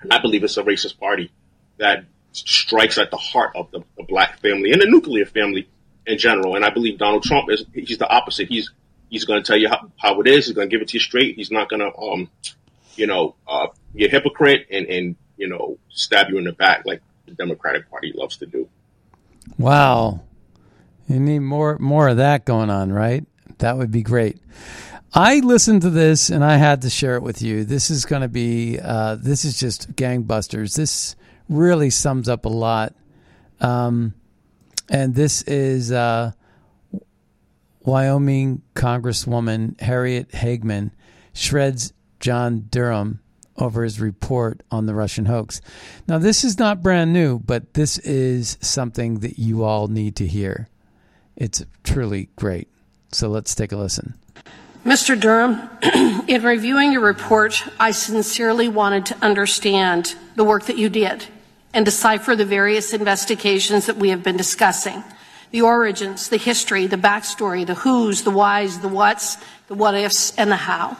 and 0.00 0.12
I 0.12 0.20
believe 0.20 0.44
it's 0.44 0.56
a 0.56 0.62
racist 0.62 0.98
party 0.98 1.30
that 1.78 2.04
strikes 2.32 2.98
at 2.98 3.10
the 3.10 3.16
heart 3.16 3.52
of 3.54 3.70
the, 3.70 3.80
the 3.96 4.04
black 4.04 4.40
family 4.40 4.72
and 4.72 4.80
the 4.80 4.86
nuclear 4.86 5.24
family 5.24 5.68
in 6.06 6.18
general. 6.18 6.56
And 6.56 6.64
I 6.64 6.70
believe 6.70 6.98
Donald 6.98 7.22
Trump 7.22 7.50
is 7.50 7.64
he's 7.72 7.98
the 7.98 8.08
opposite. 8.08 8.48
He's 8.48 8.70
he's 9.08 9.24
going 9.24 9.42
to 9.42 9.46
tell 9.46 9.58
you 9.58 9.68
how, 9.68 9.90
how 9.96 10.20
it 10.20 10.26
is. 10.26 10.46
He's 10.46 10.54
going 10.54 10.68
to 10.68 10.74
give 10.74 10.82
it 10.82 10.88
to 10.88 10.94
you 10.94 11.00
straight. 11.00 11.36
He's 11.36 11.50
not 11.50 11.68
going 11.68 11.80
to 11.80 11.96
um 11.96 12.30
you 12.96 13.06
know 13.06 13.34
uh, 13.46 13.68
be 13.94 14.04
a 14.04 14.08
hypocrite 14.08 14.66
and 14.70 14.86
and 14.86 15.16
you 15.36 15.48
know 15.48 15.78
stab 15.90 16.28
you 16.30 16.38
in 16.38 16.44
the 16.44 16.52
back 16.52 16.84
like 16.84 17.02
the 17.26 17.34
Democratic 17.34 17.90
Party 17.90 18.12
loves 18.14 18.36
to 18.38 18.46
do. 18.46 18.68
Wow. 19.56 20.22
You 21.08 21.20
need 21.20 21.40
more 21.40 21.78
more 21.78 22.08
of 22.08 22.18
that 22.18 22.44
going 22.44 22.70
on, 22.70 22.92
right? 22.92 23.24
That 23.58 23.76
would 23.76 23.90
be 23.90 24.02
great. 24.02 24.38
I 25.14 25.40
listened 25.40 25.82
to 25.82 25.90
this 25.90 26.28
and 26.28 26.44
I 26.44 26.56
had 26.56 26.82
to 26.82 26.90
share 26.90 27.16
it 27.16 27.22
with 27.22 27.40
you. 27.40 27.64
This 27.64 27.90
is 27.90 28.04
going 28.04 28.22
to 28.22 28.28
be 28.28 28.78
uh, 28.78 29.16
this 29.16 29.44
is 29.44 29.58
just 29.58 29.94
gangbusters. 29.96 30.76
This 30.76 31.16
really 31.48 31.90
sums 31.90 32.28
up 32.28 32.44
a 32.44 32.50
lot. 32.50 32.94
Um, 33.60 34.14
and 34.90 35.14
this 35.14 35.42
is 35.42 35.92
uh, 35.92 36.32
Wyoming 37.80 38.62
Congresswoman 38.74 39.80
Harriet 39.80 40.30
Hageman 40.30 40.90
shreds 41.32 41.92
John 42.20 42.66
Durham 42.70 43.20
over 43.56 43.82
his 43.82 44.00
report 44.00 44.62
on 44.70 44.86
the 44.86 44.94
Russian 44.94 45.24
hoax. 45.24 45.60
Now, 46.06 46.18
this 46.18 46.44
is 46.44 46.58
not 46.58 46.82
brand 46.82 47.12
new, 47.12 47.38
but 47.38 47.74
this 47.74 47.98
is 47.98 48.56
something 48.60 49.20
that 49.20 49.38
you 49.38 49.64
all 49.64 49.88
need 49.88 50.16
to 50.16 50.26
hear. 50.26 50.68
It's 51.36 51.64
truly 51.82 52.28
great. 52.36 52.68
So 53.10 53.28
let's 53.28 53.54
take 53.54 53.72
a 53.72 53.76
listen. 53.76 54.14
Mr. 54.88 55.20
Durham, 55.20 55.68
in 56.28 56.42
reviewing 56.42 56.92
your 56.92 57.02
report, 57.02 57.62
I 57.78 57.90
sincerely 57.90 58.68
wanted 58.68 59.04
to 59.04 59.16
understand 59.20 60.14
the 60.34 60.44
work 60.44 60.64
that 60.64 60.78
you 60.78 60.88
did 60.88 61.26
and 61.74 61.84
decipher 61.84 62.34
the 62.34 62.46
various 62.46 62.94
investigations 62.94 63.84
that 63.84 63.98
we 63.98 64.08
have 64.08 64.22
been 64.22 64.38
discussing. 64.38 65.04
The 65.50 65.60
origins, 65.60 66.30
the 66.30 66.38
history, 66.38 66.86
the 66.86 66.96
backstory, 66.96 67.66
the 67.66 67.74
who's, 67.74 68.22
the 68.22 68.30
why's, 68.30 68.78
the 68.78 68.88
what's, 68.88 69.36
the 69.66 69.74
what 69.74 69.94
ifs, 69.94 70.34
and 70.38 70.50
the 70.50 70.56
how. 70.56 70.96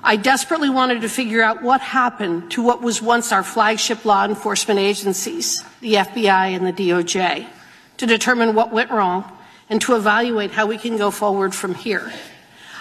I 0.00 0.14
desperately 0.14 0.70
wanted 0.70 1.00
to 1.00 1.08
figure 1.08 1.42
out 1.42 1.60
what 1.60 1.80
happened 1.80 2.52
to 2.52 2.62
what 2.62 2.82
was 2.82 3.02
once 3.02 3.32
our 3.32 3.42
flagship 3.42 4.04
law 4.04 4.26
enforcement 4.26 4.78
agencies, 4.78 5.64
the 5.80 5.94
FBI 5.94 6.54
and 6.54 6.64
the 6.64 6.72
DOJ, 6.72 7.48
to 7.96 8.06
determine 8.06 8.54
what 8.54 8.70
went 8.70 8.92
wrong 8.92 9.24
and 9.68 9.80
to 9.82 9.96
evaluate 9.96 10.52
how 10.52 10.66
we 10.66 10.78
can 10.78 10.96
go 10.96 11.10
forward 11.10 11.52
from 11.52 11.74
here. 11.74 12.12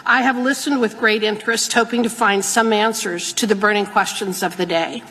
I 0.09 0.21
have 0.21 0.37
listened 0.37 0.79
with 0.79 0.97
great 0.97 1.21
interest, 1.21 1.73
hoping 1.73 2.03
to 2.03 2.09
find 2.09 2.43
some 2.43 2.71
answers 2.71 3.33
to 3.33 3.45
the 3.45 3.55
burning 3.55 3.85
questions 3.85 4.41
of 4.41 4.55
the 4.55 4.65
day. 4.65 5.03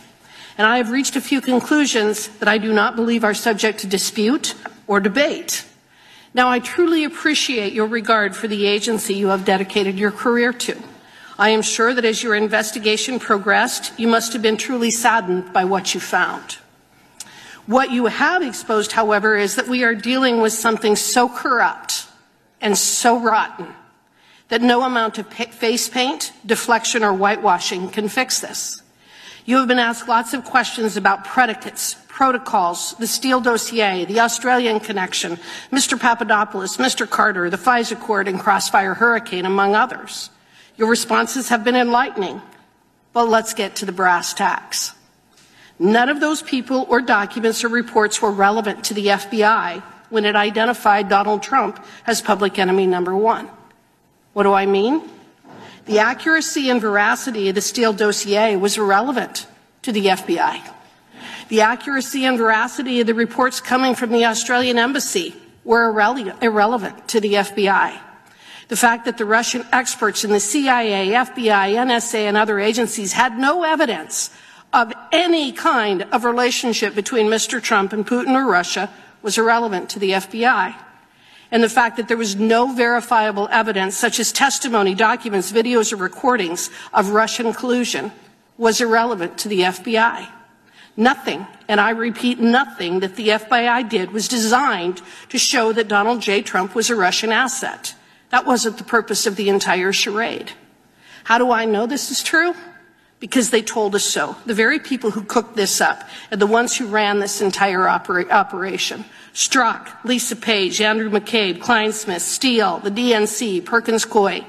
And 0.56 0.66
I 0.66 0.78
have 0.78 0.90
reached 0.90 1.16
a 1.16 1.20
few 1.20 1.42
conclusions 1.42 2.28
that 2.38 2.48
I 2.48 2.56
do 2.56 2.72
not 2.72 2.96
believe 2.96 3.22
are 3.22 3.34
subject 3.34 3.80
to 3.80 3.86
dispute 3.86 4.54
or 4.86 5.00
debate. 5.00 5.66
Now, 6.32 6.48
I 6.48 6.60
truly 6.60 7.04
appreciate 7.04 7.74
your 7.74 7.86
regard 7.86 8.34
for 8.34 8.48
the 8.48 8.64
agency 8.64 9.12
you 9.12 9.28
have 9.28 9.44
dedicated 9.44 9.98
your 9.98 10.12
career 10.12 10.54
to. 10.54 10.82
I 11.38 11.50
am 11.50 11.60
sure 11.60 11.92
that 11.92 12.06
as 12.06 12.22
your 12.22 12.34
investigation 12.34 13.20
progressed, 13.20 13.92
you 14.00 14.08
must 14.08 14.32
have 14.32 14.40
been 14.40 14.56
truly 14.56 14.90
saddened 14.90 15.52
by 15.52 15.66
what 15.66 15.92
you 15.92 16.00
found. 16.00 16.56
What 17.66 17.90
you 17.90 18.06
have 18.06 18.40
exposed, 18.40 18.92
however, 18.92 19.36
is 19.36 19.56
that 19.56 19.68
we 19.68 19.84
are 19.84 19.94
dealing 19.94 20.40
with 20.40 20.54
something 20.54 20.96
so 20.96 21.28
corrupt 21.28 22.06
and 22.62 22.78
so 22.78 23.20
rotten 23.20 23.74
that 24.48 24.62
no 24.62 24.82
amount 24.82 25.18
of 25.18 25.26
face 25.28 25.88
paint, 25.88 26.32
deflection, 26.44 27.02
or 27.02 27.12
whitewashing 27.12 27.88
can 27.90 28.08
fix 28.08 28.40
this. 28.40 28.82
You 29.44 29.58
have 29.58 29.68
been 29.68 29.78
asked 29.78 30.08
lots 30.08 30.34
of 30.34 30.44
questions 30.44 30.96
about 30.96 31.24
predicates, 31.24 31.94
protocols, 32.08 32.94
the 32.94 33.06
Steele 33.06 33.40
dossier, 33.40 34.04
the 34.04 34.20
Australian 34.20 34.80
connection, 34.80 35.38
Mr. 35.70 35.98
Papadopoulos, 35.98 36.78
Mr. 36.78 37.08
Carter, 37.08 37.50
the 37.50 37.56
FISA 37.56 38.00
court, 38.00 38.28
and 38.28 38.40
Crossfire 38.40 38.94
Hurricane, 38.94 39.46
among 39.46 39.74
others. 39.74 40.30
Your 40.76 40.88
responses 40.88 41.48
have 41.48 41.64
been 41.64 41.76
enlightening. 41.76 42.40
But 43.12 43.28
let's 43.28 43.54
get 43.54 43.76
to 43.76 43.86
the 43.86 43.92
brass 43.92 44.34
tacks. 44.34 44.92
None 45.78 46.08
of 46.08 46.20
those 46.20 46.42
people 46.42 46.86
or 46.88 47.00
documents 47.00 47.64
or 47.64 47.68
reports 47.68 48.20
were 48.20 48.30
relevant 48.30 48.84
to 48.84 48.94
the 48.94 49.06
FBI 49.06 49.82
when 50.10 50.24
it 50.24 50.36
identified 50.36 51.08
Donald 51.08 51.42
Trump 51.42 51.82
as 52.06 52.20
public 52.20 52.58
enemy 52.58 52.86
number 52.86 53.16
one. 53.16 53.48
What 54.36 54.42
do 54.42 54.52
I 54.52 54.66
mean? 54.66 55.00
The 55.86 55.98
accuracy 55.98 56.68
and 56.68 56.78
veracity 56.78 57.48
of 57.48 57.54
the 57.54 57.62
Steele 57.62 57.94
dossier 57.94 58.54
was 58.54 58.76
irrelevant 58.76 59.46
to 59.80 59.92
the 59.92 60.08
FBI. 60.08 60.60
The 61.48 61.62
accuracy 61.62 62.26
and 62.26 62.36
veracity 62.36 63.00
of 63.00 63.06
the 63.06 63.14
reports 63.14 63.62
coming 63.62 63.94
from 63.94 64.10
the 64.10 64.26
Australian 64.26 64.76
embassy 64.76 65.34
were 65.64 65.90
irrele- 65.90 66.42
irrelevant 66.42 67.08
to 67.08 67.18
the 67.18 67.32
FBI. 67.32 67.98
The 68.68 68.76
fact 68.76 69.06
that 69.06 69.16
the 69.16 69.24
Russian 69.24 69.64
experts 69.72 70.22
in 70.22 70.32
the 70.32 70.38
CIA, 70.38 71.12
FBI, 71.12 71.72
NSA, 71.72 72.28
and 72.28 72.36
other 72.36 72.60
agencies 72.60 73.14
had 73.14 73.38
no 73.38 73.62
evidence 73.62 74.28
of 74.70 74.92
any 75.12 75.50
kind 75.52 76.02
of 76.12 76.24
relationship 76.24 76.94
between 76.94 77.28
Mr. 77.28 77.62
Trump 77.62 77.94
and 77.94 78.06
Putin 78.06 78.34
or 78.34 78.46
Russia 78.46 78.90
was 79.22 79.38
irrelevant 79.38 79.88
to 79.88 79.98
the 79.98 80.10
FBI. 80.10 80.74
And 81.50 81.62
the 81.62 81.68
fact 81.68 81.96
that 81.96 82.08
there 82.08 82.16
was 82.16 82.36
no 82.36 82.74
verifiable 82.74 83.48
evidence, 83.50 83.96
such 83.96 84.18
as 84.18 84.32
testimony, 84.32 84.94
documents, 84.94 85.52
videos, 85.52 85.92
or 85.92 85.96
recordings 85.96 86.70
of 86.92 87.10
Russian 87.10 87.52
collusion, 87.52 88.10
was 88.58 88.80
irrelevant 88.80 89.38
to 89.38 89.48
the 89.48 89.60
FBI. 89.60 90.28
Nothing, 90.96 91.46
and 91.68 91.80
I 91.80 91.90
repeat, 91.90 92.40
nothing 92.40 93.00
that 93.00 93.16
the 93.16 93.28
FBI 93.28 93.88
did 93.88 94.12
was 94.12 94.28
designed 94.28 95.02
to 95.28 95.38
show 95.38 95.72
that 95.72 95.88
Donald 95.88 96.22
J. 96.22 96.40
Trump 96.40 96.74
was 96.74 96.88
a 96.88 96.96
Russian 96.96 97.32
asset. 97.32 97.94
That 98.30 98.46
wasn't 98.46 98.78
the 98.78 98.84
purpose 98.84 99.26
of 99.26 99.36
the 99.36 99.48
entire 99.48 99.92
charade. 99.92 100.52
How 101.24 101.38
do 101.38 101.50
I 101.50 101.64
know 101.64 101.86
this 101.86 102.10
is 102.10 102.22
true? 102.22 102.54
Because 103.18 103.50
they 103.50 103.62
told 103.62 103.94
us 103.94 104.04
so. 104.04 104.36
The 104.44 104.54
very 104.54 104.78
people 104.78 105.10
who 105.10 105.22
cooked 105.22 105.56
this 105.56 105.80
up 105.80 106.06
and 106.30 106.40
the 106.40 106.46
ones 106.46 106.76
who 106.76 106.86
ran 106.86 107.18
this 107.18 107.40
entire 107.40 107.88
opera- 107.88 108.28
operation. 108.28 109.04
Strzok, 109.32 109.88
Lisa 110.04 110.36
Page, 110.36 110.80
Andrew 110.80 111.10
McCabe, 111.10 111.58
Clinesmith, 111.58 112.20
Steele, 112.20 112.78
the 112.78 112.90
DNC, 112.90 113.64
Perkins 113.64 114.04
Coie. 114.04 114.44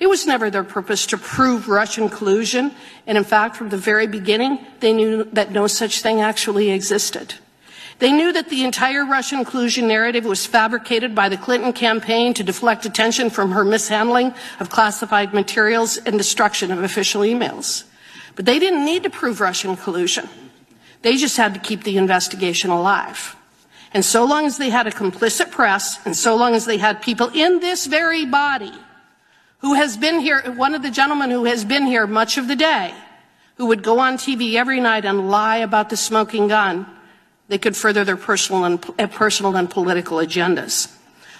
It 0.00 0.08
was 0.08 0.26
never 0.26 0.48
their 0.48 0.64
purpose 0.64 1.06
to 1.06 1.18
prove 1.18 1.68
Russian 1.68 2.08
collusion, 2.08 2.72
and 3.06 3.18
in 3.18 3.24
fact, 3.24 3.56
from 3.56 3.68
the 3.68 3.76
very 3.76 4.06
beginning, 4.06 4.64
they 4.78 4.92
knew 4.92 5.24
that 5.32 5.50
no 5.50 5.66
such 5.66 6.02
thing 6.02 6.20
actually 6.20 6.70
existed. 6.70 7.34
They 7.98 8.12
knew 8.12 8.32
that 8.32 8.48
the 8.48 8.62
entire 8.62 9.04
Russian 9.04 9.44
collusion 9.44 9.88
narrative 9.88 10.24
was 10.24 10.46
fabricated 10.46 11.16
by 11.16 11.28
the 11.28 11.36
Clinton 11.36 11.72
campaign 11.72 12.32
to 12.34 12.44
deflect 12.44 12.86
attention 12.86 13.28
from 13.28 13.50
her 13.50 13.64
mishandling 13.64 14.34
of 14.60 14.70
classified 14.70 15.34
materials 15.34 15.96
and 15.96 16.16
destruction 16.16 16.70
of 16.70 16.84
official 16.84 17.22
emails. 17.22 17.82
But 18.34 18.44
they 18.44 18.58
didn't 18.58 18.84
need 18.84 19.02
to 19.04 19.10
prove 19.10 19.40
Russian 19.40 19.76
collusion. 19.76 20.28
They 21.02 21.16
just 21.16 21.36
had 21.36 21.54
to 21.54 21.60
keep 21.60 21.84
the 21.84 21.96
investigation 21.96 22.70
alive. 22.70 23.36
And 23.92 24.04
so 24.04 24.24
long 24.24 24.44
as 24.44 24.58
they 24.58 24.70
had 24.70 24.86
a 24.86 24.90
complicit 24.90 25.50
press, 25.50 25.98
and 26.04 26.16
so 26.16 26.36
long 26.36 26.54
as 26.54 26.66
they 26.66 26.76
had 26.76 27.00
people 27.00 27.28
in 27.28 27.60
this 27.60 27.86
very 27.86 28.26
body 28.26 28.72
who 29.58 29.74
has 29.74 29.96
been 29.96 30.20
here, 30.20 30.42
one 30.52 30.74
of 30.74 30.82
the 30.82 30.90
gentlemen 30.90 31.30
who 31.30 31.44
has 31.44 31.64
been 31.64 31.86
here 31.86 32.06
much 32.06 32.38
of 32.38 32.48
the 32.48 32.56
day, 32.56 32.94
who 33.56 33.66
would 33.66 33.82
go 33.82 33.98
on 33.98 34.16
TV 34.16 34.54
every 34.54 34.80
night 34.80 35.04
and 35.04 35.30
lie 35.30 35.58
about 35.58 35.90
the 35.90 35.96
smoking 35.96 36.48
gun, 36.48 36.86
they 37.48 37.58
could 37.58 37.76
further 37.76 38.04
their 38.04 38.16
personal 38.16 38.64
and, 38.64 38.84
uh, 38.98 39.06
personal 39.06 39.56
and 39.56 39.70
political 39.70 40.18
agendas. 40.18 40.94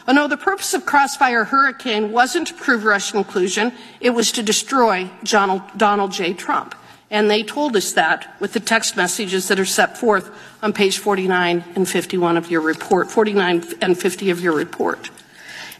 Oh 0.08 0.12
no, 0.12 0.26
the 0.26 0.38
purpose 0.38 0.72
of 0.72 0.86
Crossfire 0.86 1.44
Hurricane 1.44 2.12
wasn't 2.12 2.48
to 2.48 2.54
prove 2.54 2.84
Russian 2.84 3.24
collusion, 3.24 3.74
it 4.00 4.08
was 4.10 4.32
to 4.32 4.42
destroy 4.42 5.10
Donald, 5.22 5.60
Donald 5.76 6.12
J. 6.12 6.32
Trump. 6.32 6.74
And 7.10 7.30
they 7.30 7.42
told 7.42 7.76
us 7.76 7.92
that 7.92 8.34
with 8.40 8.54
the 8.54 8.60
text 8.60 8.96
messages 8.96 9.48
that 9.48 9.60
are 9.60 9.66
set 9.66 9.98
forth 9.98 10.30
on 10.62 10.72
page 10.72 10.98
49 10.98 11.62
and 11.74 11.86
51 11.86 12.38
of 12.38 12.50
your 12.50 12.62
report, 12.62 13.10
49 13.10 13.64
and 13.82 13.98
50 13.98 14.30
of 14.30 14.40
your 14.40 14.54
report. 14.54 15.10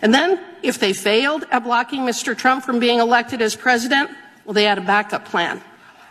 And 0.03 0.13
then, 0.13 0.39
if 0.63 0.79
they 0.79 0.93
failed 0.93 1.45
at 1.51 1.65
blocking 1.65 2.03
Mr. 2.03 2.37
Trump 2.37 2.65
from 2.65 2.79
being 2.79 2.99
elected 2.99 3.41
as 3.41 3.57
president, 3.57 4.11
well, 4.45 4.53
they 4.53 4.65
had 4.65 4.77
a 4.77 4.83
backup 4.83 5.25
plan. 5.25 5.63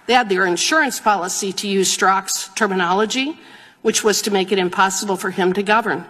They 0.07 0.13
had 0.13 0.27
their 0.27 0.47
insurance 0.47 0.99
policy, 0.99 1.53
to 1.53 1.67
use 1.67 1.95
Strzok's 1.95 2.49
terminology, 2.55 3.39
which 3.83 4.03
was 4.03 4.23
to 4.23 4.31
make 4.31 4.51
it 4.51 4.57
impossible 4.57 5.17
for 5.17 5.29
him 5.29 5.53
to 5.53 5.61
govern. 5.61 6.03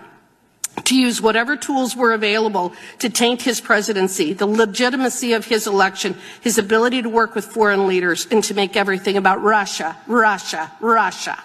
To 0.85 0.95
use 0.95 1.21
whatever 1.21 1.57
tools 1.57 1.95
were 1.95 2.13
available 2.13 2.73
to 2.99 3.09
taint 3.09 3.41
his 3.41 3.59
presidency, 3.59 4.33
the 4.33 4.47
legitimacy 4.47 5.33
of 5.33 5.45
his 5.45 5.67
election, 5.67 6.15
his 6.41 6.57
ability 6.57 7.01
to 7.01 7.09
work 7.09 7.35
with 7.35 7.45
foreign 7.45 7.87
leaders, 7.87 8.27
and 8.31 8.43
to 8.45 8.53
make 8.53 8.77
everything 8.77 9.17
about 9.17 9.41
Russia, 9.41 9.97
Russia, 10.07 10.71
Russia. 10.79 11.43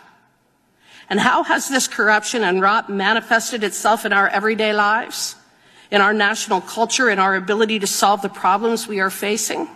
And 1.10 1.18
how 1.18 1.42
has 1.42 1.68
this 1.68 1.88
corruption 1.88 2.44
and 2.44 2.60
rot 2.60 2.88
manifested 2.88 3.64
itself 3.64 4.06
in 4.06 4.12
our 4.12 4.28
everyday 4.28 4.72
lives, 4.72 5.34
in 5.90 6.00
our 6.00 6.12
national 6.12 6.60
culture, 6.60 7.10
in 7.10 7.18
our 7.18 7.34
ability 7.34 7.80
to 7.80 7.86
solve 7.86 8.22
the 8.22 8.28
problems 8.28 8.86
we 8.86 9.00
are 9.00 9.10
facing? 9.10 9.68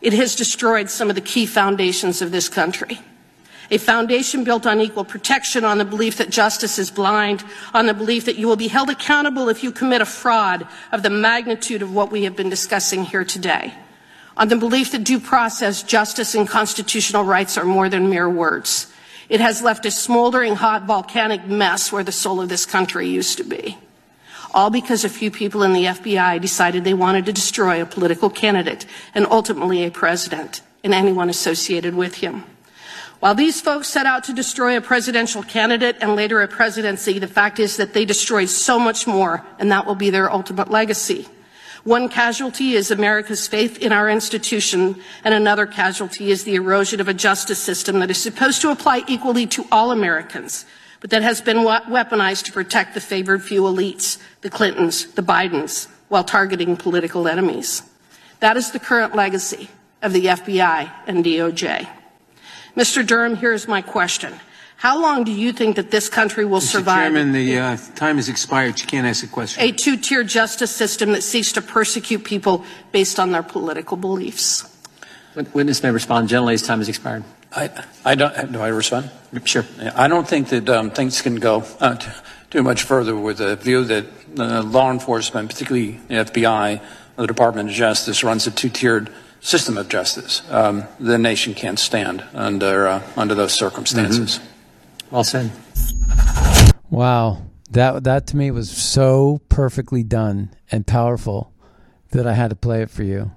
It 0.00 0.12
has 0.12 0.36
destroyed 0.36 0.90
some 0.90 1.08
of 1.08 1.14
the 1.14 1.20
key 1.20 1.46
foundations 1.46 2.22
of 2.22 2.30
this 2.32 2.48
country. 2.48 3.00
A 3.72 3.78
foundation 3.78 4.42
built 4.42 4.66
on 4.66 4.80
equal 4.80 5.04
protection, 5.04 5.64
on 5.64 5.78
the 5.78 5.84
belief 5.84 6.16
that 6.16 6.30
justice 6.30 6.78
is 6.78 6.90
blind, 6.90 7.44
on 7.72 7.86
the 7.86 7.94
belief 7.94 8.24
that 8.24 8.36
you 8.36 8.48
will 8.48 8.56
be 8.56 8.66
held 8.66 8.90
accountable 8.90 9.48
if 9.48 9.62
you 9.62 9.70
commit 9.70 10.02
a 10.02 10.06
fraud 10.06 10.66
of 10.90 11.04
the 11.04 11.10
magnitude 11.10 11.80
of 11.80 11.94
what 11.94 12.10
we 12.10 12.24
have 12.24 12.34
been 12.34 12.50
discussing 12.50 13.04
here 13.04 13.24
today, 13.24 13.72
on 14.36 14.48
the 14.48 14.56
belief 14.56 14.90
that 14.90 15.04
due 15.04 15.20
process, 15.20 15.84
justice, 15.84 16.34
and 16.34 16.48
constitutional 16.48 17.22
rights 17.22 17.56
are 17.56 17.64
more 17.64 17.88
than 17.88 18.10
mere 18.10 18.28
words. 18.28 18.92
It 19.28 19.40
has 19.40 19.62
left 19.62 19.86
a 19.86 19.92
smoldering 19.92 20.56
hot 20.56 20.86
volcanic 20.86 21.46
mess 21.46 21.92
where 21.92 22.02
the 22.02 22.10
soul 22.10 22.40
of 22.40 22.48
this 22.48 22.66
country 22.66 23.06
used 23.06 23.38
to 23.38 23.44
be. 23.44 23.78
All 24.52 24.70
because 24.70 25.04
a 25.04 25.08
few 25.08 25.30
people 25.30 25.62
in 25.62 25.72
the 25.72 25.84
FBI 25.84 26.40
decided 26.40 26.82
they 26.82 26.94
wanted 26.94 27.26
to 27.26 27.32
destroy 27.32 27.80
a 27.80 27.86
political 27.86 28.30
candidate 28.30 28.84
and 29.14 29.26
ultimately 29.30 29.84
a 29.84 29.92
president 29.92 30.62
and 30.82 30.92
anyone 30.92 31.30
associated 31.30 31.94
with 31.94 32.16
him. 32.16 32.44
While 33.20 33.34
these 33.34 33.60
folks 33.60 33.88
set 33.88 34.06
out 34.06 34.24
to 34.24 34.32
destroy 34.32 34.78
a 34.78 34.80
presidential 34.80 35.42
candidate 35.42 35.98
and 36.00 36.16
later 36.16 36.40
a 36.40 36.48
presidency, 36.48 37.18
the 37.18 37.26
fact 37.26 37.58
is 37.58 37.76
that 37.76 37.92
they 37.92 38.06
destroyed 38.06 38.48
so 38.48 38.78
much 38.78 39.06
more, 39.06 39.44
and 39.58 39.70
that 39.70 39.84
will 39.84 39.94
be 39.94 40.08
their 40.08 40.32
ultimate 40.32 40.70
legacy. 40.70 41.28
One 41.84 42.08
casualty 42.08 42.72
is 42.72 42.90
America's 42.90 43.46
faith 43.46 43.76
in 43.76 43.92
our 43.92 44.08
institution, 44.08 45.02
and 45.22 45.34
another 45.34 45.66
casualty 45.66 46.30
is 46.30 46.44
the 46.44 46.54
erosion 46.54 46.98
of 46.98 47.08
a 47.08 47.14
justice 47.14 47.58
system 47.58 48.00
that 48.00 48.10
is 48.10 48.22
supposed 48.22 48.62
to 48.62 48.70
apply 48.70 49.04
equally 49.06 49.46
to 49.48 49.66
all 49.70 49.90
Americans, 49.90 50.64
but 51.00 51.10
that 51.10 51.22
has 51.22 51.42
been 51.42 51.58
weaponized 51.58 52.44
to 52.44 52.52
protect 52.52 52.94
the 52.94 53.00
favored 53.02 53.42
few 53.42 53.62
elites, 53.62 54.18
the 54.40 54.50
Clintons, 54.50 55.12
the 55.12 55.22
Bidens, 55.22 55.88
while 56.08 56.24
targeting 56.24 56.74
political 56.74 57.28
enemies. 57.28 57.82
That 58.40 58.56
is 58.56 58.70
the 58.70 58.80
current 58.80 59.14
legacy 59.14 59.68
of 60.00 60.14
the 60.14 60.24
FBI 60.24 60.90
and 61.06 61.22
DOJ. 61.22 61.99
Mr. 62.76 63.06
Durham, 63.06 63.36
here's 63.36 63.66
my 63.68 63.82
question. 63.82 64.34
How 64.76 64.98
long 65.00 65.24
do 65.24 65.32
you 65.32 65.52
think 65.52 65.76
that 65.76 65.90
this 65.90 66.08
country 66.08 66.46
will 66.46 66.60
Mr. 66.60 66.72
survive 66.72 67.12
Chairman, 67.12 67.32
the 67.32 67.58
uh, 67.58 67.76
time 67.96 68.16
has 68.16 68.30
expired. 68.30 68.80
You 68.80 68.86
can't 68.86 69.06
ask 69.06 69.22
a 69.22 69.26
question. 69.26 69.62
a 69.62 69.72
two 69.72 69.98
tier 69.98 70.24
justice 70.24 70.70
system 70.70 71.12
that 71.12 71.22
seeks 71.22 71.52
to 71.52 71.60
persecute 71.60 72.24
people 72.24 72.64
based 72.90 73.20
on 73.20 73.30
their 73.30 73.42
political 73.42 73.98
beliefs? 73.98 74.64
Witness 75.52 75.82
may 75.82 75.90
respond. 75.90 76.28
Generally's 76.28 76.62
time 76.62 76.78
has 76.78 76.88
expired. 76.88 77.24
I, 77.54 77.84
I 78.04 78.14
don't. 78.14 78.52
Do 78.52 78.60
I 78.60 78.68
respond? 78.68 79.10
Sure. 79.44 79.64
I 79.94 80.08
don't 80.08 80.26
think 80.26 80.48
that 80.48 80.68
um, 80.68 80.90
things 80.90 81.20
can 81.20 81.36
go 81.36 81.64
uh, 81.78 81.96
t- 81.96 82.10
too 82.50 82.62
much 82.62 82.84
further 82.84 83.14
with 83.14 83.38
the 83.38 83.56
view 83.56 83.84
that 83.84 84.06
uh, 84.38 84.62
law 84.62 84.90
enforcement, 84.90 85.50
particularly 85.50 86.00
the 86.08 86.14
FBI, 86.14 86.80
the 87.16 87.26
Department 87.26 87.68
of 87.68 87.74
Justice, 87.74 88.24
runs 88.24 88.46
a 88.46 88.50
two-tiered 88.50 89.12
system 89.40 89.76
of 89.78 89.88
justice. 89.88 90.42
Um, 90.50 90.84
the 90.98 91.18
nation 91.18 91.54
can't 91.54 91.78
stand 91.78 92.24
under 92.34 92.86
uh, 92.86 93.02
under 93.16 93.34
those 93.34 93.52
circumstances. 93.52 94.38
Mm-hmm. 94.38 95.14
Well 95.14 95.24
said. 95.24 95.50
Wow, 96.90 97.42
that 97.70 98.04
that 98.04 98.26
to 98.28 98.36
me 98.36 98.50
was 98.50 98.70
so 98.70 99.40
perfectly 99.48 100.02
done 100.02 100.54
and 100.70 100.86
powerful 100.86 101.52
that 102.10 102.26
I 102.26 102.34
had 102.34 102.50
to 102.50 102.56
play 102.56 102.82
it 102.82 102.90
for 102.90 103.02
you. 103.02 103.32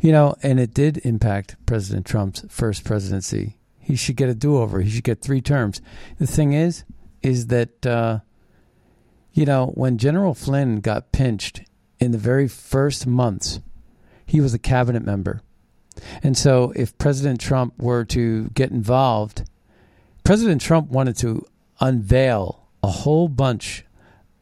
You 0.00 0.12
know, 0.12 0.34
and 0.42 0.58
it 0.58 0.74
did 0.74 0.98
impact 1.04 1.56
President 1.66 2.06
Trump's 2.06 2.44
first 2.48 2.84
presidency. 2.84 3.58
He 3.78 3.96
should 3.96 4.16
get 4.16 4.28
a 4.28 4.34
do-over. 4.34 4.80
He 4.80 4.90
should 4.90 5.04
get 5.04 5.22
three 5.22 5.40
terms. 5.40 5.80
The 6.18 6.26
thing 6.26 6.52
is, 6.52 6.84
is 7.22 7.46
that 7.46 7.86
uh, 7.86 8.20
you 9.32 9.44
know 9.44 9.68
when 9.74 9.98
General 9.98 10.34
Flynn 10.34 10.80
got 10.80 11.12
pinched 11.12 11.62
in 11.98 12.12
the 12.12 12.18
very 12.18 12.48
first 12.48 13.06
months, 13.06 13.60
he 14.28 14.40
was 14.40 14.54
a 14.54 14.58
cabinet 14.58 15.04
member, 15.04 15.40
and 16.22 16.36
so 16.36 16.72
if 16.76 16.96
President 16.98 17.40
Trump 17.40 17.74
were 17.78 18.04
to 18.04 18.50
get 18.50 18.70
involved, 18.70 19.48
President 20.22 20.60
Trump 20.60 20.90
wanted 20.90 21.16
to 21.18 21.44
unveil 21.80 22.68
a 22.82 22.88
whole 22.88 23.28
bunch 23.28 23.84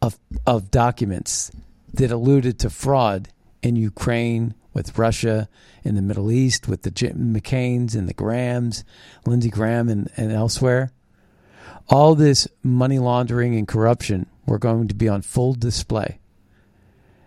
of 0.03 0.18
of 0.47 0.70
documents 0.70 1.51
that 1.95 2.11
alluded 2.11 2.59
to 2.59 2.68
fraud 2.68 3.28
in 3.62 3.76
Ukraine 3.76 4.55
with 4.74 4.99
Russia, 4.99 5.49
in 5.82 5.95
the 5.95 6.03
Middle 6.03 6.30
East 6.30 6.68
with 6.68 6.82
the 6.82 6.91
Jim 6.91 7.34
McCains 7.34 7.95
and 7.95 8.09
the 8.09 8.14
Grahams, 8.14 8.84
Lindsey 9.24 9.49
Graham 9.49 9.89
and, 9.89 10.11
and 10.16 10.30
elsewhere. 10.30 10.93
All 11.89 12.14
this 12.14 12.47
money 12.62 12.99
laundering 12.99 13.55
and 13.55 13.66
corruption 13.66 14.26
were 14.45 14.59
going 14.59 14.89
to 14.89 14.95
be 14.95 15.09
on 15.09 15.22
full 15.22 15.55
display. 15.55 16.18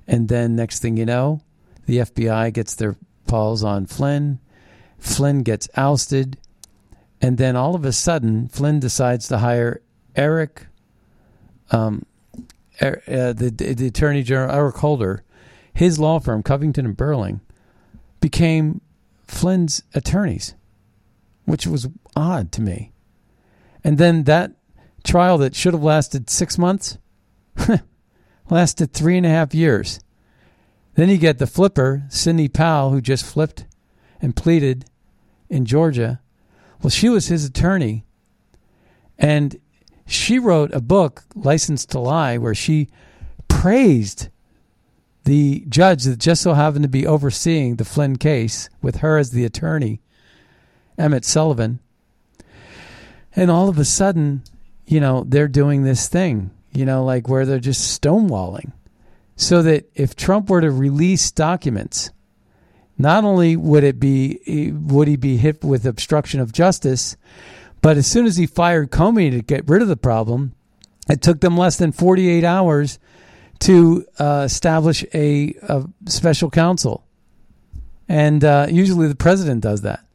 And 0.05 0.27
then 0.27 0.55
next 0.55 0.81
thing 0.81 0.97
you 0.97 1.05
know, 1.05 1.41
the 1.89 1.97
FBI 1.97 2.53
gets 2.53 2.75
their 2.75 2.95
paws 3.25 3.63
on 3.63 3.87
Flynn. 3.87 4.37
Flynn 4.99 5.41
gets 5.41 5.67
ousted. 5.75 6.37
And 7.19 7.39
then 7.39 7.55
all 7.55 7.73
of 7.73 7.83
a 7.83 7.91
sudden, 7.91 8.47
Flynn 8.47 8.79
decides 8.79 9.27
to 9.29 9.39
hire 9.39 9.81
Eric, 10.15 10.67
um, 11.71 12.05
er, 12.79 13.01
uh, 13.07 13.33
the, 13.33 13.49
the 13.49 13.87
Attorney 13.87 14.21
General, 14.21 14.55
Eric 14.55 14.75
Holder, 14.75 15.23
his 15.73 15.97
law 15.97 16.19
firm, 16.19 16.43
Covington 16.43 16.85
and 16.85 16.95
Burling, 16.95 17.41
became 18.21 18.81
Flynn's 19.25 19.81
attorneys, 19.95 20.53
which 21.45 21.65
was 21.65 21.87
odd 22.15 22.51
to 22.51 22.61
me. 22.61 22.91
And 23.83 23.97
then 23.97 24.25
that 24.25 24.51
trial 25.03 25.39
that 25.39 25.55
should 25.55 25.73
have 25.73 25.81
lasted 25.81 26.29
six 26.29 26.55
months 26.59 26.99
lasted 28.51 28.93
three 28.93 29.17
and 29.17 29.25
a 29.25 29.29
half 29.29 29.55
years. 29.55 29.99
Then 30.99 31.07
you 31.07 31.17
get 31.17 31.37
the 31.37 31.47
flipper, 31.47 32.03
Sidney 32.09 32.49
Powell, 32.49 32.89
who 32.89 32.99
just 32.99 33.23
flipped 33.25 33.65
and 34.21 34.35
pleaded 34.35 34.83
in 35.47 35.63
Georgia. 35.63 36.19
Well, 36.81 36.89
she 36.89 37.07
was 37.07 37.27
his 37.27 37.45
attorney. 37.45 38.03
And 39.17 39.61
she 40.05 40.37
wrote 40.37 40.73
a 40.73 40.81
book, 40.81 41.23
License 41.35 41.85
to 41.85 41.99
Lie, 42.01 42.37
where 42.37 42.53
she 42.53 42.89
praised 43.47 44.27
the 45.23 45.63
judge 45.69 46.03
that 46.03 46.19
just 46.19 46.41
so 46.41 46.51
happened 46.51 46.83
to 46.83 46.89
be 46.89 47.07
overseeing 47.07 47.77
the 47.77 47.85
Flynn 47.85 48.17
case 48.17 48.69
with 48.81 48.97
her 48.97 49.17
as 49.17 49.31
the 49.31 49.45
attorney, 49.45 50.01
Emmett 50.97 51.23
Sullivan. 51.23 51.79
And 53.37 53.49
all 53.49 53.69
of 53.69 53.79
a 53.79 53.85
sudden, 53.85 54.43
you 54.85 54.99
know, 54.99 55.23
they're 55.25 55.47
doing 55.47 55.83
this 55.83 56.09
thing, 56.09 56.51
you 56.73 56.83
know, 56.83 57.05
like 57.05 57.29
where 57.29 57.45
they're 57.45 57.59
just 57.59 58.01
stonewalling. 58.01 58.73
So 59.39 59.61
that 59.61 59.89
if 59.95 60.17
Trump 60.17 60.49
were 60.49 60.59
to 60.59 60.69
release 60.69 61.31
documents, 61.31 62.11
not 62.97 63.23
only 63.23 63.55
would 63.55 63.85
it 63.85 63.97
be 63.97 64.73
would 64.75 65.07
he 65.07 65.15
be 65.15 65.37
hit 65.37 65.63
with 65.63 65.85
obstruction 65.85 66.41
of 66.41 66.51
justice, 66.51 67.15
but 67.81 67.95
as 67.95 68.05
soon 68.05 68.25
as 68.25 68.35
he 68.35 68.45
fired 68.45 68.91
Comey 68.91 69.31
to 69.31 69.41
get 69.41 69.67
rid 69.69 69.81
of 69.81 69.87
the 69.87 69.95
problem, 69.95 70.53
it 71.09 71.21
took 71.21 71.39
them 71.39 71.55
less 71.55 71.77
than 71.77 71.93
48 71.93 72.43
hours 72.43 72.99
to 73.59 74.05
uh, 74.19 74.43
establish 74.45 75.05
a, 75.13 75.53
a, 75.63 75.85
special 76.05 76.49
counsel. 76.49 77.05
And 78.09 78.43
uh, 78.43 78.67
usually 78.69 79.07
the 79.07 79.15
president 79.15 79.61
does 79.61 79.83
that. 79.83 80.05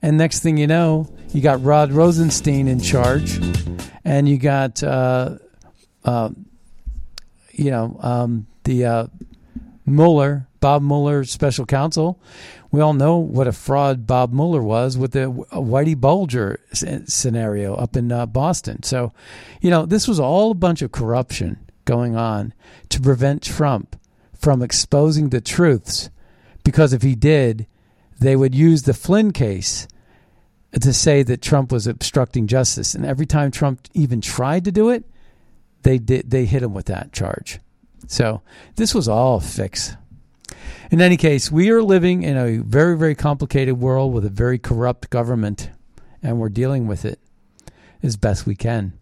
And 0.00 0.16
next 0.16 0.40
thing 0.40 0.56
you 0.56 0.68
know, 0.68 1.12
you 1.32 1.40
got 1.40 1.62
Rod 1.64 1.90
Rosenstein 1.90 2.68
in 2.68 2.78
charge, 2.78 3.40
and 4.04 4.28
you 4.28 4.38
got, 4.38 4.80
uh, 4.82 5.38
uh 6.04 6.30
you 7.52 7.70
know, 7.72 7.98
um, 8.00 8.46
the 8.64 8.84
uh, 8.84 9.06
Mueller, 9.86 10.46
Bob 10.60 10.82
Mueller 10.82 11.24
special 11.24 11.66
counsel. 11.66 12.20
We 12.70 12.80
all 12.80 12.92
know 12.92 13.16
what 13.16 13.48
a 13.48 13.52
fraud 13.52 14.06
Bob 14.06 14.32
Mueller 14.32 14.62
was 14.62 14.96
with 14.96 15.12
the 15.12 15.32
Whitey 15.52 16.00
Bulger 16.00 16.60
scenario 16.72 17.74
up 17.74 17.96
in 17.96 18.12
uh, 18.12 18.26
Boston. 18.26 18.82
So, 18.82 19.12
you 19.60 19.70
know, 19.70 19.86
this 19.86 20.06
was 20.06 20.20
all 20.20 20.52
a 20.52 20.54
bunch 20.54 20.82
of 20.82 20.92
corruption 20.92 21.58
going 21.84 22.14
on 22.14 22.54
to 22.90 23.00
prevent 23.00 23.42
Trump 23.42 23.96
from 24.32 24.62
exposing 24.62 25.30
the 25.30 25.40
truths. 25.40 26.10
Because 26.62 26.92
if 26.92 27.02
he 27.02 27.14
did, 27.14 27.66
they 28.20 28.36
would 28.36 28.54
use 28.54 28.82
the 28.82 28.94
Flynn 28.94 29.32
case 29.32 29.88
to 30.78 30.92
say 30.92 31.22
that 31.24 31.42
Trump 31.42 31.72
was 31.72 31.86
obstructing 31.86 32.46
justice. 32.46 32.94
And 32.94 33.04
every 33.04 33.26
time 33.26 33.50
Trump 33.50 33.88
even 33.92 34.20
tried 34.20 34.64
to 34.66 34.72
do 34.72 34.90
it, 34.90 35.04
they 35.82 35.98
did 35.98 36.30
they 36.30 36.44
hit 36.44 36.62
him 36.62 36.74
with 36.74 36.86
that 36.86 37.12
charge. 37.12 37.58
So 38.10 38.42
this 38.74 38.92
was 38.92 39.06
all 39.06 39.36
a 39.36 39.40
fix. 39.40 39.94
In 40.90 41.00
any 41.00 41.16
case, 41.16 41.52
we 41.52 41.70
are 41.70 41.80
living 41.80 42.24
in 42.24 42.36
a 42.36 42.56
very, 42.56 42.98
very 42.98 43.14
complicated 43.14 43.78
world 43.78 44.12
with 44.12 44.24
a 44.24 44.28
very 44.28 44.58
corrupt 44.58 45.10
government, 45.10 45.70
and 46.20 46.40
we're 46.40 46.48
dealing 46.48 46.88
with 46.88 47.04
it 47.04 47.20
as 48.02 48.16
best 48.16 48.46
we 48.46 48.56
can. 48.56 48.94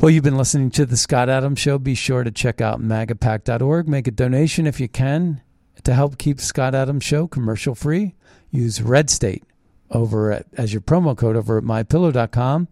Well, 0.00 0.10
you've 0.10 0.24
been 0.24 0.36
listening 0.36 0.72
to 0.72 0.86
the 0.86 0.96
Scott 0.96 1.28
Adams 1.28 1.60
Show. 1.60 1.78
Be 1.78 1.94
sure 1.94 2.24
to 2.24 2.32
check 2.32 2.60
out 2.60 2.80
magapack.org. 2.80 3.88
Make 3.88 4.08
a 4.08 4.10
donation 4.10 4.66
if 4.66 4.80
you 4.80 4.88
can 4.88 5.42
to 5.84 5.94
help 5.94 6.18
keep 6.18 6.40
Scott 6.40 6.74
Adams 6.74 7.04
Show 7.04 7.28
commercial 7.28 7.76
free. 7.76 8.16
Use 8.50 8.82
Red 8.82 9.08
State 9.08 9.44
over 9.90 10.32
at, 10.32 10.46
as 10.56 10.72
your 10.72 10.82
promo 10.82 11.16
code 11.16 11.36
over 11.36 11.58
at 11.58 11.64
mypillow.com. 11.64 12.68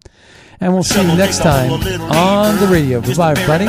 And 0.61 0.73
we'll 0.73 0.83
see 0.83 1.01
you 1.01 1.17
next 1.17 1.39
time 1.39 1.73
on 1.73 2.59
the 2.59 2.67
radio. 2.67 3.01
Bye 3.01 3.15
bye, 3.15 3.31
everybody. 3.33 3.65